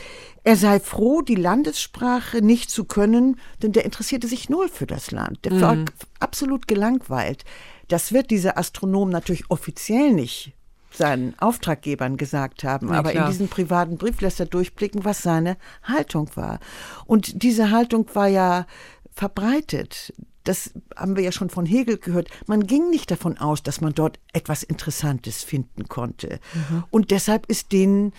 er 0.45 0.57
sei 0.57 0.81
froh, 0.81 1.23
die 1.23 1.35
Landessprache 1.35 2.43
nicht 2.43 2.71
zu 2.71 2.85
können, 2.85 3.39
denn 3.63 3.73
der 3.73 3.85
interessierte 3.85 4.27
sich 4.27 4.49
null 4.49 4.69
für 4.69 4.87
das 4.87 5.11
Land. 5.11 5.45
Der 5.45 5.61
war 5.61 5.75
mhm. 5.77 5.85
absolut 6.19 6.67
gelangweilt. 6.67 7.45
Das 7.89 8.13
wird 8.13 8.31
dieser 8.31 8.59
Astronom 8.59 9.11
natürlich 9.11 9.51
offiziell 9.51 10.13
nicht 10.13 10.55
seinen 10.91 11.39
Auftraggebern 11.39 12.17
gesagt 12.17 12.65
haben. 12.65 12.89
Ja, 12.89 12.99
Aber 12.99 13.11
klar. 13.11 13.27
in 13.27 13.33
diesem 13.33 13.49
privaten 13.49 13.97
Brief 13.97 14.21
lässt 14.21 14.41
er 14.41 14.47
durchblicken, 14.47 15.05
was 15.05 15.23
seine 15.23 15.57
Haltung 15.83 16.31
war. 16.35 16.59
Und 17.07 17.43
diese 17.43 17.71
Haltung 17.71 18.07
war 18.15 18.29
ja 18.29 18.67
verbreitet. 19.11 20.13
Das 20.45 20.73
haben 20.97 21.17
wir 21.17 21.23
ja 21.23 21.33
schon 21.33 21.51
von 21.51 21.67
Hegel 21.67 21.99
gehört. 21.99 22.29
Man 22.47 22.67
ging 22.67 22.91
nicht 22.91 23.11
davon 23.11 23.39
aus, 23.39 23.63
dass 23.63 23.81
man 23.81 23.95
dort 23.95 24.19
etwas 24.33 24.63
Interessantes 24.63 25.43
finden 25.43 25.89
konnte. 25.89 26.41
Mhm. 26.55 26.85
Und 26.91 27.11
deshalb 27.11 27.47
ist 27.47 27.73
denen 27.73 28.13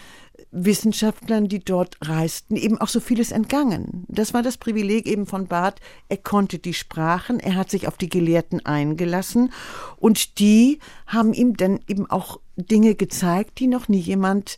Wissenschaftlern, 0.52 1.48
die 1.48 1.60
dort 1.60 1.98
reisten, 2.02 2.56
eben 2.56 2.80
auch 2.80 2.88
so 2.88 3.00
vieles 3.00 3.32
entgangen. 3.32 4.06
Das 4.08 4.34
war 4.34 4.44
das 4.44 4.58
Privileg 4.58 5.06
eben 5.06 5.26
von 5.26 5.48
Barth. 5.48 5.80
Er 6.10 6.18
konnte 6.18 6.60
die 6.60 6.74
Sprachen, 6.74 7.40
er 7.40 7.56
hat 7.56 7.70
sich 7.70 7.88
auf 7.88 7.98
die 7.98 8.10
Gelehrten 8.10 8.66
eingelassen 8.66 9.52
und 9.98 10.40
die 10.40 10.80
haben 11.08 11.34
ihm 11.34 11.58
dann 11.58 11.80
eben 11.88 12.10
auch 12.10 12.40
Dinge 12.56 12.96
gezeigt, 12.96 13.60
die 13.60 13.68
noch 13.68 13.88
nie 13.88 14.00
jemand 14.00 14.58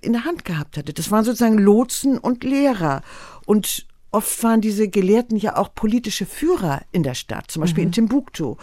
in 0.00 0.12
der 0.12 0.24
Hand 0.24 0.44
gehabt 0.44 0.76
hatte. 0.76 0.92
Das 0.92 1.10
waren 1.10 1.24
sozusagen 1.24 1.58
Lotsen 1.58 2.18
und 2.18 2.44
Lehrer. 2.44 3.02
Und 3.46 3.86
oft 4.12 4.42
waren 4.42 4.60
diese 4.60 4.88
Gelehrten 4.88 5.36
ja 5.36 5.56
auch 5.56 5.74
politische 5.74 6.26
Führer 6.26 6.82
in 6.92 7.02
der 7.02 7.14
Stadt, 7.14 7.50
zum 7.50 7.62
Beispiel 7.62 7.84
mhm. 7.84 7.88
in 7.88 7.92
Timbuktu. 7.92 8.56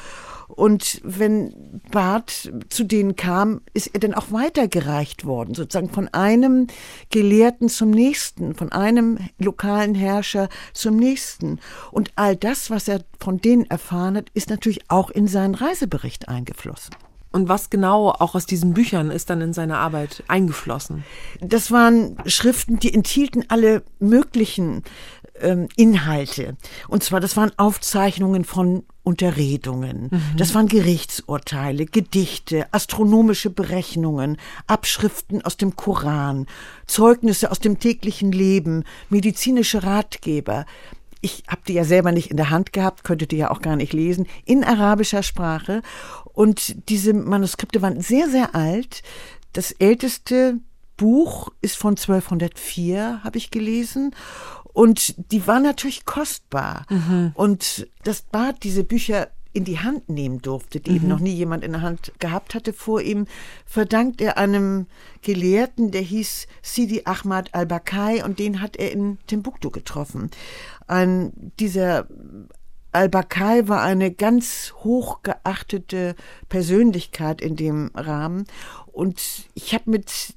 Und 0.47 0.99
wenn 1.03 1.81
Barth 1.91 2.51
zu 2.69 2.83
denen 2.83 3.15
kam, 3.15 3.61
ist 3.73 3.87
er 3.93 3.99
dann 3.99 4.15
auch 4.15 4.31
weitergereicht 4.31 5.23
worden, 5.23 5.53
sozusagen 5.53 5.91
von 5.91 6.07
einem 6.07 6.67
Gelehrten 7.11 7.69
zum 7.69 7.91
nächsten, 7.91 8.55
von 8.55 8.71
einem 8.71 9.19
lokalen 9.37 9.93
Herrscher 9.93 10.49
zum 10.73 10.95
nächsten. 10.95 11.59
Und 11.91 12.11
all 12.15 12.35
das, 12.35 12.71
was 12.71 12.87
er 12.87 13.01
von 13.19 13.39
denen 13.39 13.65
erfahren 13.65 14.17
hat, 14.17 14.29
ist 14.33 14.49
natürlich 14.49 14.89
auch 14.89 15.11
in 15.11 15.27
seinen 15.27 15.53
Reisebericht 15.53 16.29
eingeflossen. 16.29 16.95
Und 17.31 17.47
was 17.47 17.69
genau 17.69 18.09
auch 18.09 18.33
aus 18.33 18.47
diesen 18.47 18.73
Büchern 18.73 19.11
ist 19.11 19.29
dann 19.29 19.41
in 19.41 19.53
seine 19.53 19.77
Arbeit 19.77 20.23
eingeflossen? 20.27 21.03
Das 21.41 21.69
waren 21.69 22.17
Schriften, 22.25 22.79
die 22.79 22.91
enthielten 22.91 23.45
alle 23.49 23.83
möglichen 23.99 24.83
ähm, 25.41 25.67
Inhalte. 25.75 26.55
Und 26.87 27.03
zwar, 27.03 27.19
das 27.19 27.37
waren 27.37 27.51
Aufzeichnungen 27.57 28.45
von 28.45 28.83
Unterredungen, 29.03 30.09
mhm. 30.11 30.37
das 30.37 30.53
waren 30.53 30.67
Gerichtsurteile, 30.67 31.85
Gedichte, 31.85 32.67
astronomische 32.71 33.49
Berechnungen, 33.49 34.37
Abschriften 34.67 35.41
aus 35.41 35.57
dem 35.57 35.75
Koran, 35.75 36.45
Zeugnisse 36.85 37.49
aus 37.51 37.59
dem 37.59 37.79
täglichen 37.79 38.31
Leben, 38.31 38.83
medizinische 39.09 39.83
Ratgeber. 39.83 40.65
Ich 41.21 41.43
habe 41.47 41.61
die 41.67 41.73
ja 41.73 41.83
selber 41.83 42.11
nicht 42.11 42.31
in 42.31 42.37
der 42.37 42.49
Hand 42.49 42.71
gehabt, 42.71 43.03
könnte 43.03 43.27
die 43.27 43.37
ja 43.37 43.51
auch 43.51 43.61
gar 43.61 43.75
nicht 43.75 43.93
lesen, 43.93 44.27
in 44.45 44.63
arabischer 44.63 45.23
Sprache. 45.23 45.81
Und 46.33 46.89
diese 46.89 47.13
Manuskripte 47.13 47.81
waren 47.81 47.99
sehr, 47.99 48.29
sehr 48.29 48.55
alt. 48.55 49.01
Das 49.53 49.71
älteste 49.71 50.59
Buch 50.99 51.49
ist 51.61 51.77
von 51.77 51.91
1204, 51.91 53.21
habe 53.23 53.37
ich 53.37 53.51
gelesen. 53.51 54.13
Und 54.73 55.15
die 55.31 55.47
war 55.47 55.59
natürlich 55.59 56.05
kostbar. 56.05 56.85
Mhm. 56.89 57.31
Und 57.33 57.87
das 58.03 58.21
Bad 58.21 58.63
diese 58.63 58.83
Bücher 58.83 59.29
in 59.51 59.63
die 59.63 59.79
Hand 59.79 60.09
nehmen 60.09 60.41
durfte, 60.41 60.79
die 60.79 60.91
mhm. 60.91 60.95
eben 60.95 61.07
noch 61.07 61.19
nie 61.19 61.33
jemand 61.33 61.63
in 61.63 61.71
der 61.71 61.81
Hand 61.81 62.13
gehabt 62.19 62.53
hatte 62.53 62.71
vor 62.71 63.01
ihm, 63.01 63.25
verdankt 63.65 64.21
er 64.21 64.37
einem 64.37 64.85
Gelehrten, 65.21 65.91
der 65.91 66.01
hieß 66.01 66.47
Sidi 66.61 67.01
Ahmad 67.05 67.53
al-Bakai 67.53 68.23
und 68.23 68.39
den 68.39 68.61
hat 68.61 68.77
er 68.77 68.91
in 68.91 69.17
Timbuktu 69.25 69.71
getroffen. 69.71 70.29
Ein, 70.87 71.33
dieser 71.59 72.07
Al-Bakai 72.91 73.67
war 73.67 73.81
eine 73.81 74.11
ganz 74.11 74.73
hochgeachtete 74.83 76.15
Persönlichkeit 76.47 77.41
in 77.41 77.55
dem 77.55 77.91
Rahmen 77.95 78.45
und 78.91 79.21
ich 79.53 79.73
habe 79.73 79.91
mit 79.91 80.35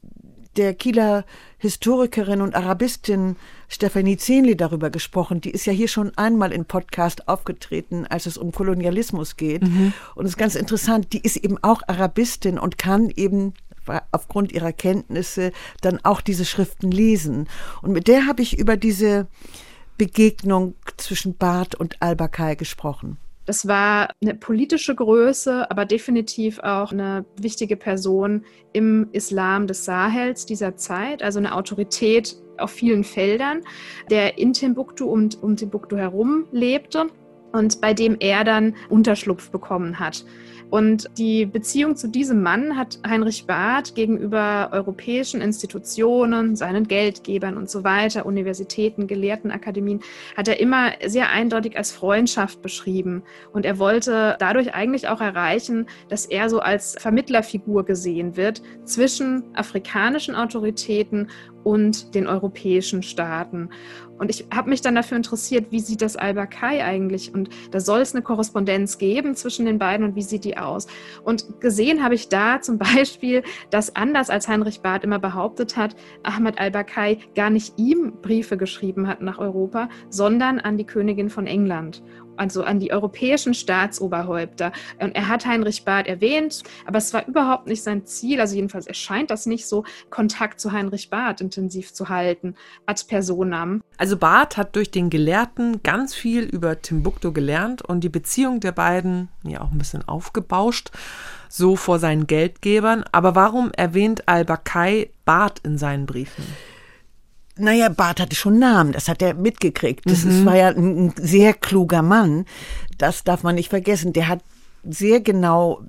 der 0.57 0.75
Kieler 0.75 1.25
Historikerin 1.59 2.41
und 2.41 2.55
Arabistin 2.55 3.37
Stefanie 3.69 4.17
Zehnli 4.17 4.57
darüber 4.57 4.91
gesprochen. 4.91 5.41
Die 5.41 5.51
ist 5.51 5.67
ja 5.67 5.73
hier 5.73 5.89
schon 5.89 6.17
einmal 6.17 6.53
im 6.53 6.65
Podcast 6.65 7.29
aufgetreten, 7.29 8.07
als 8.07 8.27
es 8.27 8.37
um 8.37 8.53
Kolonialismus 8.53 9.37
geht. 9.37 9.63
Mhm. 9.63 9.93
Und 10.15 10.27
es 10.27 10.33
ist 10.33 10.39
ganz 10.39 10.55
interessant, 10.55 11.13
die 11.13 11.21
ist 11.21 11.37
eben 11.37 11.59
auch 11.63 11.83
Arabistin 11.87 12.59
und 12.59 12.79
kann 12.79 13.11
eben 13.11 13.55
aufgrund 14.13 14.53
ihrer 14.53 14.73
Kenntnisse 14.73 15.53
dann 15.81 15.99
auch 16.05 16.21
diese 16.21 16.45
Schriften 16.45 16.91
lesen. 16.91 17.49
Und 17.81 17.93
mit 17.93 18.07
der 18.09 18.27
habe 18.27 18.43
ich 18.43 18.59
über 18.59 18.77
diese 18.77 19.27
Begegnung 19.99 20.75
zwischen 20.97 21.37
Barth 21.37 21.75
und 21.75 22.01
Al-Bakai 22.01 22.55
gesprochen. 22.55 23.19
Das 23.45 23.67
war 23.67 24.11
eine 24.23 24.35
politische 24.35 24.95
Größe, 24.95 25.69
aber 25.71 25.85
definitiv 25.85 26.61
auch 26.61 26.93
eine 26.93 27.25
wichtige 27.41 27.77
Person 27.77 28.45
im 28.73 29.09
Islam 29.13 29.67
des 29.67 29.85
Sahels 29.85 30.47
dieser 30.47 30.77
Zeit, 30.77 31.23
also 31.23 31.41
eine 31.41 31.55
Autorität 31.55 32.37
auf 32.59 32.71
vielen 32.71 33.03
Feldern, 33.03 33.63
der 34.11 34.39
in 34.39 34.53
Timbuktu 34.53 35.07
und 35.07 35.43
um 35.43 35.57
Timbuktu 35.57 35.97
herum 35.97 36.47
lebte 36.53 37.07
und 37.53 37.81
bei 37.81 37.95
dem 37.95 38.17
er 38.21 38.45
dann 38.45 38.77
Unterschlupf 38.89 39.51
bekommen 39.51 39.99
hat. 39.99 40.25
Und 40.73 41.19
die 41.19 41.45
Beziehung 41.45 41.97
zu 41.97 42.09
diesem 42.09 42.43
Mann 42.43 42.79
hat 42.79 42.99
Heinrich 43.07 43.45
Barth 43.47 43.95
gegenüber 43.95 44.71
europäischen 44.73 45.43
Institutionen, 45.43 46.57
seinen 46.57 46.89
Geldgebern 46.89 47.59
und 47.59 47.69
so 47.69 47.85
weiter, 47.85 48.25
Universitäten, 48.25 49.07
Gelehrtenakademien, 49.07 50.01
hat 50.35 50.49
er 50.49 50.61
immer 50.61 50.93
sehr 51.05 51.29
eindeutig 51.29 51.77
als 51.77 51.93
Freundschaft 51.93 52.63
beschrieben. 52.63 53.23
Und 53.53 53.67
er 53.67 53.79
wollte 53.79 54.35
dadurch 54.39 54.73
eigentlich 54.73 55.09
auch 55.09 55.21
erreichen, 55.21 55.89
dass 56.09 56.25
er 56.25 56.49
so 56.49 56.61
als 56.61 56.97
Vermittlerfigur 56.99 57.85
gesehen 57.85 58.39
wird 58.39 58.63
zwischen 58.87 59.55
afrikanischen 59.55 60.35
Autoritäten 60.35 61.29
und 61.65 62.15
den 62.15 62.27
europäischen 62.27 63.03
Staaten. 63.03 63.71
Und 64.19 64.31
ich 64.31 64.47
habe 64.55 64.71
mich 64.71 64.83
dann 64.83 64.95
dafür 64.95 65.17
interessiert, 65.17 65.73
wie 65.73 65.81
sieht 65.81 66.01
das 66.01 66.17
Al-Bakai 66.17 66.85
eigentlich? 66.85 67.35
Und 67.35 67.51
da 67.73 67.81
soll 67.81 68.01
es 68.01 68.15
eine 68.15 68.23
Korrespondenz 68.23 68.99
geben 68.99 69.35
zwischen 69.35 69.67
den 69.67 69.79
beiden 69.79 70.07
und 70.07 70.15
wie 70.15 70.23
sieht 70.23 70.45
die 70.45 70.59
aus? 70.59 70.87
Und 71.25 71.61
gesehen 71.61 72.05
habe 72.05 72.15
ich 72.15 72.29
da 72.29 72.61
zum 72.61 72.79
Beispiel, 72.95 73.43
dass 73.71 73.97
anders 73.97 74.31
als 74.31 74.47
Heinrich 74.47 74.81
Barth 74.81 75.03
immer 75.03 75.19
behauptet 75.19 75.77
hat, 75.77 75.97
Ahmad 76.23 76.61
Al-Bakai 76.61 77.19
gar 77.35 77.51
nicht 77.51 77.79
ihm 77.79 78.13
Briefe 78.23 78.57
geschrieben 78.57 79.09
hat 79.09 79.23
nach 79.23 79.39
Europa, 79.39 79.89
sondern 80.09 80.61
an 80.61 80.77
die 80.77 80.87
Königin 80.87 81.29
von 81.29 81.49
England 81.49 82.03
also 82.37 82.63
an 82.65 82.81
die 82.81 82.93
europäischen 82.93 83.55
Staatsoberhäupter. 83.55 84.73
Und 85.01 85.15
er 85.15 85.29
hat 85.29 85.47
Heinrich 85.47 85.85
Barth 85.85 86.07
erwähnt, 86.07 86.63
aber 86.87 86.99
es 86.99 87.13
war 87.13 87.27
überhaupt 87.27 87.67
nicht 87.67 87.83
sein 87.83 88.07
Ziel, 88.07 88.41
also 88.41 88.55
jedenfalls 88.55 88.87
erscheint 88.87 89.31
das 89.31 89.47
nicht 89.47 89.67
so, 89.67 89.85
Kontakt 90.11 90.61
zu 90.61 90.73
Heinrich 90.73 91.11
Barth 91.11 91.41
intensiv 91.41 91.93
zu 91.93 92.09
halten, 92.09 92.55
ad 92.87 93.03
personam. 93.09 93.83
Also 93.99 94.17
Barth 94.17 94.57
hat 94.57 94.77
durch 94.77 94.91
den 94.91 95.11
Gelehrten 95.11 95.83
ganz 95.83 96.15
viel 96.15 96.45
über 96.45 96.81
Timbuktu 96.81 97.33
gelernt 97.33 97.83
und 97.83 98.01
die 98.01 98.09
Beziehung 98.09 98.61
der 98.61 98.73
beiden 98.73 99.29
ja 99.45 99.61
auch 99.61 99.71
ein 99.71 99.79
bisschen 99.79 100.07
aufgebauscht, 100.07 100.91
so 101.49 101.77
vor 101.77 101.99
seinen 101.99 102.27
Geldgebern. 102.27 103.05
Aber 103.13 103.35
warum 103.35 103.71
erwähnt 103.73 104.29
al-Bakai 104.29 105.11
Barth 105.25 105.61
in 105.65 105.79
seinen 105.79 106.07
Briefen? 106.07 106.45
Naja, 107.57 107.89
Barth 107.91 108.21
hatte 108.21 108.37
schon 108.37 108.59
Namen, 108.59 108.93
das 108.93 109.09
hat 109.09 109.21
er 109.21 109.35
mitgekriegt. 109.35 110.09
Das 110.09 110.25
mhm. 110.25 110.47
war 110.47 110.57
ja 110.57 110.69
ein 110.69 111.13
sehr 111.17 111.53
kluger 111.53 112.03
Mann. 112.03 112.47
Das 112.99 113.25
darf 113.25 113.43
man 113.43 113.57
nicht 113.57 113.69
vergessen. 113.69 114.13
Der 114.13 114.29
hat 114.29 114.41
sehr 114.85 115.21
genau 115.21 115.83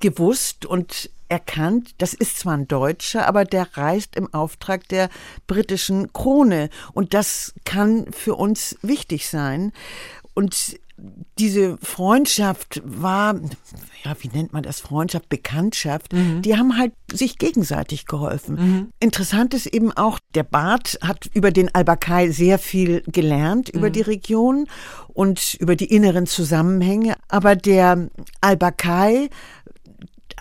gewusst 0.00 0.66
und 0.66 1.10
erkannt, 1.28 1.94
das 1.98 2.14
ist 2.14 2.38
zwar 2.38 2.54
ein 2.54 2.68
Deutscher, 2.68 3.26
aber 3.26 3.44
der 3.44 3.76
reist 3.76 4.16
im 4.16 4.32
Auftrag 4.32 4.88
der 4.88 5.08
britischen 5.46 6.12
Krone. 6.12 6.70
Und 6.94 7.14
das 7.14 7.54
kann 7.64 8.06
für 8.12 8.34
uns 8.34 8.76
wichtig 8.82 9.28
sein. 9.28 9.72
Und 10.34 10.78
diese 11.38 11.78
Freundschaft 11.78 12.82
war, 12.84 13.36
ja, 14.04 14.16
wie 14.20 14.28
nennt 14.28 14.52
man 14.52 14.62
das? 14.62 14.80
Freundschaft, 14.80 15.28
Bekanntschaft. 15.28 16.12
Mhm. 16.12 16.42
Die 16.42 16.56
haben 16.56 16.76
halt 16.76 16.92
sich 17.12 17.38
gegenseitig 17.38 18.06
geholfen. 18.06 18.56
Mhm. 18.56 18.88
Interessant 18.98 19.54
ist 19.54 19.66
eben 19.66 19.92
auch, 19.92 20.18
der 20.34 20.42
Bart 20.42 20.98
hat 21.02 21.26
über 21.34 21.52
den 21.52 21.72
Albakai 21.74 22.30
sehr 22.30 22.58
viel 22.58 23.02
gelernt, 23.06 23.72
mhm. 23.72 23.78
über 23.78 23.90
die 23.90 24.00
Region 24.00 24.66
und 25.08 25.54
über 25.54 25.76
die 25.76 25.92
inneren 25.92 26.26
Zusammenhänge. 26.26 27.16
Aber 27.28 27.54
der 27.54 28.08
Albakai 28.40 29.30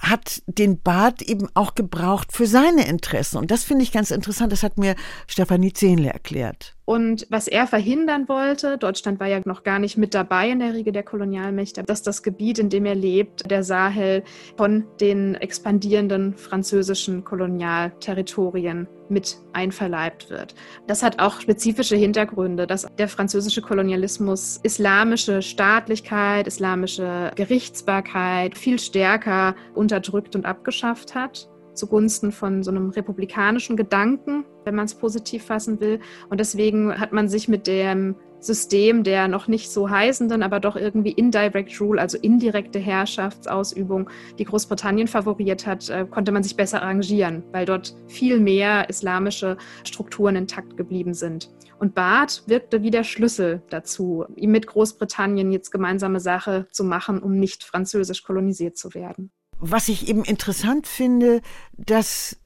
hat 0.02 0.42
den 0.48 0.82
Bart 0.82 1.22
eben 1.22 1.48
auch 1.54 1.76
gebraucht 1.76 2.32
für 2.32 2.48
seine 2.48 2.88
Interessen. 2.88 3.38
Und 3.38 3.52
das 3.52 3.64
finde 3.64 3.84
ich 3.84 3.92
ganz 3.92 4.12
interessant. 4.12 4.52
Das 4.52 4.64
hat 4.64 4.78
mir 4.78 4.96
Stefanie 5.28 5.74
Zehnle 5.74 6.10
erklärt. 6.10 6.77
Und 6.88 7.28
was 7.30 7.50
er 7.50 7.68
verhindern 7.68 8.30
wollte, 8.30 8.78
Deutschland 8.78 9.20
war 9.20 9.28
ja 9.28 9.42
noch 9.44 9.64
gar 9.64 9.78
nicht 9.78 9.98
mit 9.98 10.14
dabei 10.14 10.50
in 10.50 10.60
der 10.60 10.74
Riege 10.74 10.94
der 10.94 11.04
Kolonialmächte, 11.04 11.84
dass 11.84 12.02
das 12.02 12.24
Gebiet, 12.24 12.60
in 12.60 12.70
dem 12.70 12.86
er 12.86 12.96
lebt, 12.96 13.52
der 13.52 13.66
Sahel, 13.66 14.24
von 14.56 14.86
den 15.02 15.36
expandierenden 15.36 16.38
französischen 16.38 17.26
Kolonialterritorien 17.26 18.88
mit 19.10 19.36
einverleibt 19.52 20.30
wird. 20.30 20.56
Das 20.88 21.04
hat 21.04 21.20
auch 21.20 21.42
spezifische 21.42 21.98
Hintergründe, 21.98 22.66
dass 22.68 22.88
der 22.98 23.10
französische 23.10 23.62
Kolonialismus 23.62 24.62
islamische 24.64 25.42
Staatlichkeit, 25.42 26.48
islamische 26.48 27.32
Gerichtsbarkeit 27.36 28.58
viel 28.58 28.80
stärker 28.80 29.58
unterdrückt 29.76 30.38
und 30.38 30.46
abgeschafft 30.46 31.16
hat 31.16 31.50
zugunsten 31.78 32.32
von 32.32 32.64
so 32.64 32.72
einem 32.72 32.90
republikanischen 32.90 33.78
Gedanken, 33.78 34.46
wenn 34.66 34.76
man 34.76 34.86
es 34.86 34.96
positiv 34.96 35.46
fassen 35.46 35.80
will. 35.80 36.00
Und 36.30 36.40
deswegen 36.40 37.00
hat 37.00 37.14
man 37.14 37.30
sich 37.30 37.48
mit 37.48 37.68
dem 37.68 38.16
System 38.40 39.04
der 39.04 39.28
noch 39.28 39.48
nicht 39.48 39.72
so 39.72 39.90
heißenden, 39.90 40.44
aber 40.44 40.60
doch 40.60 40.76
irgendwie 40.76 41.12
indirect 41.12 41.80
rule, 41.82 42.00
also 42.00 42.18
indirekte 42.18 42.80
Herrschaftsausübung, 42.80 44.10
die 44.38 44.46
Großbritannien 44.46 45.08
favoriert 45.08 45.66
hat, 45.66 45.90
äh, 45.90 46.06
konnte 46.06 46.32
man 46.32 46.44
sich 46.44 46.56
besser 46.56 46.82
arrangieren, 46.82 47.44
weil 47.52 47.66
dort 47.66 47.96
viel 48.08 48.40
mehr 48.40 48.90
islamische 48.90 49.58
Strukturen 49.84 50.36
intakt 50.36 50.78
geblieben 50.78 51.14
sind. 51.14 51.50
Und 51.80 51.94
Barth 51.94 52.44
wirkte 52.48 52.82
wie 52.82 52.92
der 52.92 53.04
Schlüssel 53.04 53.62
dazu, 53.70 54.26
ihm 54.36 54.52
mit 54.52 54.68
Großbritannien 54.68 55.52
jetzt 55.52 55.72
gemeinsame 55.72 56.20
Sache 56.20 56.68
zu 56.72 56.84
machen, 56.84 57.22
um 57.22 57.40
nicht 57.40 57.64
französisch 57.64 58.24
kolonisiert 58.24 58.78
zu 58.78 58.94
werden 58.94 59.32
was 59.60 59.90
ich 59.90 60.08
eben 60.08 60.24
interessant 60.24 60.88
finde, 60.88 61.42
dass 61.78 62.38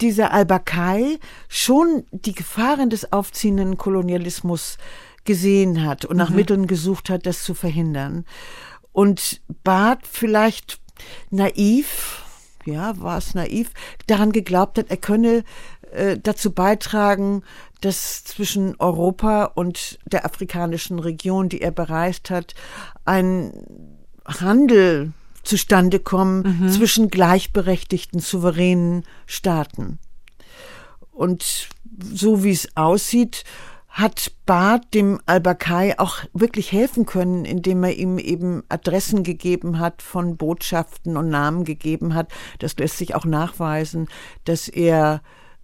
dieser 0.00 0.32
Al-Bakai 0.32 1.18
schon 1.48 2.04
die 2.10 2.34
Gefahren 2.34 2.90
des 2.90 3.12
aufziehenden 3.12 3.76
Kolonialismus 3.76 4.78
gesehen 5.24 5.84
hat 5.84 6.04
und 6.04 6.16
nach 6.16 6.30
mhm. 6.30 6.36
Mitteln 6.36 6.66
gesucht 6.66 7.10
hat, 7.10 7.26
das 7.26 7.42
zu 7.42 7.52
verhindern. 7.54 8.24
Und 8.92 9.42
Barth 9.64 10.06
vielleicht 10.06 10.80
naiv, 11.30 12.22
ja, 12.64 12.98
war 13.00 13.18
es 13.18 13.34
naiv, 13.34 13.70
daran 14.06 14.32
geglaubt 14.32 14.78
hat, 14.78 14.86
er 14.88 14.96
könne 14.96 15.44
äh, 15.92 16.16
dazu 16.18 16.52
beitragen, 16.52 17.42
dass 17.80 18.24
zwischen 18.24 18.74
Europa 18.78 19.44
und 19.44 19.98
der 20.06 20.24
afrikanischen 20.24 20.98
Region, 20.98 21.48
die 21.48 21.60
er 21.60 21.72
bereist 21.72 22.30
hat, 22.30 22.54
ein 23.04 23.52
Handel 24.26 25.12
zustande 25.46 25.98
kommen 25.98 26.60
mhm. 26.60 26.68
zwischen 26.70 27.08
gleichberechtigten, 27.08 28.20
souveränen 28.20 29.04
Staaten. 29.26 29.98
Und 31.12 31.68
so 32.12 32.44
wie 32.44 32.50
es 32.50 32.76
aussieht, 32.76 33.44
hat 33.88 34.32
Barth 34.44 34.92
dem 34.92 35.20
Al-Bakai 35.24 35.98
auch 35.98 36.18
wirklich 36.34 36.70
helfen 36.70 37.06
können, 37.06 37.46
indem 37.46 37.82
er 37.82 37.94
ihm 37.94 38.18
eben 38.18 38.62
Adressen 38.68 39.22
gegeben 39.22 39.78
hat 39.78 40.02
von 40.02 40.36
Botschaften 40.36 41.16
und 41.16 41.30
Namen 41.30 41.64
gegeben 41.64 42.14
hat. 42.14 42.30
Das 42.58 42.76
lässt 42.76 42.98
sich 42.98 43.14
auch 43.14 43.24
nachweisen, 43.24 44.08
dass 44.44 44.68
er 44.68 45.22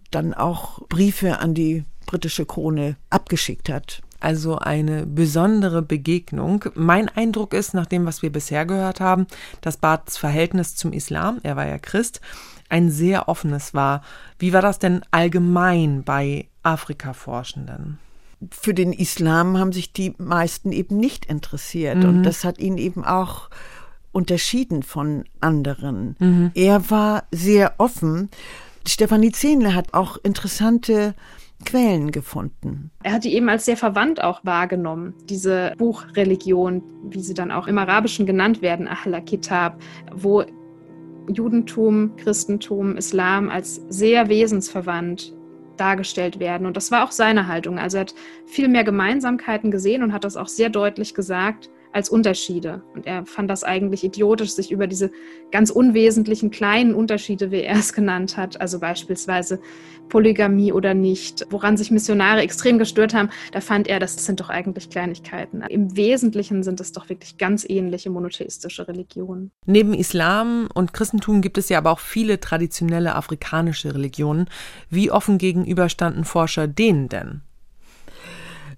dann 0.09 0.33
auch 0.33 0.81
Briefe 0.87 1.39
an 1.39 1.53
die 1.53 1.85
britische 2.07 2.45
Krone 2.45 2.95
abgeschickt 3.11 3.69
hat 3.69 4.01
also 4.23 4.57
eine 4.57 5.05
besondere 5.05 5.81
Begegnung. 5.81 6.65
Mein 6.75 7.09
Eindruck 7.09 7.53
ist, 7.53 7.73
nach 7.73 7.85
dem, 7.85 8.05
was 8.05 8.21
wir 8.21 8.31
bisher 8.31 8.65
gehört 8.65 8.99
haben, 8.99 9.27
dass 9.61 9.77
Barths 9.77 10.17
Verhältnis 10.17 10.75
zum 10.75 10.93
Islam, 10.93 11.39
er 11.43 11.55
war 11.55 11.67
ja 11.67 11.77
Christ, 11.77 12.21
ein 12.69 12.89
sehr 12.89 13.27
offenes 13.29 13.73
war. 13.73 14.01
Wie 14.39 14.53
war 14.53 14.61
das 14.61 14.79
denn 14.79 15.01
allgemein 15.11 16.03
bei 16.03 16.47
Afrika-Forschenden? 16.63 17.99
Für 18.49 18.73
den 18.73 18.93
Islam 18.93 19.57
haben 19.57 19.71
sich 19.71 19.93
die 19.93 20.15
meisten 20.17 20.71
eben 20.71 20.97
nicht 20.97 21.25
interessiert 21.25 21.97
mhm. 21.97 22.09
und 22.09 22.23
das 22.23 22.43
hat 22.43 22.59
ihn 22.59 22.77
eben 22.77 23.05
auch 23.05 23.49
unterschieden 24.11 24.83
von 24.83 25.25
anderen. 25.39 26.15
Mhm. 26.19 26.51
Er 26.53 26.89
war 26.89 27.23
sehr 27.31 27.75
offen. 27.77 28.29
Stefanie 28.87 29.31
Zehnle 29.31 29.75
hat 29.75 29.93
auch 29.93 30.17
interessante 30.23 31.15
Quellen 31.65 32.11
gefunden. 32.11 32.91
Er 33.03 33.13
hat 33.13 33.23
die 33.23 33.33
eben 33.33 33.49
als 33.49 33.65
sehr 33.65 33.77
verwandt 33.77 34.23
auch 34.23 34.43
wahrgenommen, 34.43 35.13
diese 35.29 35.73
Buchreligion, 35.77 36.83
wie 37.09 37.21
sie 37.21 37.33
dann 37.33 37.51
auch 37.51 37.67
im 37.67 37.77
Arabischen 37.77 38.25
genannt 38.25 38.61
werden, 38.61 38.87
Ahl 38.87 39.21
Kitab, 39.23 39.81
wo 40.11 40.43
Judentum, 41.27 42.15
Christentum, 42.17 42.97
Islam 42.97 43.49
als 43.49 43.81
sehr 43.89 44.29
wesensverwandt 44.29 45.33
dargestellt 45.77 46.39
werden. 46.39 46.67
Und 46.67 46.77
das 46.77 46.91
war 46.91 47.03
auch 47.03 47.11
seine 47.11 47.47
Haltung. 47.47 47.79
Also 47.79 47.97
er 47.97 48.01
hat 48.01 48.15
viel 48.45 48.67
mehr 48.67 48.83
Gemeinsamkeiten 48.83 49.71
gesehen 49.71 50.03
und 50.03 50.13
hat 50.13 50.23
das 50.23 50.37
auch 50.37 50.47
sehr 50.47 50.69
deutlich 50.69 51.13
gesagt 51.13 51.69
als 51.93 52.09
Unterschiede. 52.09 52.83
Und 52.93 53.05
er 53.05 53.25
fand 53.25 53.49
das 53.49 53.63
eigentlich 53.63 54.03
idiotisch, 54.03 54.51
sich 54.51 54.71
über 54.71 54.87
diese 54.87 55.11
ganz 55.51 55.69
unwesentlichen 55.69 56.51
kleinen 56.51 56.93
Unterschiede, 56.93 57.51
wie 57.51 57.61
er 57.61 57.77
es 57.77 57.93
genannt 57.93 58.35
hat, 58.35 58.59
also 58.59 58.79
beispielsweise 58.79 59.59
Polygamie 60.09 60.73
oder 60.73 60.93
nicht, 60.93 61.45
woran 61.49 61.77
sich 61.77 61.91
Missionare 61.91 62.41
extrem 62.41 62.77
gestört 62.77 63.13
haben, 63.13 63.29
da 63.51 63.61
fand 63.61 63.87
er, 63.87 63.99
das 63.99 64.15
sind 64.25 64.39
doch 64.39 64.49
eigentlich 64.49 64.89
Kleinigkeiten. 64.89 65.61
Im 65.69 65.95
Wesentlichen 65.95 66.63
sind 66.63 66.79
es 66.81 66.91
doch 66.91 67.09
wirklich 67.09 67.37
ganz 67.37 67.65
ähnliche 67.67 68.09
monotheistische 68.09 68.87
Religionen. 68.87 69.51
Neben 69.65 69.93
Islam 69.93 70.67
und 70.73 70.93
Christentum 70.93 71.41
gibt 71.41 71.57
es 71.57 71.69
ja 71.69 71.77
aber 71.77 71.91
auch 71.91 71.99
viele 71.99 72.39
traditionelle 72.39 73.15
afrikanische 73.15 73.93
Religionen. 73.93 74.47
Wie 74.89 75.11
offen 75.11 75.37
gegenüberstanden 75.37 76.25
Forscher 76.25 76.67
denen 76.67 77.09
denn? 77.09 77.41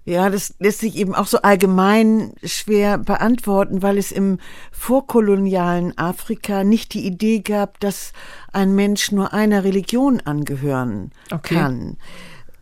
Ja, 0.06 0.30
das 0.30 0.54
lässt 0.60 0.78
sich 0.78 0.94
eben 0.94 1.16
auch 1.16 1.26
so 1.26 1.42
allgemein 1.42 2.32
schwer 2.44 2.96
beantworten, 2.96 3.82
weil 3.82 3.98
es 3.98 4.12
im 4.12 4.38
vorkolonialen 4.70 5.98
Afrika 5.98 6.62
nicht 6.62 6.94
die 6.94 7.04
Idee 7.04 7.40
gab, 7.40 7.80
dass 7.80 8.12
ein 8.52 8.76
Mensch 8.76 9.10
nur 9.10 9.32
einer 9.32 9.64
Religion 9.64 10.20
angehören 10.24 11.10
okay. 11.32 11.56
kann. 11.56 11.96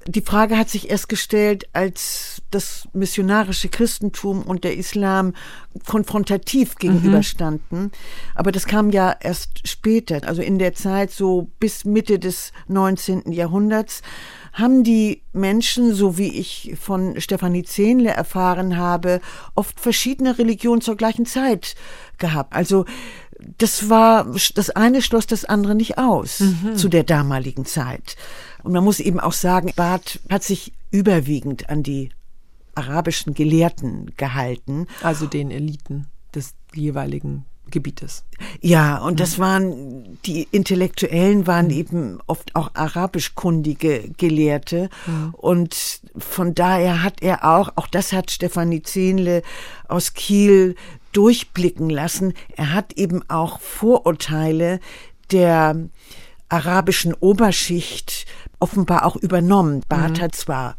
Die 0.06 0.22
Frage 0.22 0.56
hat 0.56 0.70
sich 0.70 0.90
erst 0.90 1.10
gestellt, 1.10 1.68
als 1.74 2.42
das 2.50 2.88
missionarische 2.92 3.68
Christentum 3.68 4.42
und 4.42 4.64
der 4.64 4.76
Islam 4.76 5.34
konfrontativ 5.86 6.76
gegenüberstanden. 6.76 7.84
Mhm. 7.84 7.90
Aber 8.34 8.52
das 8.52 8.66
kam 8.66 8.90
ja 8.90 9.16
erst 9.20 9.66
später, 9.66 10.20
also 10.26 10.40
in 10.40 10.58
der 10.58 10.74
Zeit 10.74 11.10
so 11.10 11.50
bis 11.58 11.84
Mitte 11.84 12.18
des 12.18 12.52
19. 12.68 13.32
Jahrhunderts 13.32 14.02
haben 14.54 14.84
die 14.84 15.22
Menschen, 15.32 15.94
so 15.94 16.16
wie 16.16 16.28
ich 16.28 16.74
von 16.80 17.20
Stefanie 17.20 17.64
Zehnle 17.64 18.10
erfahren 18.10 18.76
habe, 18.76 19.20
oft 19.54 19.80
verschiedene 19.80 20.38
Religionen 20.38 20.80
zur 20.80 20.96
gleichen 20.96 21.26
Zeit 21.26 21.74
gehabt. 22.18 22.54
Also 22.54 22.86
das 23.58 23.90
war, 23.90 24.32
das 24.54 24.70
eine 24.70 25.02
schloss 25.02 25.26
das 25.26 25.44
andere 25.44 25.74
nicht 25.74 25.98
aus 25.98 26.40
mhm. 26.40 26.76
zu 26.76 26.88
der 26.88 27.02
damaligen 27.02 27.66
Zeit. 27.66 28.16
Und 28.62 28.72
man 28.72 28.84
muss 28.84 29.00
eben 29.00 29.20
auch 29.20 29.32
sagen, 29.32 29.72
Barth 29.74 30.20
hat 30.30 30.44
sich 30.44 30.72
überwiegend 30.90 31.68
an 31.68 31.82
die 31.82 32.10
arabischen 32.76 33.34
Gelehrten 33.34 34.12
gehalten. 34.16 34.86
Also 35.02 35.26
den 35.26 35.50
Eliten 35.50 36.06
des 36.34 36.54
jeweiligen 36.72 37.44
Gebietes. 37.70 38.24
Ja, 38.60 38.98
und 38.98 39.20
das 39.20 39.38
mhm. 39.38 39.42
waren, 39.42 40.18
die 40.26 40.46
Intellektuellen 40.50 41.46
waren 41.46 41.66
mhm. 41.66 41.72
eben 41.72 42.18
oft 42.26 42.54
auch 42.54 42.70
arabischkundige 42.74 44.10
Gelehrte. 44.16 44.88
Mhm. 45.06 45.34
Und 45.34 46.00
von 46.16 46.54
daher 46.54 47.02
hat 47.02 47.22
er 47.22 47.44
auch, 47.44 47.70
auch 47.76 47.86
das 47.86 48.12
hat 48.12 48.30
Stefanie 48.30 48.82
Zehnle 48.82 49.42
aus 49.88 50.14
Kiel 50.14 50.76
durchblicken 51.12 51.90
lassen, 51.90 52.34
er 52.56 52.72
hat 52.72 52.94
eben 52.94 53.28
auch 53.30 53.60
Vorurteile 53.60 54.80
der 55.30 55.76
arabischen 56.48 57.14
Oberschicht 57.14 58.26
offenbar 58.58 59.04
auch 59.04 59.16
übernommen. 59.16 59.82
Barth 59.88 60.18
mhm. 60.18 60.22
hat 60.22 60.34
zwar 60.34 60.76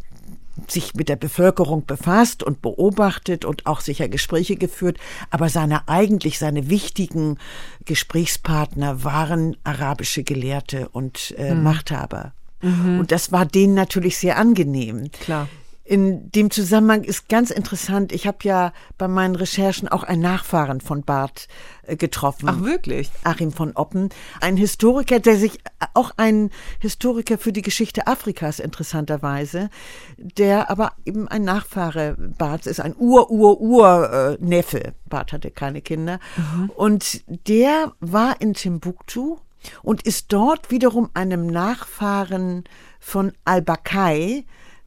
sich 0.68 0.94
mit 0.96 1.10
der 1.10 1.16
Bevölkerung 1.16 1.86
befasst 1.86 2.44
und 2.44 2.62
beobachtet 2.62 3.46
und 3.46 3.66
auch 3.66 3.82
sicher 3.82 4.08
Gespräche 4.08 4.56
geführt, 4.56 4.98
aber 5.30 5.50
seine 5.50 5.88
eigentlich 5.88 6.40
seine 6.40 6.70
wichtigen 6.70 7.38
Gesprächspartner 7.86 9.04
waren 9.04 9.58
arabische 9.64 10.24
Gelehrte 10.24 10.90
und 10.90 11.34
äh, 11.38 11.54
mhm. 11.54 11.64
Machthaber. 11.64 12.34
Mhm. 12.62 13.00
Und 13.00 13.12
das 13.12 13.32
war 13.32 13.46
denen 13.46 13.74
natürlich 13.74 14.18
sehr 14.18 14.38
angenehm. 14.38 15.12
Klar. 15.12 15.48
In 15.88 16.32
dem 16.32 16.50
Zusammenhang 16.50 17.04
ist 17.04 17.30
ganz 17.30 17.52
interessant, 17.52 18.12
ich 18.12 18.26
habe 18.26 18.40
ja 18.42 18.74
bei 18.98 19.08
meinen 19.08 19.36
Recherchen 19.36 19.88
auch 19.88 20.02
einen 20.02 20.24
Nachfahren 20.24 20.82
von 20.82 21.04
Barth 21.04 21.48
äh, 21.84 21.96
getroffen. 21.96 22.50
Ach 22.50 22.62
wirklich? 22.62 23.12
Achim 23.24 23.52
von 23.52 23.74
Oppen. 23.74 24.10
Ein 24.42 24.58
Historiker, 24.58 25.20
der 25.20 25.38
sich, 25.38 25.60
auch 25.94 26.10
ein 26.18 26.50
Historiker 26.80 27.38
für 27.38 27.54
die 27.54 27.62
Geschichte 27.62 28.08
Afrikas 28.08 28.60
interessanterweise, 28.60 29.70
der 30.18 30.72
aber 30.72 30.94
eben 31.06 31.28
ein 31.28 31.44
Nachfahre 31.44 32.16
Barths 32.18 32.66
ist, 32.66 32.80
ein 32.80 32.96
Ur-Ur-Ur-Neffe. 32.98 34.86
Äh, 34.86 34.92
Barth 35.06 35.34
hatte 35.34 35.52
keine 35.52 35.84
Kinder. 35.84 36.20
Mhm. 36.36 36.72
Und 36.72 37.24
der 37.48 37.94
war 38.00 38.42
in 38.42 38.56
Timbuktu 38.56 39.38
und 39.84 40.02
ist 40.02 40.34
dort 40.34 40.72
wiederum 40.72 41.12
einem 41.14 41.46
Nachfahren 41.46 42.64
von 43.00 43.34
Al-Bakai, 43.46 44.46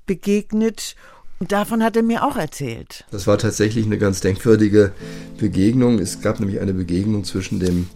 begegnet 0.09 0.97
und 1.39 1.53
davon 1.53 1.85
hat 1.85 1.95
er 1.95 2.03
mir 2.03 2.25
auch 2.25 2.37
erzählt. 2.37 3.05
Das 3.13 3.29
war 3.29 3.39
tatsächlich 3.39 3.87
eine 3.87 3.99
ganz 3.99 4.21
denkwürdige 4.21 4.93
Begegnung. 5.39 6.01
Es 6.01 6.21
gab 6.21 6.41
nämlich 6.41 6.61
eine 6.61 6.75
Begegnung 6.75 7.23
zwischen 7.23 7.61
dem 7.61 7.87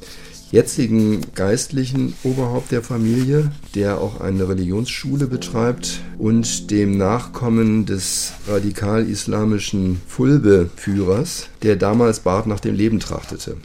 jetzigen 0.53 1.23
geistlichen 1.35 2.15
Oberhaupt 2.23 2.71
der 2.71 2.83
Familie, 2.83 3.51
der 3.75 3.99
auch 3.99 4.21
eine 4.21 4.49
Religionsschule 4.49 5.27
betreibt, 5.27 6.01
und 6.19 6.71
dem 6.71 6.97
Nachkommen 6.99 7.87
des 7.87 8.35
radikal-islamischen 8.47 10.01
Fulbe-Führers, 10.07 11.49
der 11.63 11.77
damals 11.77 12.21
Barth 12.21 12.47
nach 12.47 12.61
dem 12.61 12.77
Leben 12.77 13.01
trachtete. 13.01 13.57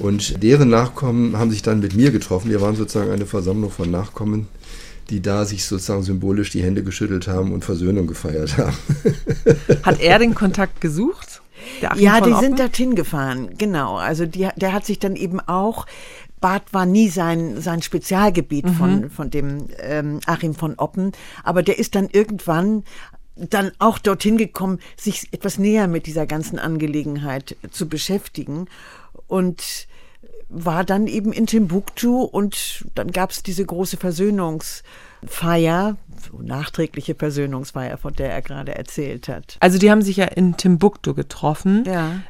Und 0.00 0.42
deren 0.42 0.68
Nachkommen 0.68 1.38
haben 1.38 1.50
sich 1.50 1.62
dann 1.62 1.80
mit 1.80 1.94
mir 1.94 2.10
getroffen. 2.10 2.50
Wir 2.50 2.60
waren 2.60 2.76
sozusagen 2.76 3.10
eine 3.10 3.24
Versammlung 3.24 3.70
von 3.70 3.90
Nachkommen 3.90 4.48
die 5.10 5.20
da 5.22 5.44
sich 5.44 5.64
sozusagen 5.64 6.02
symbolisch 6.02 6.50
die 6.50 6.62
Hände 6.62 6.82
geschüttelt 6.82 7.28
haben 7.28 7.52
und 7.52 7.64
Versöhnung 7.64 8.06
gefeiert 8.06 8.58
haben. 8.58 8.76
Hat 9.82 10.00
er 10.00 10.18
den 10.18 10.34
Kontakt 10.34 10.80
gesucht? 10.80 11.42
ja, 11.96 12.20
die 12.20 12.34
sind 12.34 12.58
dorthin 12.58 12.94
gefahren, 12.94 13.50
genau. 13.58 13.96
Also 13.96 14.24
die, 14.26 14.48
der 14.56 14.72
hat 14.72 14.86
sich 14.86 14.98
dann 14.98 15.16
eben 15.16 15.40
auch 15.40 15.86
Bad 16.40 16.72
war 16.72 16.86
nie 16.86 17.08
sein, 17.08 17.60
sein 17.60 17.82
Spezialgebiet 17.82 18.66
mhm. 18.66 18.74
von, 18.74 19.10
von 19.10 19.30
dem 19.30 19.68
ähm, 19.80 20.20
Achim 20.26 20.54
von 20.54 20.74
Oppen, 20.74 21.12
aber 21.42 21.62
der 21.62 21.78
ist 21.78 21.94
dann 21.94 22.08
irgendwann 22.10 22.84
dann 23.36 23.72
auch 23.78 23.98
dorthin 23.98 24.38
gekommen, 24.38 24.78
sich 24.96 25.28
etwas 25.32 25.58
näher 25.58 25.88
mit 25.88 26.06
dieser 26.06 26.26
ganzen 26.26 26.58
Angelegenheit 26.58 27.56
zu 27.70 27.88
beschäftigen. 27.88 28.66
Und 29.26 29.88
war 30.48 30.84
dann 30.84 31.06
eben 31.06 31.32
in 31.32 31.46
Timbuktu 31.46 32.22
und 32.22 32.86
dann 32.94 33.10
gab 33.10 33.30
es 33.30 33.42
diese 33.42 33.64
große 33.64 33.96
Versöhnungsfeier, 33.96 35.96
so 36.30 36.38
nachträgliche 36.40 37.14
Versöhnungsfeier, 37.14 37.98
von 37.98 38.14
der 38.14 38.32
er 38.32 38.42
gerade 38.42 38.74
erzählt 38.74 39.28
hat. 39.28 39.56
Also 39.60 39.78
die 39.78 39.90
haben 39.90 40.02
sich 40.02 40.18
ja 40.18 40.26
in 40.26 40.56
Timbuktu 40.56 41.14
getroffen. 41.14 41.84
Ja. 41.86 42.20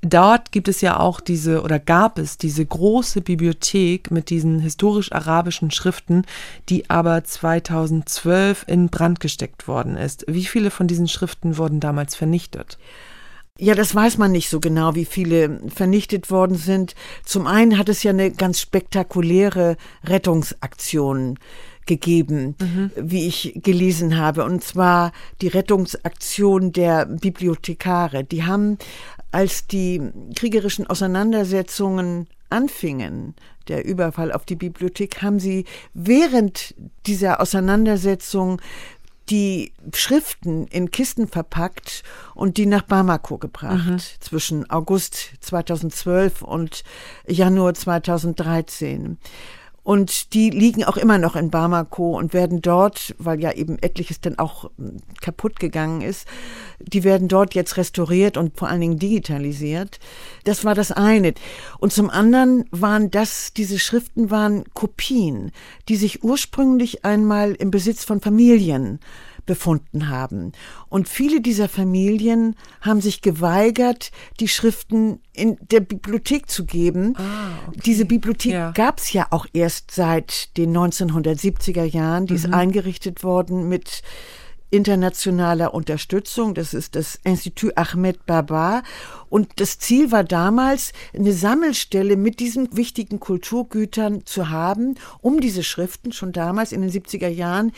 Dort 0.00 0.52
gibt 0.52 0.68
es 0.68 0.80
ja 0.80 1.00
auch 1.00 1.20
diese 1.20 1.62
oder 1.62 1.80
gab 1.80 2.18
es 2.18 2.38
diese 2.38 2.64
große 2.64 3.20
Bibliothek 3.20 4.12
mit 4.12 4.30
diesen 4.30 4.60
historisch-arabischen 4.60 5.72
Schriften, 5.72 6.24
die 6.68 6.88
aber 6.88 7.24
2012 7.24 8.64
in 8.68 8.90
Brand 8.90 9.18
gesteckt 9.18 9.66
worden 9.66 9.96
ist. 9.96 10.24
Wie 10.28 10.44
viele 10.44 10.70
von 10.70 10.86
diesen 10.86 11.08
Schriften 11.08 11.58
wurden 11.58 11.80
damals 11.80 12.14
vernichtet? 12.14 12.78
Ja, 13.60 13.74
das 13.74 13.92
weiß 13.92 14.18
man 14.18 14.30
nicht 14.30 14.48
so 14.48 14.60
genau, 14.60 14.94
wie 14.94 15.04
viele 15.04 15.60
vernichtet 15.68 16.30
worden 16.30 16.56
sind. 16.56 16.94
Zum 17.24 17.48
einen 17.48 17.76
hat 17.76 17.88
es 17.88 18.04
ja 18.04 18.12
eine 18.12 18.30
ganz 18.30 18.60
spektakuläre 18.60 19.76
Rettungsaktion 20.04 21.38
gegeben, 21.84 22.54
mhm. 22.60 22.92
wie 22.94 23.26
ich 23.26 23.54
gelesen 23.56 24.16
habe, 24.16 24.44
und 24.44 24.62
zwar 24.62 25.10
die 25.40 25.48
Rettungsaktion 25.48 26.70
der 26.70 27.06
Bibliothekare. 27.06 28.22
Die 28.22 28.44
haben, 28.44 28.78
als 29.32 29.66
die 29.66 30.02
kriegerischen 30.36 30.86
Auseinandersetzungen 30.86 32.28
anfingen, 32.50 33.34
der 33.66 33.84
Überfall 33.84 34.32
auf 34.32 34.44
die 34.44 34.56
Bibliothek, 34.56 35.20
haben 35.20 35.40
sie 35.40 35.64
während 35.94 36.74
dieser 37.06 37.40
Auseinandersetzung 37.40 38.60
die 39.30 39.72
Schriften 39.94 40.66
in 40.66 40.90
Kisten 40.90 41.28
verpackt 41.28 42.02
und 42.34 42.56
die 42.56 42.66
nach 42.66 42.82
Bamako 42.82 43.38
gebracht 43.38 43.86
mhm. 43.86 44.00
zwischen 44.20 44.70
August 44.70 45.32
2012 45.40 46.42
und 46.42 46.82
Januar 47.26 47.74
2013. 47.74 49.18
Und 49.88 50.34
die 50.34 50.50
liegen 50.50 50.84
auch 50.84 50.98
immer 50.98 51.16
noch 51.16 51.34
in 51.34 51.50
Bamako 51.50 52.18
und 52.18 52.34
werden 52.34 52.60
dort, 52.60 53.14
weil 53.16 53.40
ja 53.40 53.52
eben 53.52 53.78
etliches 53.78 54.20
dann 54.20 54.38
auch 54.38 54.68
hm, 54.76 54.98
kaputt 55.22 55.58
gegangen 55.58 56.02
ist, 56.02 56.28
die 56.78 57.04
werden 57.04 57.26
dort 57.26 57.54
jetzt 57.54 57.78
restauriert 57.78 58.36
und 58.36 58.58
vor 58.58 58.68
allen 58.68 58.82
Dingen 58.82 58.98
digitalisiert. 58.98 59.98
Das 60.44 60.66
war 60.66 60.74
das 60.74 60.92
eine. 60.92 61.32
Und 61.78 61.94
zum 61.94 62.10
anderen 62.10 62.66
waren 62.70 63.10
das, 63.10 63.54
diese 63.54 63.78
Schriften 63.78 64.30
waren 64.30 64.64
Kopien, 64.74 65.52
die 65.88 65.96
sich 65.96 66.22
ursprünglich 66.22 67.06
einmal 67.06 67.54
im 67.54 67.70
Besitz 67.70 68.04
von 68.04 68.20
Familien 68.20 69.00
befunden 69.48 70.08
haben. 70.08 70.52
Und 70.88 71.08
viele 71.08 71.40
dieser 71.40 71.68
Familien 71.68 72.54
haben 72.80 73.00
sich 73.00 73.22
geweigert, 73.22 74.12
die 74.38 74.46
Schriften 74.46 75.20
in 75.32 75.56
der 75.72 75.80
Bibliothek 75.80 76.48
zu 76.48 76.64
geben. 76.64 77.14
Ah, 77.16 77.48
okay. 77.66 77.80
Diese 77.86 78.04
Bibliothek 78.04 78.52
ja. 78.52 78.70
gab 78.70 78.98
es 78.98 79.12
ja 79.12 79.26
auch 79.30 79.46
erst 79.52 79.90
seit 79.90 80.56
den 80.56 80.76
1970er 80.76 81.84
Jahren. 81.84 82.26
Die 82.26 82.34
mhm. 82.34 82.38
ist 82.38 82.52
eingerichtet 82.52 83.24
worden 83.24 83.68
mit 83.68 84.02
internationaler 84.70 85.72
Unterstützung. 85.72 86.54
Das 86.54 86.74
ist 86.74 86.94
das 86.94 87.18
Institut 87.24 87.76
Ahmed 87.76 88.26
Baba. 88.26 88.82
Und 89.30 89.48
das 89.56 89.78
Ziel 89.78 90.12
war 90.12 90.24
damals, 90.24 90.92
eine 91.14 91.32
Sammelstelle 91.32 92.16
mit 92.16 92.40
diesen 92.40 92.76
wichtigen 92.76 93.18
Kulturgütern 93.20 94.26
zu 94.26 94.50
haben, 94.50 94.96
um 95.20 95.40
diese 95.40 95.62
Schriften 95.62 96.12
schon 96.12 96.32
damals 96.32 96.72
in 96.72 96.82
den 96.82 96.90
70er 96.90 97.28
Jahren 97.28 97.72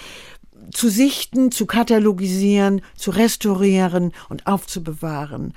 zu 0.73 0.89
sichten, 0.89 1.51
zu 1.51 1.67
katalogisieren, 1.67 2.83
zu 2.97 3.11
restaurieren 3.11 4.13
und 4.29 4.47
aufzubewahren. 4.47 5.55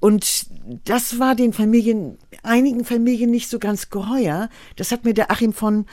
Und 0.00 0.46
das 0.84 1.20
war 1.20 1.36
den 1.36 1.52
Familien, 1.52 2.18
einigen 2.42 2.84
Familien 2.84 3.30
nicht 3.30 3.48
so 3.48 3.58
ganz 3.58 3.88
geheuer. 3.88 4.48
Das 4.76 4.90
hat 4.90 5.04
mir 5.04 5.14
der 5.14 5.30
Achim 5.30 5.52
von 5.52 5.86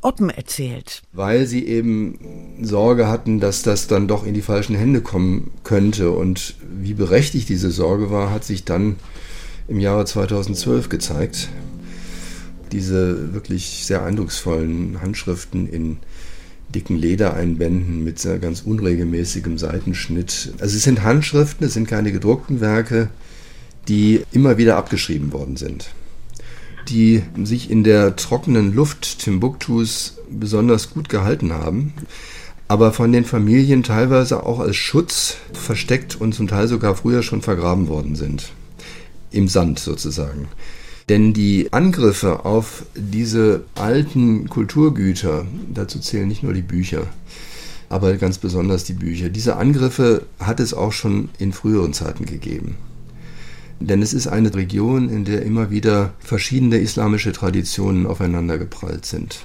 Oppen 0.00 0.30
erzählt. 0.30 1.02
Weil 1.12 1.46
sie 1.46 1.66
eben 1.66 2.58
Sorge 2.62 3.08
hatten, 3.08 3.40
dass 3.40 3.62
das 3.62 3.88
dann 3.88 4.08
doch 4.08 4.24
in 4.24 4.34
die 4.34 4.42
falschen 4.42 4.76
Hände 4.76 5.00
kommen 5.00 5.50
könnte. 5.64 6.12
Und 6.12 6.54
wie 6.62 6.94
berechtigt 6.94 7.48
diese 7.48 7.70
Sorge 7.70 8.10
war, 8.10 8.30
hat 8.30 8.44
sich 8.44 8.64
dann 8.64 8.96
im 9.68 9.80
Jahre 9.80 10.04
2012 10.04 10.88
gezeigt. 10.88 11.48
Diese 12.70 13.34
wirklich 13.34 13.84
sehr 13.84 14.04
eindrucksvollen 14.04 15.00
Handschriften 15.02 15.68
in 15.68 15.98
dicken 16.74 16.96
Ledereinbänden 16.96 18.02
mit 18.02 18.26
ganz 18.40 18.62
unregelmäßigem 18.62 19.58
Seitenschnitt. 19.58 20.52
Also 20.58 20.76
es 20.76 20.82
sind 20.82 21.02
Handschriften, 21.02 21.66
es 21.66 21.74
sind 21.74 21.86
keine 21.86 22.12
gedruckten 22.12 22.60
Werke, 22.60 23.10
die 23.88 24.22
immer 24.32 24.58
wieder 24.58 24.76
abgeschrieben 24.76 25.32
worden 25.32 25.56
sind, 25.56 25.90
die 26.88 27.22
sich 27.44 27.70
in 27.70 27.84
der 27.84 28.16
trockenen 28.16 28.74
Luft 28.74 29.18
Timbuktus 29.20 30.18
besonders 30.30 30.90
gut 30.94 31.08
gehalten 31.08 31.52
haben. 31.52 31.92
aber 32.72 32.90
von 32.90 33.12
den 33.12 33.26
Familien 33.26 33.82
teilweise 33.82 34.46
auch 34.46 34.58
als 34.58 34.76
Schutz 34.76 35.36
versteckt 35.52 36.18
und 36.18 36.34
zum 36.34 36.48
Teil 36.48 36.68
sogar 36.68 36.94
früher 36.94 37.22
schon 37.22 37.42
vergraben 37.42 37.86
worden 37.88 38.16
sind. 38.16 38.52
Im 39.30 39.46
Sand 39.48 39.78
sozusagen. 39.78 40.48
Denn 41.12 41.34
die 41.34 41.74
Angriffe 41.74 42.46
auf 42.46 42.86
diese 42.94 43.64
alten 43.74 44.48
Kulturgüter, 44.48 45.44
dazu 45.68 45.98
zählen 45.98 46.26
nicht 46.26 46.42
nur 46.42 46.54
die 46.54 46.62
Bücher, 46.62 47.06
aber 47.90 48.16
ganz 48.16 48.38
besonders 48.38 48.84
die 48.84 48.94
Bücher, 48.94 49.28
diese 49.28 49.56
Angriffe 49.56 50.24
hat 50.40 50.58
es 50.58 50.72
auch 50.72 50.92
schon 50.92 51.28
in 51.38 51.52
früheren 51.52 51.92
Zeiten 51.92 52.24
gegeben. 52.24 52.76
Denn 53.78 54.00
es 54.00 54.14
ist 54.14 54.26
eine 54.26 54.54
Region, 54.54 55.10
in 55.10 55.26
der 55.26 55.42
immer 55.42 55.70
wieder 55.70 56.14
verschiedene 56.18 56.78
islamische 56.78 57.32
Traditionen 57.32 58.06
aufeinandergeprallt 58.06 59.04
sind. 59.04 59.44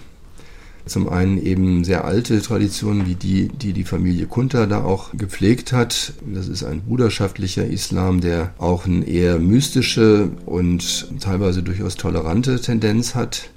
Zum 0.87 1.09
einen 1.09 1.41
eben 1.43 1.83
sehr 1.83 2.05
alte 2.05 2.41
Traditionen 2.41 3.05
wie 3.07 3.15
die, 3.15 3.49
die 3.49 3.73
die 3.73 3.83
Familie 3.83 4.25
Kunter 4.25 4.67
da 4.67 4.83
auch 4.83 5.11
gepflegt 5.13 5.73
hat. 5.73 6.13
Das 6.33 6.47
ist 6.47 6.63
ein 6.63 6.81
bruderschaftlicher 6.81 7.65
Islam, 7.65 8.21
der 8.21 8.53
auch 8.57 8.85
eine 8.85 9.05
eher 9.05 9.39
mystische 9.39 10.29
und 10.45 11.07
teilweise 11.19 11.63
durchaus 11.63 11.95
tolerante 11.95 12.59
Tendenz 12.61 13.15
hat. 13.15 13.49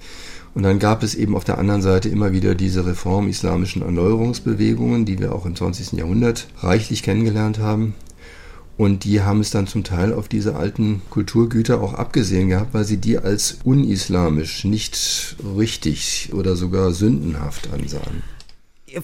Und 0.55 0.65
dann 0.65 0.81
gab 0.81 1.03
es 1.03 1.15
eben 1.15 1.37
auf 1.37 1.45
der 1.45 1.59
anderen 1.59 1.83
Seite 1.83 2.09
immer 2.09 2.33
wieder 2.33 2.55
diese 2.55 2.85
reformislamischen 2.85 3.83
Erneuerungsbewegungen, 3.83 5.05
die 5.05 5.21
wir 5.21 5.33
auch 5.33 5.47
im 5.47 5.55
20. 5.55 5.93
Jahrhundert 5.93 6.49
reichlich 6.59 7.03
kennengelernt 7.03 7.61
haben. 7.61 7.95
Und 8.81 9.05
die 9.05 9.21
haben 9.21 9.41
es 9.41 9.51
dann 9.51 9.67
zum 9.67 9.85
Teil 9.85 10.15
auf 10.15 10.27
diese 10.27 10.57
alten 10.57 11.03
Kulturgüter 11.11 11.83
auch 11.83 11.93
abgesehen 11.93 12.49
gehabt, 12.49 12.73
weil 12.73 12.87
sie 12.87 12.97
die 12.97 13.19
als 13.19 13.59
unislamisch, 13.63 14.65
nicht 14.65 15.37
richtig 15.55 16.31
oder 16.33 16.57
sogar 16.57 16.95
sündenhaft 16.95 17.69
ansahen. 17.75 18.23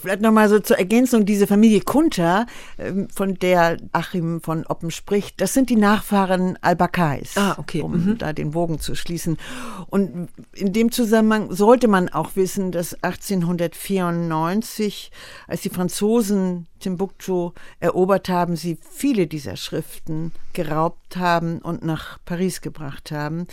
Vielleicht 0.01 0.21
nochmal 0.21 0.49
so 0.49 0.59
zur 0.59 0.79
Ergänzung, 0.79 1.25
diese 1.25 1.47
Familie 1.47 1.81
Kunter, 1.81 2.47
ähm, 2.79 3.09
von 3.15 3.35
der 3.35 3.77
Achim 3.93 4.41
von 4.41 4.67
Oppen 4.67 4.91
spricht, 4.91 5.41
das 5.41 5.55
sind 5.55 5.71
die 5.71 5.77
Nachfahren 5.77 6.59
Al-Bakais, 6.61 7.37
ah, 7.37 7.55
okay. 7.59 7.83
um 7.83 7.93
mhm. 7.93 8.19
da 8.19 8.33
den 8.33 8.53
Bogen 8.53 8.81
zu 8.81 8.95
schließen. 8.95 9.39
Und 9.89 10.29
in 10.53 10.73
dem 10.73 10.93
Zusammenhang 10.93 11.53
sollte 11.53 11.89
man 11.89 12.09
auch 12.09 12.37
wissen, 12.37 12.73
dass 12.73 12.95
1894, 13.03 15.11
als 15.47 15.63
die 15.63 15.71
Franzosen 15.71 16.67
Timbuktu 16.81 17.53
erobert 17.81 18.29
haben, 18.29 18.57
sie 18.57 18.79
viele 18.91 19.27
dieser 19.27 19.57
Schriften 19.57 20.33
geraubt 20.53 21.17
haben 21.17 21.59
und 21.59 21.85
nach 21.85 22.19
Paris 22.25 22.61
gebracht 22.61 23.11
haben. 23.11 23.47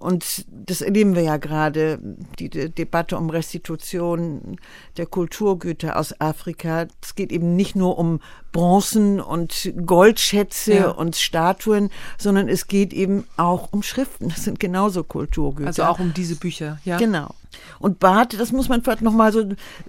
Und 0.00 0.46
das 0.50 0.80
erleben 0.80 1.14
wir 1.14 1.22
ja 1.22 1.36
gerade, 1.36 2.00
die, 2.38 2.48
die 2.48 2.70
Debatte 2.70 3.18
um 3.18 3.28
Restitution 3.28 4.56
der 4.96 5.04
Kulturgüter 5.04 5.98
aus 5.98 6.18
Afrika. 6.22 6.86
Es 7.02 7.14
geht 7.14 7.30
eben 7.30 7.54
nicht 7.54 7.76
nur 7.76 7.98
um 7.98 8.20
Bronzen 8.50 9.20
und 9.20 9.72
Goldschätze 9.84 10.74
ja. 10.74 10.88
und 10.88 11.16
Statuen, 11.16 11.90
sondern 12.16 12.48
es 12.48 12.66
geht 12.66 12.94
eben 12.94 13.26
auch 13.36 13.72
um 13.72 13.82
Schriften. 13.82 14.30
Das 14.30 14.44
sind 14.44 14.58
genauso 14.58 15.04
Kulturgüter. 15.04 15.68
Also 15.68 15.84
auch 15.84 16.00
um 16.00 16.14
diese 16.14 16.36
Bücher, 16.36 16.78
ja. 16.86 16.96
Genau. 16.96 17.34
Und 17.78 17.98
Barth, 17.98 18.40
das 18.40 18.52
muss 18.52 18.70
man 18.70 18.82
vielleicht 18.82 19.02
nochmal 19.02 19.32
so 19.32 19.44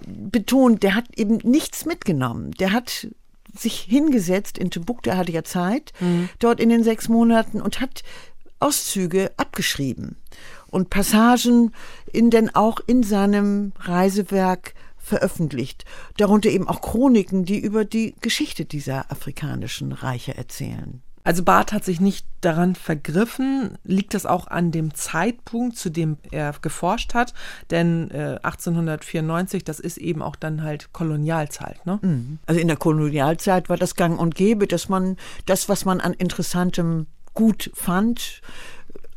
betonen, 0.06 0.78
der 0.78 0.94
hat 0.94 1.06
eben 1.16 1.38
nichts 1.42 1.86
mitgenommen. 1.86 2.50
Der 2.52 2.72
hat 2.72 3.08
sich 3.56 3.80
hingesetzt 3.80 4.58
in 4.58 4.70
Timbuktu, 4.70 5.10
er 5.10 5.16
hatte 5.16 5.32
ja 5.32 5.44
Zeit, 5.44 5.92
mhm. 6.00 6.28
dort 6.38 6.60
in 6.60 6.68
den 6.68 6.84
sechs 6.84 7.08
Monaten 7.08 7.60
und 7.60 7.80
hat 7.80 8.02
Auszüge 8.62 9.30
abgeschrieben 9.36 10.16
und 10.68 10.90
Passagen 10.90 11.72
in 12.12 12.30
denn 12.30 12.54
auch 12.54 12.80
in 12.86 13.02
seinem 13.02 13.72
Reisewerk 13.78 14.74
veröffentlicht. 14.96 15.84
Darunter 16.16 16.48
eben 16.48 16.68
auch 16.68 16.80
Chroniken, 16.80 17.44
die 17.44 17.58
über 17.58 17.84
die 17.84 18.14
Geschichte 18.20 18.64
dieser 18.64 19.10
afrikanischen 19.10 19.92
Reiche 19.92 20.36
erzählen. 20.36 21.02
Also 21.24 21.44
Barth 21.44 21.72
hat 21.72 21.84
sich 21.84 22.00
nicht 22.00 22.26
daran 22.40 22.74
vergriffen. 22.74 23.78
Liegt 23.84 24.14
das 24.14 24.26
auch 24.26 24.48
an 24.48 24.72
dem 24.72 24.94
Zeitpunkt, 24.94 25.76
zu 25.76 25.88
dem 25.88 26.16
er 26.32 26.52
geforscht 26.60 27.14
hat? 27.14 27.32
Denn 27.70 28.10
äh, 28.10 28.38
1894, 28.42 29.62
das 29.62 29.78
ist 29.78 29.98
eben 29.98 30.20
auch 30.20 30.34
dann 30.34 30.62
halt 30.62 30.92
Kolonialzeit. 30.92 31.84
Ne? 31.86 32.00
Mhm. 32.02 32.38
Also 32.46 32.60
in 32.60 32.66
der 32.66 32.76
Kolonialzeit 32.76 33.68
war 33.68 33.76
das 33.76 33.94
gang 33.94 34.18
und 34.18 34.34
gäbe, 34.34 34.66
dass 34.66 34.88
man 34.88 35.16
das, 35.46 35.68
was 35.68 35.84
man 35.84 36.00
an 36.00 36.12
interessantem 36.12 37.06
gut 37.34 37.70
fand, 37.74 38.40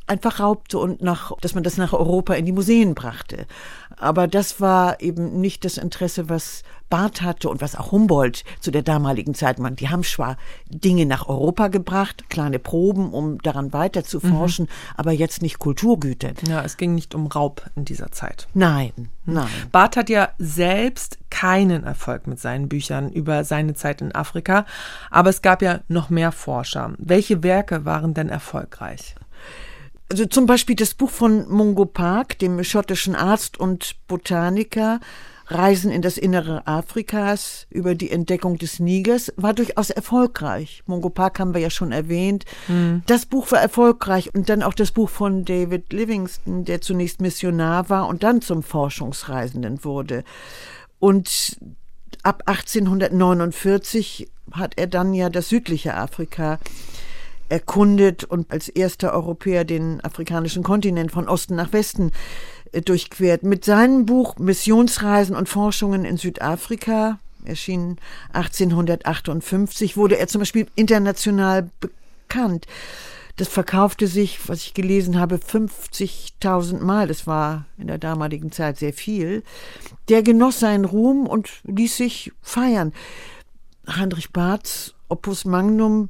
einfach 0.07 0.39
raubte 0.39 0.77
und 0.77 1.01
nach, 1.01 1.31
dass 1.41 1.55
man 1.55 1.63
das 1.63 1.77
nach 1.77 1.93
Europa 1.93 2.35
in 2.35 2.45
die 2.45 2.51
Museen 2.51 2.95
brachte. 2.95 3.47
Aber 3.97 4.27
das 4.27 4.61
war 4.61 5.01
eben 5.01 5.39
nicht 5.41 5.65
das 5.65 5.77
Interesse, 5.77 6.29
was 6.29 6.63
Barth 6.89 7.21
hatte 7.21 7.49
und 7.49 7.61
was 7.61 7.75
auch 7.75 7.91
Humboldt 7.91 8.43
zu 8.59 8.71
der 8.71 8.81
damaligen 8.81 9.33
Zeit 9.33 9.59
man. 9.59 9.75
Die 9.75 9.89
haben 9.89 10.03
zwar 10.03 10.37
Dinge 10.69 11.05
nach 11.05 11.27
Europa 11.27 11.67
gebracht, 11.67 12.29
kleine 12.29 12.59
Proben, 12.59 13.11
um 13.11 13.39
daran 13.39 13.73
weiter 13.73 14.03
zu 14.03 14.19
mhm. 14.21 14.29
forschen, 14.35 14.65
mhm. 14.65 14.95
aber 14.97 15.11
jetzt 15.11 15.41
nicht 15.41 15.59
Kulturgüter. 15.59 16.33
Ja, 16.47 16.63
es 16.63 16.77
ging 16.77 16.95
nicht 16.95 17.15
um 17.15 17.27
Raub 17.27 17.69
in 17.75 17.85
dieser 17.85 18.11
Zeit. 18.11 18.47
Nein, 18.53 19.09
nein. 19.25 19.47
Barth 19.71 19.97
hat 19.97 20.09
ja 20.09 20.29
selbst 20.37 21.17
keinen 21.29 21.83
Erfolg 21.83 22.27
mit 22.27 22.39
seinen 22.39 22.69
Büchern 22.69 23.11
über 23.11 23.43
seine 23.43 23.73
Zeit 23.73 24.01
in 24.01 24.13
Afrika, 24.13 24.65
aber 25.09 25.29
es 25.29 25.41
gab 25.41 25.61
ja 25.61 25.81
noch 25.87 26.09
mehr 26.09 26.31
Forscher. 26.31 26.93
Welche 26.97 27.43
Werke 27.43 27.85
waren 27.85 28.13
denn 28.13 28.29
erfolgreich? 28.29 29.15
Also 30.09 30.25
zum 30.25 30.45
Beispiel 30.45 30.75
das 30.75 30.93
Buch 30.93 31.09
von 31.09 31.49
Mungo 31.49 31.85
Park, 31.85 32.37
dem 32.39 32.63
schottischen 32.63 33.15
Arzt 33.15 33.57
und 33.57 33.95
Botaniker, 34.07 34.99
Reisen 35.47 35.91
in 35.91 36.01
das 36.01 36.17
Innere 36.17 36.65
Afrikas 36.65 37.67
über 37.69 37.93
die 37.95 38.09
Entdeckung 38.09 38.57
des 38.57 38.79
Nigers 38.79 39.31
war 39.37 39.53
durchaus 39.53 39.89
erfolgreich. 39.89 40.83
Mungo 40.87 41.09
Park 41.09 41.39
haben 41.39 41.53
wir 41.53 41.61
ja 41.61 41.69
schon 41.69 41.91
erwähnt. 41.91 42.45
Mhm. 42.67 43.03
Das 43.05 43.25
Buch 43.25 43.51
war 43.51 43.59
erfolgreich 43.59 44.33
und 44.33 44.49
dann 44.49 44.63
auch 44.63 44.73
das 44.73 44.91
Buch 44.91 45.09
von 45.09 45.45
David 45.45 45.93
Livingston, 45.93 46.65
der 46.65 46.81
zunächst 46.81 47.21
Missionar 47.21 47.89
war 47.89 48.07
und 48.07 48.23
dann 48.23 48.41
zum 48.41 48.63
Forschungsreisenden 48.63 49.83
wurde. 49.83 50.23
Und 50.99 51.59
ab 52.23 52.43
1849 52.47 54.31
hat 54.51 54.73
er 54.77 54.87
dann 54.87 55.13
ja 55.13 55.29
das 55.29 55.49
südliche 55.49 55.95
Afrika 55.95 56.59
erkundet 57.49 58.23
und 58.23 58.51
als 58.51 58.69
erster 58.69 59.13
Europäer 59.13 59.65
den 59.65 60.03
afrikanischen 60.03 60.63
Kontinent 60.63 61.11
von 61.11 61.27
Osten 61.27 61.55
nach 61.55 61.73
Westen 61.73 62.11
durchquert. 62.85 63.43
Mit 63.43 63.65
seinem 63.65 64.05
Buch 64.05 64.37
Missionsreisen 64.37 65.35
und 65.35 65.49
Forschungen 65.49 66.05
in 66.05 66.17
Südafrika, 66.17 67.19
erschien 67.45 67.97
1858, 68.33 69.97
wurde 69.97 70.17
er 70.17 70.27
zum 70.27 70.39
Beispiel 70.39 70.67
international 70.75 71.69
bekannt. 71.79 72.67
Das 73.37 73.49
verkaufte 73.49 74.07
sich, 74.07 74.47
was 74.47 74.61
ich 74.61 74.73
gelesen 74.73 75.19
habe, 75.19 75.35
50.000 75.35 76.79
Mal. 76.79 77.07
Das 77.07 77.27
war 77.27 77.65
in 77.77 77.87
der 77.87 77.97
damaligen 77.97 78.51
Zeit 78.51 78.77
sehr 78.77 78.93
viel. 78.93 79.43
Der 80.07 80.23
genoss 80.23 80.61
seinen 80.61 80.85
Ruhm 80.85 81.27
und 81.27 81.49
ließ 81.63 81.97
sich 81.97 82.31
feiern. 82.41 82.93
Heinrich 83.87 84.31
Barths 84.31 84.93
Opus 85.09 85.45
Magnum 85.45 86.09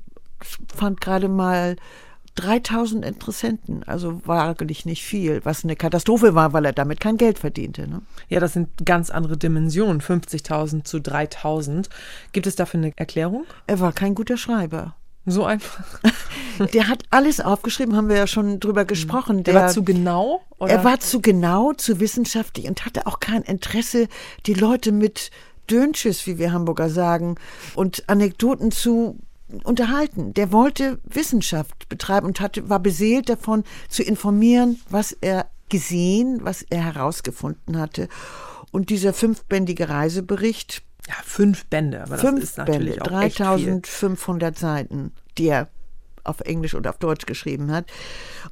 fand 0.74 1.02
gerade 1.02 1.28
mal 1.28 1.76
3000 2.36 3.06
Interessenten, 3.06 3.84
also 3.84 4.22
wahrlich 4.26 4.86
nicht 4.86 5.04
viel, 5.04 5.44
was 5.46 5.64
eine 5.64 5.76
Katastrophe 5.76 6.36
war, 6.36 6.54
weil 6.54 6.66
er 6.66 6.74
damit 6.74 7.00
kein 7.00 7.18
Geld 7.18 7.40
verdiente. 7.40 7.88
Ne? 7.88 8.02
Ja, 8.28 8.40
das 8.40 8.54
sind 8.54 8.70
ganz 8.86 9.10
andere 9.10 9.38
Dimensionen, 9.38 10.02
50.000 10.02 10.84
zu 10.84 11.00
3000. 11.00 11.90
Gibt 12.34 12.48
es 12.48 12.56
dafür 12.56 12.80
eine 12.80 12.94
Erklärung? 12.98 13.46
Er 13.68 13.80
war 13.80 13.94
kein 13.94 14.16
guter 14.16 14.38
Schreiber. 14.38 14.96
So 15.26 15.44
einfach. 15.44 15.84
Der 16.74 16.88
hat 16.88 17.04
alles 17.10 17.40
aufgeschrieben, 17.40 17.96
haben 17.96 18.10
wir 18.10 18.18
ja 18.18 18.28
schon 18.28 18.60
drüber 18.60 18.84
mhm. 18.84 18.88
gesprochen. 18.88 19.44
Der, 19.44 19.54
der 19.54 19.64
war 19.64 19.70
zu 19.70 19.84
genau? 19.84 20.42
Oder? 20.60 20.72
Er 20.72 20.84
war 20.84 21.00
zu 21.00 21.22
genau, 21.22 21.74
zu 21.74 22.00
wissenschaftlich 22.00 22.68
und 22.68 22.86
hatte 22.86 23.08
auch 23.08 23.20
kein 23.20 23.42
Interesse, 23.42 24.08
die 24.46 24.54
Leute 24.54 24.92
mit 24.92 25.32
Dönches, 25.70 26.28
wie 26.28 26.38
wir 26.38 26.52
Hamburger 26.52 26.90
sagen, 26.90 27.36
und 27.74 28.04
Anekdoten 28.08 28.72
zu 28.72 29.18
unterhalten. 29.64 30.34
Der 30.34 30.52
wollte 30.52 31.00
Wissenschaft 31.04 31.88
betreiben 31.90 32.28
und 32.28 32.40
hatte, 32.40 32.70
war 32.70 32.80
beseelt 32.80 33.30
davon, 33.30 33.64
zu 33.90 34.04
informieren, 34.04 34.82
was 34.90 35.12
er 35.12 35.48
gesehen, 35.70 36.40
was 36.44 36.64
er 36.64 36.84
herausgefunden 36.84 37.78
hatte. 37.80 38.08
Und 38.72 38.90
dieser 38.90 39.14
fünfbändige 39.14 39.90
Reisebericht. 39.90 40.84
Ja, 41.08 41.16
fünf 41.24 41.66
Bände, 41.66 42.02
aber 42.02 42.18
fünf 42.18 42.42
das 42.42 42.50
ist 42.50 42.58
natürlich 42.58 42.96
Bände, 42.96 43.02
auch 43.04 43.20
3500 43.20 44.58
Seiten, 44.58 45.12
die 45.38 45.48
er 45.48 45.70
auf 46.24 46.42
Englisch 46.42 46.74
und 46.74 46.88
auf 46.88 46.98
Deutsch 46.98 47.26
geschrieben 47.28 47.72
hat. 47.72 47.86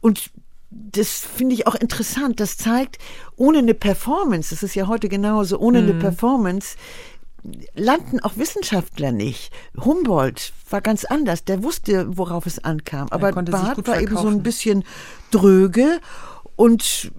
Und 0.02 0.32
das 0.70 1.20
finde 1.20 1.56
ich 1.56 1.68
auch 1.68 1.76
interessant. 1.76 2.39
Das 2.39 2.58
zeigt, 2.58 2.98
ohne 3.36 3.60
eine 3.60 3.74
Performance, 3.74 4.50
das 4.52 4.64
ist 4.64 4.76
ja 4.76 4.88
heute 4.88 5.10
genauso, 5.10 5.60
ohne 5.60 5.82
mhm. 5.82 5.89
eine 5.89 6.00
Performance 6.00 6.78
landen 7.76 8.20
auch 8.20 8.38
Wissenschaftler 8.38 9.12
nicht. 9.12 9.52
Humboldt 9.84 10.54
war 10.70 10.82
ganz 10.82 11.06
anders, 11.06 11.44
der 11.44 11.64
wusste, 11.64 12.18
worauf 12.18 12.46
es 12.46 12.64
ankam. 12.64 13.08
Aber 13.10 13.32
Barth 13.32 13.88
war 13.88 14.02
eben 14.02 14.18
so 14.18 14.28
ein 14.28 14.44
bisschen 14.44 14.84
dröge 15.32 16.00
und 16.56 17.12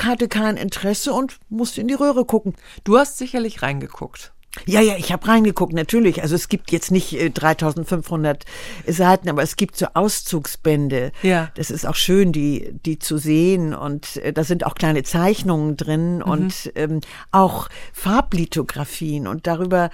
hatte 0.00 0.28
kein 0.28 0.56
Interesse 0.56 1.12
und 1.12 1.38
musste 1.48 1.80
in 1.80 1.88
die 1.88 1.94
Röhre 1.94 2.24
gucken. 2.24 2.54
Du 2.84 2.98
hast 2.98 3.18
sicherlich 3.18 3.62
reingeguckt. 3.62 4.31
Ja, 4.66 4.80
ja, 4.82 4.96
ich 4.98 5.12
habe 5.12 5.26
reingeguckt, 5.28 5.72
natürlich. 5.72 6.22
Also 6.22 6.34
es 6.34 6.48
gibt 6.48 6.72
jetzt 6.72 6.90
nicht 6.90 7.14
äh, 7.14 7.30
3500 7.30 8.44
Seiten, 8.86 9.30
aber 9.30 9.42
es 9.42 9.56
gibt 9.56 9.76
so 9.76 9.86
Auszugsbände. 9.94 11.12
Ja. 11.22 11.50
Das 11.54 11.70
ist 11.70 11.86
auch 11.86 11.94
schön, 11.94 12.32
die, 12.32 12.72
die 12.84 12.98
zu 12.98 13.16
sehen. 13.16 13.74
Und 13.74 14.18
äh, 14.18 14.32
da 14.32 14.44
sind 14.44 14.66
auch 14.66 14.74
kleine 14.74 15.04
Zeichnungen 15.04 15.76
drin 15.76 16.16
Mhm. 16.16 16.22
und 16.22 16.72
ähm, 16.74 17.00
auch 17.30 17.68
Farblithografien. 17.94 19.26
Und 19.26 19.46
darüber 19.46 19.90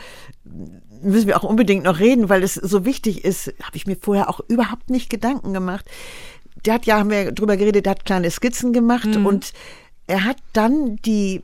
müssen 1.03 1.27
wir 1.29 1.37
auch 1.37 1.45
unbedingt 1.45 1.85
noch 1.85 1.99
reden, 2.01 2.29
weil 2.29 2.43
es 2.43 2.55
so 2.55 2.85
wichtig 2.85 3.25
ist, 3.25 3.55
habe 3.63 3.77
ich 3.77 3.87
mir 3.87 3.97
vorher 4.01 4.29
auch 4.29 4.41
überhaupt 4.49 4.91
nicht 4.91 5.11
Gedanken 5.11 5.53
gemacht. 5.53 5.87
Der 6.65 6.75
hat 6.75 6.87
ja, 6.87 6.99
haben 6.99 7.11
wir 7.11 7.31
drüber 7.33 7.57
geredet, 7.57 7.87
der 7.87 7.93
hat 7.93 8.05
kleine 8.05 8.31
Skizzen 8.31 8.73
gemacht 8.73 9.07
und 9.25 9.53
er 10.09 10.25
hat 10.25 10.39
dann 10.55 10.97
die 10.97 11.43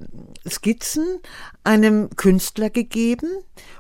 Skizzen 0.49 1.21
einem 1.65 2.09
Künstler 2.17 2.71
gegeben 2.71 3.29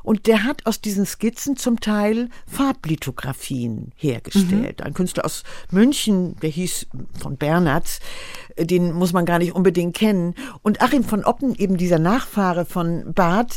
und 0.02 0.26
der 0.26 0.44
hat 0.44 0.66
aus 0.66 0.82
diesen 0.82 1.06
Skizzen 1.06 1.56
zum 1.56 1.80
Teil 1.80 2.28
Farblithografien 2.46 3.92
hergestellt. 3.96 4.82
Ein 4.82 4.92
Künstler 4.92 5.24
aus 5.24 5.42
München, 5.70 6.36
der 6.40 6.50
hieß 6.50 6.86
von 7.18 7.38
Bernhards, 7.38 8.00
den 8.58 8.92
muss 8.92 9.14
man 9.14 9.24
gar 9.24 9.38
nicht 9.38 9.54
unbedingt 9.54 9.96
kennen. 9.96 10.34
Und 10.60 10.82
Achim 10.82 11.02
von 11.02 11.24
Oppen, 11.24 11.54
eben 11.54 11.78
dieser 11.78 11.98
Nachfahre 11.98 12.66
von 12.66 13.14
Barth, 13.14 13.56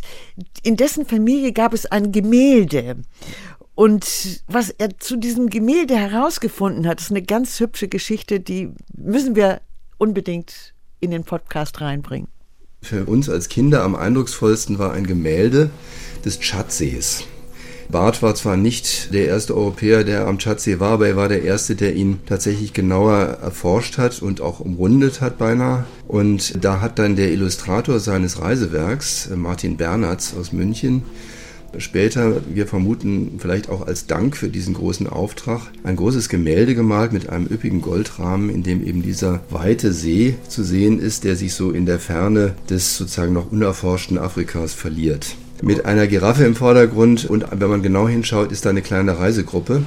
in 0.64 0.78
dessen 0.78 1.06
Familie 1.06 1.52
gab 1.52 1.74
es 1.74 1.86
ein 1.86 2.14
Gemälde. 2.14 3.04
Und 3.76 4.44
was 4.48 4.70
er 4.70 4.98
zu 4.98 5.18
diesem 5.18 5.50
Gemälde 5.50 5.98
herausgefunden 5.98 6.88
hat, 6.88 7.02
ist 7.02 7.12
eine 7.12 7.22
ganz 7.22 7.60
hübsche 7.60 7.90
Geschichte, 7.90 8.40
die 8.40 8.72
müssen 8.96 9.36
wir 9.36 9.60
unbedingt 9.98 10.74
in 11.00 11.12
den 11.12 11.24
Podcast 11.24 11.82
reinbringen. 11.82 12.28
Für 12.82 13.06
uns 13.06 13.30
als 13.30 13.50
Kinder 13.50 13.84
am 13.84 13.96
eindrucksvollsten 13.96 14.80
war 14.80 14.94
ein 14.94 15.08
Gemälde 15.08 15.70
des 16.24 16.40
Tschadsees. 16.40 17.26
Barth 17.90 18.22
war 18.22 18.36
zwar 18.36 18.58
nicht 18.58 19.14
der 19.14 19.28
erste 19.28 19.56
Europäer, 19.56 20.04
der 20.04 20.28
am 20.28 20.40
Tschadsee 20.40 20.80
war, 20.82 20.92
aber 20.92 21.08
er 21.08 21.16
war 21.16 21.30
der 21.30 21.44
erste, 21.44 21.76
der 21.76 21.96
ihn 21.96 22.20
tatsächlich 22.26 22.74
genauer 22.74 23.16
erforscht 23.16 23.98
hat 23.98 24.22
und 24.22 24.42
auch 24.42 24.60
umrundet 24.60 25.22
hat 25.22 25.38
beinahe. 25.38 25.86
Und 26.06 26.64
da 26.64 26.82
hat 26.82 27.00
dann 27.00 27.16
der 27.16 27.32
Illustrator 27.32 28.00
seines 28.00 28.42
Reisewerks, 28.42 29.30
Martin 29.34 29.78
Bernhards 29.78 30.36
aus 30.38 30.52
München, 30.52 31.04
später, 31.78 32.42
wir 32.54 32.68
vermuten 32.68 33.36
vielleicht 33.40 33.70
auch 33.70 33.86
als 33.86 34.08
Dank 34.08 34.36
für 34.36 34.50
diesen 34.50 34.74
großen 34.74 35.08
Auftrag, 35.08 35.62
ein 35.84 35.96
großes 35.96 36.30
Gemälde 36.30 36.76
gemalt 36.76 37.14
mit 37.14 37.30
einem 37.30 37.48
üppigen 37.48 37.82
Goldrahmen, 37.82 38.50
in 38.50 38.64
dem 38.64 38.86
eben 38.86 39.02
dieser 39.02 39.42
weite 39.50 39.94
See 39.94 40.36
zu 40.48 40.64
sehen 40.64 41.00
ist, 41.00 41.24
der 41.24 41.36
sich 41.36 41.54
so 41.54 41.72
in 41.72 41.86
der 41.86 42.00
Ferne 42.00 42.56
des 42.70 42.98
sozusagen 42.98 43.34
noch 43.34 43.52
unerforschten 43.52 44.18
Afrikas 44.18 44.74
verliert. 44.74 45.36
Mit 45.62 45.86
einer 45.86 46.08
Giraffe 46.08 46.44
im 46.44 46.56
Vordergrund 46.56 47.26
und 47.26 47.46
wenn 47.52 47.70
man 47.70 47.82
genau 47.82 48.08
hinschaut, 48.08 48.52
ist 48.52 48.66
da 48.66 48.70
eine 48.70 48.84
kleine 48.84 49.18
Reisegruppe, 49.18 49.82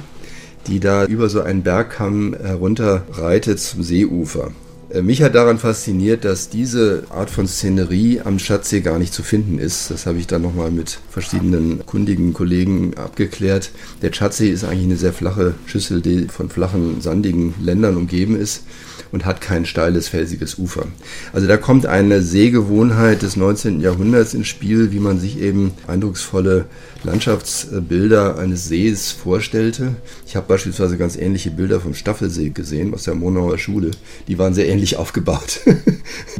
die 0.67 0.79
da 0.79 1.05
über 1.05 1.29
so 1.29 1.41
einen 1.41 1.63
Bergkamm 1.63 2.35
herunterreitet 2.39 3.59
zum 3.59 3.83
Seeufer. 3.83 4.51
Äh, 4.93 5.01
Mich 5.01 5.21
hat 5.21 5.35
daran 5.35 5.57
fasziniert, 5.57 6.25
dass 6.25 6.49
diese 6.49 7.03
Art 7.09 7.29
von 7.29 7.47
Szenerie 7.47 8.21
am 8.21 8.39
Schatzsee 8.39 8.81
gar 8.81 8.99
nicht 8.99 9.13
zu 9.13 9.23
finden 9.23 9.59
ist. 9.59 9.91
Das 9.91 10.05
habe 10.05 10.17
ich 10.17 10.27
dann 10.27 10.41
nochmal 10.41 10.71
mit 10.71 10.99
verschiedenen 11.09 11.85
kundigen 11.85 12.33
Kollegen 12.33 12.95
abgeklärt. 12.95 13.71
Der 14.01 14.13
Schatzsee 14.13 14.49
ist 14.49 14.63
eigentlich 14.63 14.85
eine 14.85 14.97
sehr 14.97 15.13
flache 15.13 15.55
Schüssel, 15.65 16.01
die 16.01 16.27
von 16.27 16.49
flachen, 16.49 17.01
sandigen 17.01 17.53
Ländern 17.61 17.97
umgeben 17.97 18.35
ist 18.35 18.63
und 19.11 19.25
hat 19.25 19.41
kein 19.41 19.65
steiles, 19.65 20.07
felsiges 20.07 20.57
Ufer. 20.57 20.87
Also 21.33 21.47
da 21.47 21.57
kommt 21.57 21.85
eine 21.85 22.21
Sehgewohnheit 22.21 23.21
des 23.21 23.35
19. 23.35 23.81
Jahrhunderts 23.81 24.33
ins 24.33 24.47
Spiel, 24.47 24.91
wie 24.91 24.99
man 24.99 25.19
sich 25.19 25.39
eben 25.39 25.71
eindrucksvolle 25.87 26.65
Landschaftsbilder 27.03 28.37
eines 28.37 28.67
Sees 28.67 29.11
vorstellte. 29.11 29.95
Ich 30.27 30.35
habe 30.35 30.47
beispielsweise 30.47 30.97
ganz 30.97 31.15
ähnliche 31.15 31.51
Bilder 31.51 31.79
vom 31.79 31.93
Staffelsee 31.93 32.49
gesehen 32.49 32.93
aus 32.93 33.03
der 33.03 33.15
Monauer 33.15 33.57
Schule. 33.57 33.91
Die 34.27 34.37
waren 34.37 34.53
sehr 34.53 34.67
ähnlich 34.67 34.97
aufgebaut. 35.01 35.61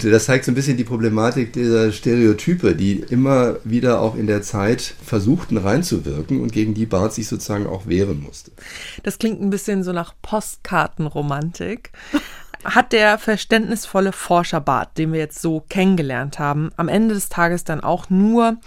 das 0.02 0.26
zeigt 0.26 0.46
so 0.46 0.52
ein 0.52 0.56
bisschen 0.56 0.78
die 0.78 0.84
Problematik 0.84 1.54
dieser 1.54 1.92
Stereotype, 1.92 2.76
die 2.76 3.04
immer 3.10 3.58
wieder 3.64 4.02
auch 4.02 4.16
in 4.16 4.28
der 4.28 4.42
Zeit 4.42 4.94
versuchten 5.04 5.58
reinzuwirken 5.58 6.42
und 6.42 6.52
gegen 6.52 6.74
die 6.74 6.86
Barth 6.86 7.14
sich 7.14 7.28
sozusagen 7.28 7.68
auch 7.68 7.88
wehren 7.88 8.22
musste. 8.22 8.52
Das 9.04 9.18
klingt 9.18 9.42
ein 9.42 9.50
bisschen 9.50 9.84
so 9.84 9.92
nach 9.92 10.14
Postkartenromantik. 10.22 11.92
Hat 12.64 12.92
der 12.92 13.18
verständnisvolle 13.18 14.12
Forscher 14.12 14.62
Barth, 14.62 14.98
den 14.98 15.14
wir 15.14 15.20
jetzt 15.20 15.42
so 15.42 15.62
kennengelernt 15.68 16.38
haben, 16.38 16.72
am 16.78 16.88
Ende 16.88 17.16
des 17.16 17.30
Tages 17.30 17.64
dann 17.64 17.82
auch 17.82 18.10
nur 18.10 18.58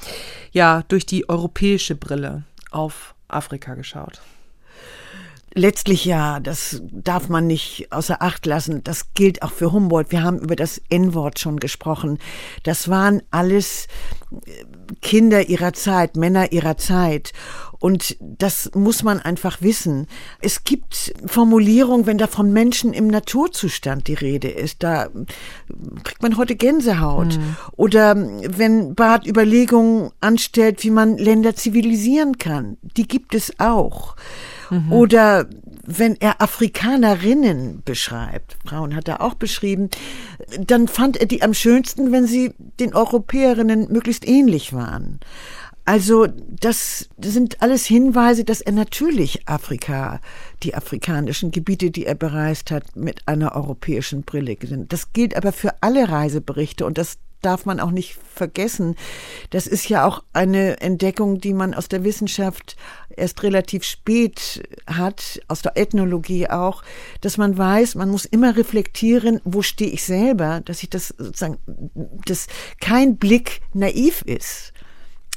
ja 0.51 0.83
durch 0.89 1.07
die 1.07 1.29
europäische 1.29 1.95
Brille 1.95 2.43
auf 2.71 3.15
Afrika 3.29 3.75
geschaut? 3.75 4.21
Letztlich 5.57 6.05
ja, 6.05 6.41
das 6.41 6.83
darf 6.91 7.29
man 7.29 7.47
nicht 7.47 7.87
außer 7.93 8.21
Acht 8.21 8.45
lassen. 8.45 8.83
Das 8.83 9.15
gilt 9.15 9.43
auch 9.43 9.53
für 9.53 9.71
Humboldt. 9.71 10.11
Wir 10.11 10.25
haben 10.25 10.41
über 10.41 10.57
das 10.57 10.83
N-Wort 10.89 11.39
schon 11.39 11.61
gesprochen. 11.61 12.19
Das 12.65 12.89
waren 12.89 13.23
alles 13.31 13.87
Kinder 15.01 15.49
ihrer 15.49 15.73
Zeit, 15.73 16.17
Männer 16.17 16.51
ihrer 16.51 16.77
Zeit. 16.77 17.33
Und 17.79 18.17
das 18.21 18.71
muss 18.75 19.03
man 19.03 19.21
einfach 19.21 19.61
wissen. 19.63 20.07
Es 20.41 20.65
gibt 20.65 21.15
Formulierungen, 21.27 22.07
wenn 22.07 22.19
da 22.19 22.27
von 22.27 22.53
Menschen 22.53 22.93
im 22.93 23.09
Naturzustand 23.09 24.09
die 24.09 24.15
Rede 24.15 24.49
ist, 24.49 24.83
da 24.83 25.09
kriegt 26.03 26.23
man 26.23 26.37
heute 26.37 26.57
Gänsehaut. 26.57 27.37
Mhm. 27.39 27.57
Oder 27.77 28.17
wenn 28.17 28.95
Barth 28.95 29.27
Überlegungen 29.27 30.11
anstellt, 30.21 30.83
wie 30.85 30.91
man 30.91 31.19
Länder 31.19 31.55
zivilisieren 31.55 32.39
kann, 32.39 32.79
die 32.97 33.07
gibt 33.07 33.35
es 33.35 33.59
auch. 33.59 34.17
Mhm. 34.71 34.93
Oder 34.93 35.47
wenn 35.87 36.17
er 36.21 36.41
Afrikanerinnen 36.41 37.83
beschreibt, 37.85 38.57
Frauen 38.65 38.95
hat 38.95 39.09
er 39.09 39.21
auch 39.21 39.35
beschrieben, 39.35 39.91
dann 40.59 40.89
fand 40.89 41.17
er 41.17 41.27
die 41.27 41.43
am 41.43 41.55
schönsten, 41.55 42.13
wenn 42.13 42.27
sie 42.27 42.53
den 42.81 42.95
Europäerinnen 42.95 43.93
möglichst 43.93 44.27
ähnlich 44.27 44.73
waren. 44.73 45.21
Also 45.85 46.27
das 46.27 47.11
sind 47.21 47.61
alles 47.61 47.85
Hinweise, 47.85 48.45
dass 48.45 48.63
er 48.63 48.73
natürlich 48.73 49.47
Afrika, 49.47 50.21
die 50.63 50.75
afrikanischen 50.75 51.51
Gebiete, 51.51 51.91
die 51.91 52.07
er 52.07 52.15
bereist 52.15 52.71
hat, 52.71 52.97
mit 52.97 53.29
einer 53.29 53.55
europäischen 53.55 54.23
Brille 54.23 54.57
gesehen. 54.57 54.89
Das 54.89 55.13
gilt 55.13 55.37
aber 55.37 55.53
für 55.53 55.83
alle 55.83 56.09
Reiseberichte 56.09 56.87
und 56.87 56.97
das 56.97 57.19
darf 57.45 57.67
man 57.67 57.81
auch 57.81 57.91
nicht 57.91 58.17
vergessen. 58.35 58.97
Das 59.51 59.67
ist 59.67 59.89
ja 59.89 60.07
auch 60.07 60.23
eine 60.33 60.81
Entdeckung, 60.81 61.41
die 61.41 61.53
man 61.53 61.75
aus 61.75 61.89
der 61.89 62.03
Wissenschaft 62.03 62.77
erst 63.17 63.43
relativ 63.43 63.85
spät 63.85 64.63
hat, 64.87 65.41
aus 65.49 65.63
der 65.63 65.77
Ethnologie 65.77 66.49
auch, 66.49 66.83
dass 67.21 67.37
man 67.37 67.57
weiß, 67.57 67.95
man 67.97 68.09
muss 68.09 68.25
immer 68.25 68.57
reflektieren, 68.57 69.41
wo 69.45 69.63
stehe 69.63 69.91
ich 69.91 70.05
selber, 70.05 70.63
dass 70.65 70.83
ich 70.83 70.91
das 70.91 71.09
sozusagen, 71.09 71.59
dass 72.25 72.47
kein 72.81 73.19
Blick 73.19 73.61
naiv 73.75 74.23
ist 74.23 74.73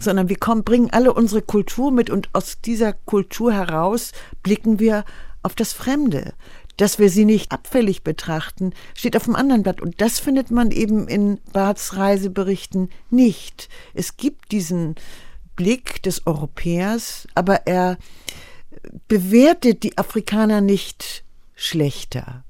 sondern 0.02 0.30
wir 0.30 0.38
kommen, 0.38 0.64
bringen 0.64 0.90
alle 0.92 1.14
unsere 1.14 1.42
Kultur 1.42 1.92
mit 1.92 2.10
und 2.10 2.30
aus 2.34 2.62
dieser 2.62 2.94
Kultur 2.94 3.54
heraus 3.54 4.12
blicken 4.44 4.80
wir 4.80 5.06
auf 5.44 5.56
das 5.56 5.74
Fremde. 5.74 6.34
Dass 6.78 7.00
wir 7.00 7.10
sie 7.10 7.26
nicht 7.26 7.52
abfällig 7.52 8.04
betrachten, 8.04 8.74
steht 8.94 9.16
auf 9.18 9.24
dem 9.24 9.36
anderen 9.36 9.64
Blatt. 9.64 9.82
Und 9.82 10.00
das 10.00 10.20
findet 10.20 10.52
man 10.52 10.70
eben 10.70 11.08
in 11.08 11.40
Barths 11.52 11.96
Reiseberichten 11.96 12.90
nicht. 13.10 13.68
Es 13.96 14.16
gibt 14.18 14.52
diesen 14.52 14.94
Blick 15.56 16.04
des 16.04 16.28
Europäers, 16.28 17.28
aber 17.34 17.66
er 17.66 17.98
bewertet 19.08 19.82
die 19.82 19.98
Afrikaner 19.98 20.62
nicht 20.62 21.24
schlechter. 21.56 22.44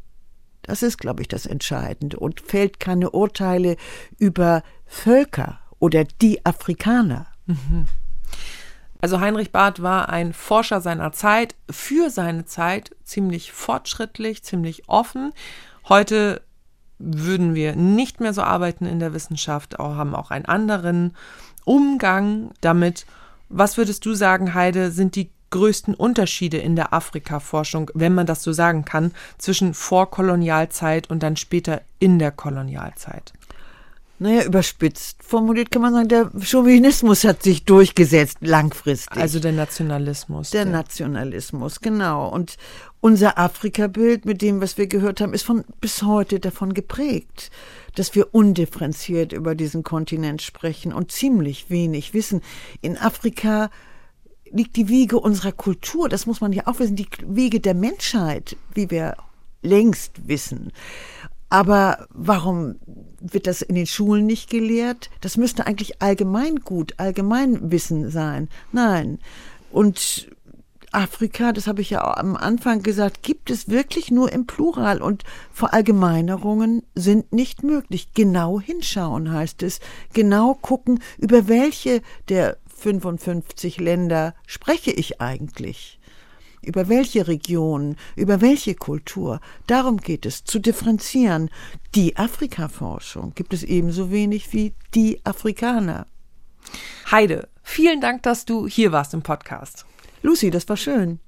Das 0.61 0.83
ist, 0.83 0.97
glaube 0.97 1.21
ich, 1.21 1.29
das 1.29 1.45
Entscheidende 1.45 2.19
und 2.19 2.41
fällt 2.41 2.81
keine 2.81 3.11
Urteile 3.11 3.77
über 4.17 4.63
Völker 4.85 5.61
oder 5.79 6.03
die 6.03 6.45
Afrikaner. 6.45 7.27
Also 8.99 9.19
Heinrich 9.19 9.51
Barth 9.51 9.81
war 9.81 10.09
ein 10.09 10.33
Forscher 10.33 10.81
seiner 10.81 11.11
Zeit, 11.11 11.55
für 11.69 12.09
seine 12.09 12.45
Zeit 12.45 12.95
ziemlich 13.03 13.51
fortschrittlich, 13.51 14.43
ziemlich 14.43 14.89
offen. 14.89 15.33
Heute 15.87 16.41
würden 16.99 17.53
wir 17.53 17.75
nicht 17.75 18.19
mehr 18.19 18.33
so 18.33 18.41
arbeiten 18.41 18.85
in 18.85 18.99
der 18.99 19.13
Wissenschaft, 19.13 19.79
auch, 19.79 19.95
haben 19.95 20.15
auch 20.15 20.31
einen 20.31 20.45
anderen 20.45 21.15
Umgang 21.63 22.51
damit. 22.61 23.05
Was 23.49 23.77
würdest 23.77 24.05
du 24.05 24.13
sagen, 24.13 24.53
Heide, 24.53 24.91
sind 24.91 25.15
die 25.15 25.29
größten 25.51 25.93
Unterschiede 25.93 26.57
in 26.57 26.75
der 26.75 26.93
Afrika-Forschung, 26.93 27.91
wenn 27.93 28.13
man 28.13 28.25
das 28.25 28.43
so 28.43 28.51
sagen 28.51 28.83
kann, 28.83 29.13
zwischen 29.37 29.73
Vorkolonialzeit 29.73 31.09
und 31.09 31.23
dann 31.23 31.37
später 31.37 31.81
in 31.99 32.19
der 32.19 32.31
Kolonialzeit? 32.31 33.33
Naja, 34.20 34.45
überspitzt 34.45 35.22
formuliert 35.22 35.70
kann 35.70 35.84
man 35.84 35.93
sagen, 35.93 36.07
der 36.07 36.32
Chauvinismus 36.41 37.24
hat 37.24 37.43
sich 37.43 37.65
durchgesetzt 37.65 38.38
langfristig. 38.41 39.18
Also 39.18 39.39
der 39.39 39.51
Nationalismus. 39.51 40.49
Der, 40.49 40.65
der 40.65 40.74
Nationalismus, 40.74 41.82
genau. 41.82 42.28
Und, 42.28 42.57
unser 42.99 43.38
Afrika-Bild 43.38 44.26
mit 44.26 44.41
dem, 44.41 44.59
was 44.59 44.78
wir 44.78 44.88
gehört 44.88 45.22
haben, 45.22 45.34
ist 45.34 45.43
von 45.43 45.63
bis 45.80 46.03
heute 46.03 46.39
davon 46.39 46.74
geprägt, 46.74 47.51
dass 47.95 48.15
wir 48.15 48.34
undifferenziert 48.34 49.34
über 49.34 49.55
diesen 49.55 49.84
Kontinent 49.84 50.41
sprechen 50.41 50.91
und 50.93 51.11
ziemlich 51.11 51.70
wenig 51.70 52.13
wissen. 52.13 52.41
In 52.82 52.97
Afrika 52.97 53.70
liegt 54.51 54.76
die 54.76 54.88
Wiege 54.88 55.20
unserer 55.20 55.51
Kultur, 55.51 56.09
das 56.09 56.26
muss 56.26 56.41
man 56.41 56.53
ja 56.53 56.65
auch 56.65 56.80
wissen, 56.80 56.95
die 56.95 57.07
Wiege 57.26 57.59
der 57.59 57.76
Menschheit, 57.76 58.55
wie 58.74 58.89
wir 58.89 59.15
längst 59.61 60.28
wissen. 60.28 60.72
Aber 61.49 62.07
warum 62.09 62.75
wird 63.19 63.47
das 63.47 63.61
in 63.61 63.75
den 63.75 63.87
Schulen 63.87 64.25
nicht 64.25 64.49
gelehrt? 64.49 65.09
Das 65.21 65.37
müsste 65.37 65.65
eigentlich 65.65 66.01
Allgemeingut, 66.01 66.95
Allgemeinwissen 66.97 68.11
sein. 68.11 68.49
Nein. 68.71 69.19
Und 69.71 70.29
Afrika, 70.91 71.51
das 71.51 71.67
habe 71.67 71.81
ich 71.81 71.89
ja 71.89 72.17
am 72.17 72.35
Anfang 72.35 72.81
gesagt, 72.81 73.21
gibt 73.21 73.49
es 73.49 73.69
wirklich 73.69 74.09
nur 74.09 74.31
im 74.31 74.47
Plural 74.47 75.01
und 75.01 75.23
Verallgemeinerungen 75.51 76.83
sind 76.95 77.33
nicht 77.33 77.63
möglich. 77.63 78.13
Genau 78.13 78.59
hinschauen 78.59 79.31
heißt 79.31 79.63
es, 79.63 79.79
genau 80.13 80.53
gucken, 80.53 80.99
über 81.17 81.47
welche 81.47 82.01
der 82.29 82.57
55 82.77 83.79
Länder 83.79 84.33
spreche 84.45 84.91
ich 84.91 85.19
eigentlich. 85.19 85.96
Über 86.68 86.89
welche 86.89 87.28
Region, 87.30 87.95
über 88.18 88.41
welche 88.41 88.76
Kultur? 88.76 89.39
Darum 89.68 89.97
geht 89.97 90.26
es, 90.26 90.43
zu 90.43 90.59
differenzieren. 90.59 91.49
Die 91.95 92.18
Afrikaforschung 92.18 93.34
gibt 93.36 93.53
es 93.53 93.63
ebenso 93.63 94.11
wenig 94.11 94.51
wie 94.51 94.74
die 94.93 95.26
Afrikaner. 95.26 96.07
Heide, 97.09 97.47
vielen 97.63 98.01
Dank, 98.01 98.24
dass 98.24 98.43
du 98.43 98.68
hier 98.68 98.91
warst 98.91 99.13
im 99.13 99.22
Podcast. 99.22 99.86
Lucy, 100.22 100.49
das 100.49 100.68
war 100.68 100.76
schön. 100.76 101.22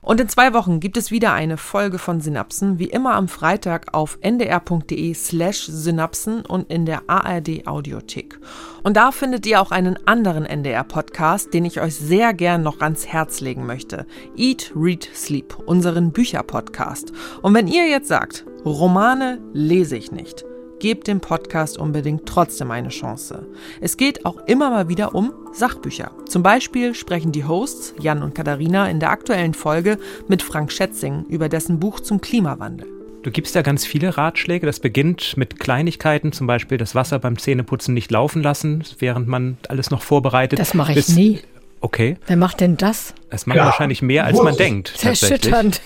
Und 0.00 0.20
in 0.20 0.28
zwei 0.28 0.52
Wochen 0.52 0.80
gibt 0.80 0.96
es 0.96 1.10
wieder 1.10 1.32
eine 1.32 1.56
Folge 1.56 1.98
von 1.98 2.20
Synapsen, 2.20 2.78
wie 2.78 2.86
immer 2.86 3.14
am 3.14 3.28
Freitag 3.28 3.94
auf 3.94 4.18
ndr.de 4.20 5.14
slash 5.14 5.66
Synapsen 5.66 6.44
und 6.44 6.70
in 6.70 6.86
der 6.86 7.02
ARD 7.08 7.66
Audiothek. 7.66 8.38
Und 8.82 8.96
da 8.96 9.12
findet 9.12 9.46
ihr 9.46 9.60
auch 9.60 9.70
einen 9.70 9.98
anderen 10.06 10.44
NDR-Podcast, 10.44 11.54
den 11.54 11.64
ich 11.64 11.80
euch 11.80 11.94
sehr 11.94 12.34
gern 12.34 12.62
noch 12.62 12.80
ans 12.80 13.06
Herz 13.06 13.40
legen 13.40 13.66
möchte. 13.66 14.06
Eat, 14.36 14.72
Read, 14.74 15.08
Sleep, 15.14 15.56
unseren 15.66 16.12
Bücher-Podcast. 16.12 17.12
Und 17.42 17.54
wenn 17.54 17.68
ihr 17.68 17.88
jetzt 17.88 18.08
sagt, 18.08 18.44
Romane 18.64 19.40
lese 19.52 19.96
ich 19.96 20.12
nicht, 20.12 20.44
gebt 20.82 21.06
dem 21.06 21.20
Podcast 21.20 21.78
unbedingt 21.78 22.26
trotzdem 22.26 22.72
eine 22.72 22.88
Chance. 22.88 23.46
Es 23.80 23.96
geht 23.96 24.26
auch 24.26 24.38
immer 24.48 24.68
mal 24.68 24.88
wieder 24.88 25.14
um 25.14 25.32
Sachbücher. 25.52 26.10
Zum 26.28 26.42
Beispiel 26.42 26.96
sprechen 26.96 27.30
die 27.30 27.44
Hosts 27.44 27.94
Jan 28.00 28.20
und 28.20 28.34
Katharina 28.34 28.90
in 28.90 28.98
der 28.98 29.10
aktuellen 29.10 29.54
Folge 29.54 29.96
mit 30.26 30.42
Frank 30.42 30.72
Schätzing 30.72 31.24
über 31.28 31.48
dessen 31.48 31.78
Buch 31.78 32.00
zum 32.00 32.20
Klimawandel. 32.20 32.88
Du 33.22 33.30
gibst 33.30 33.54
ja 33.54 33.62
ganz 33.62 33.86
viele 33.86 34.18
Ratschläge. 34.18 34.66
Das 34.66 34.80
beginnt 34.80 35.36
mit 35.36 35.60
Kleinigkeiten, 35.60 36.32
zum 36.32 36.48
Beispiel 36.48 36.78
das 36.78 36.96
Wasser 36.96 37.20
beim 37.20 37.38
Zähneputzen 37.38 37.94
nicht 37.94 38.10
laufen 38.10 38.42
lassen, 38.42 38.82
während 38.98 39.28
man 39.28 39.58
alles 39.68 39.92
noch 39.92 40.02
vorbereitet. 40.02 40.58
Das 40.58 40.74
mache 40.74 40.98
ich 40.98 41.08
nie. 41.10 41.38
Okay. 41.80 42.16
Wer 42.26 42.36
macht 42.36 42.60
denn 42.60 42.76
das? 42.76 43.14
Das 43.30 43.46
macht 43.46 43.58
ja. 43.58 43.66
wahrscheinlich 43.66 44.02
mehr, 44.02 44.24
als 44.24 44.42
man 44.42 44.56
denkt. 44.56 44.94
Das 44.96 45.12
ist 45.12 45.30
erschütternd. 45.30 45.80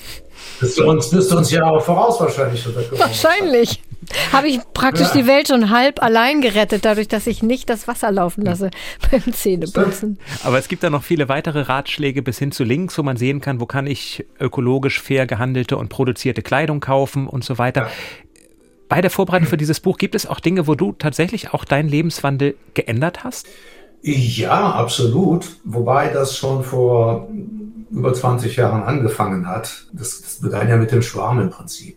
Bist 0.61 0.79
du 0.79 0.89
uns, 0.89 1.11
bist 1.11 1.31
du 1.31 1.37
uns 1.37 1.51
Jahre 1.51 1.81
voraus 1.81 2.19
wahrscheinlich. 2.19 2.67
Wahrscheinlich. 2.99 3.83
Habe 4.33 4.49
ich 4.49 4.61
praktisch 4.73 5.09
ja. 5.09 5.21
die 5.23 5.27
Welt 5.27 5.49
schon 5.49 5.71
halb 5.71 6.03
allein 6.03 6.41
gerettet, 6.41 6.85
dadurch, 6.85 7.09
dass 7.09 7.27
ich 7.27 7.43
nicht 7.43 7.69
das 7.69 7.89
Wasser 7.89 8.13
laufen 8.13 8.43
lasse 8.43 8.71
beim 9.11 9.33
Zähneputzen. 9.33 10.19
Aber 10.45 10.59
es 10.59 10.69
gibt 10.69 10.83
da 10.83 10.91
noch 10.91 11.03
viele 11.03 11.29
weitere 11.29 11.63
Ratschläge 11.63 12.23
bis 12.23 12.39
hin 12.39 12.53
zu 12.53 12.65
Links, 12.65 12.97
wo 12.99 13.03
man 13.03 13.17
sehen 13.17 13.41
kann, 13.41 13.61
wo 13.61 13.67
kann 13.67 13.87
ich 13.87 14.25
ökologisch 14.39 15.01
fair 15.01 15.27
gehandelte 15.27 15.77
und 15.77 15.89
produzierte 15.89 16.43
Kleidung 16.43 16.81
kaufen 16.81 17.27
und 17.27 17.45
so 17.45 17.59
weiter. 17.59 17.83
Ja. 17.83 17.91
Bei 18.89 19.01
der 19.01 19.11
Vorbereitung 19.11 19.49
für 19.49 19.57
dieses 19.57 19.81
Buch 19.81 19.99
gibt 19.99 20.15
es 20.15 20.27
auch 20.27 20.39
Dinge, 20.39 20.69
wo 20.69 20.75
du 20.77 20.93
tatsächlich 20.93 21.53
auch 21.53 21.65
deinen 21.65 21.89
Lebenswandel 21.89 22.55
geändert 22.75 23.25
hast? 23.25 23.49
Ja, 24.03 24.71
absolut. 24.71 25.57
Wobei 25.65 26.09
das 26.09 26.37
schon 26.37 26.63
vor 26.63 27.29
über 27.91 28.13
20 28.13 28.55
Jahren 28.57 28.83
angefangen 28.83 29.49
hat. 29.49 29.87
Das, 29.93 30.21
das 30.21 30.41
begann 30.41 30.69
ja 30.69 30.77
mit 30.77 30.93
dem 30.93 31.03
Schwarm 31.03 31.41
im 31.41 31.51
Prinzip. 31.51 31.97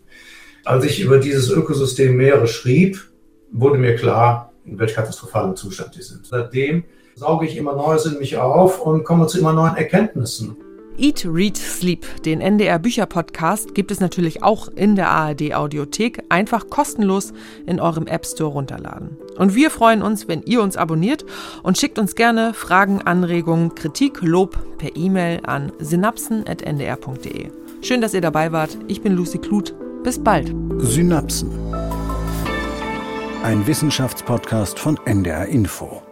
Als 0.70 0.84
ich 0.84 1.00
über 1.00 1.18
dieses 1.18 1.50
Ökosystem 1.50 2.16
Meere 2.16 2.46
schrieb, 2.46 3.10
wurde 3.50 3.76
mir 3.76 3.96
klar, 3.96 4.52
in 4.64 4.78
welch 4.78 4.94
katastrophalen 4.94 5.56
Zustand 5.56 5.96
die 5.96 6.02
sind. 6.02 6.24
Seitdem 6.24 6.84
sauge 7.16 7.44
ich 7.44 7.56
immer 7.56 7.74
Neues 7.74 8.06
in 8.06 8.20
mich 8.20 8.36
auf 8.36 8.80
und 8.80 9.02
komme 9.02 9.26
zu 9.26 9.40
immer 9.40 9.52
neuen 9.52 9.74
Erkenntnissen. 9.74 10.56
Eat, 10.96 11.26
Read, 11.28 11.56
Sleep, 11.56 12.06
den 12.24 12.40
NDR 12.40 12.78
Bücher 12.78 13.06
Podcast, 13.06 13.74
gibt 13.74 13.90
es 13.90 13.98
natürlich 13.98 14.44
auch 14.44 14.68
in 14.68 14.94
der 14.94 15.08
ARD 15.08 15.54
Audiothek. 15.54 16.22
Einfach 16.28 16.70
kostenlos 16.70 17.32
in 17.66 17.80
eurem 17.80 18.06
App 18.06 18.24
Store 18.24 18.52
runterladen. 18.52 19.16
Und 19.38 19.56
wir 19.56 19.70
freuen 19.70 20.02
uns, 20.02 20.28
wenn 20.28 20.42
ihr 20.42 20.62
uns 20.62 20.76
abonniert 20.76 21.24
und 21.64 21.78
schickt 21.78 21.98
uns 21.98 22.14
gerne 22.14 22.54
Fragen, 22.54 23.02
Anregungen, 23.02 23.74
Kritik, 23.74 24.22
Lob 24.22 24.56
per 24.78 24.94
E-Mail 24.94 25.40
an 25.42 25.72
synapsen.ndr.de. 25.80 27.48
Schön, 27.82 28.00
dass 28.00 28.14
ihr 28.14 28.20
dabei 28.20 28.52
wart. 28.52 28.78
Ich 28.86 29.02
bin 29.02 29.16
Lucy 29.16 29.38
Kluth. 29.38 29.74
Bis 30.02 30.18
bald. 30.18 30.54
Synapsen. 30.78 31.50
Ein 33.42 33.66
Wissenschaftspodcast 33.66 34.78
von 34.78 34.98
NDR 35.04 35.46
Info. 35.46 36.02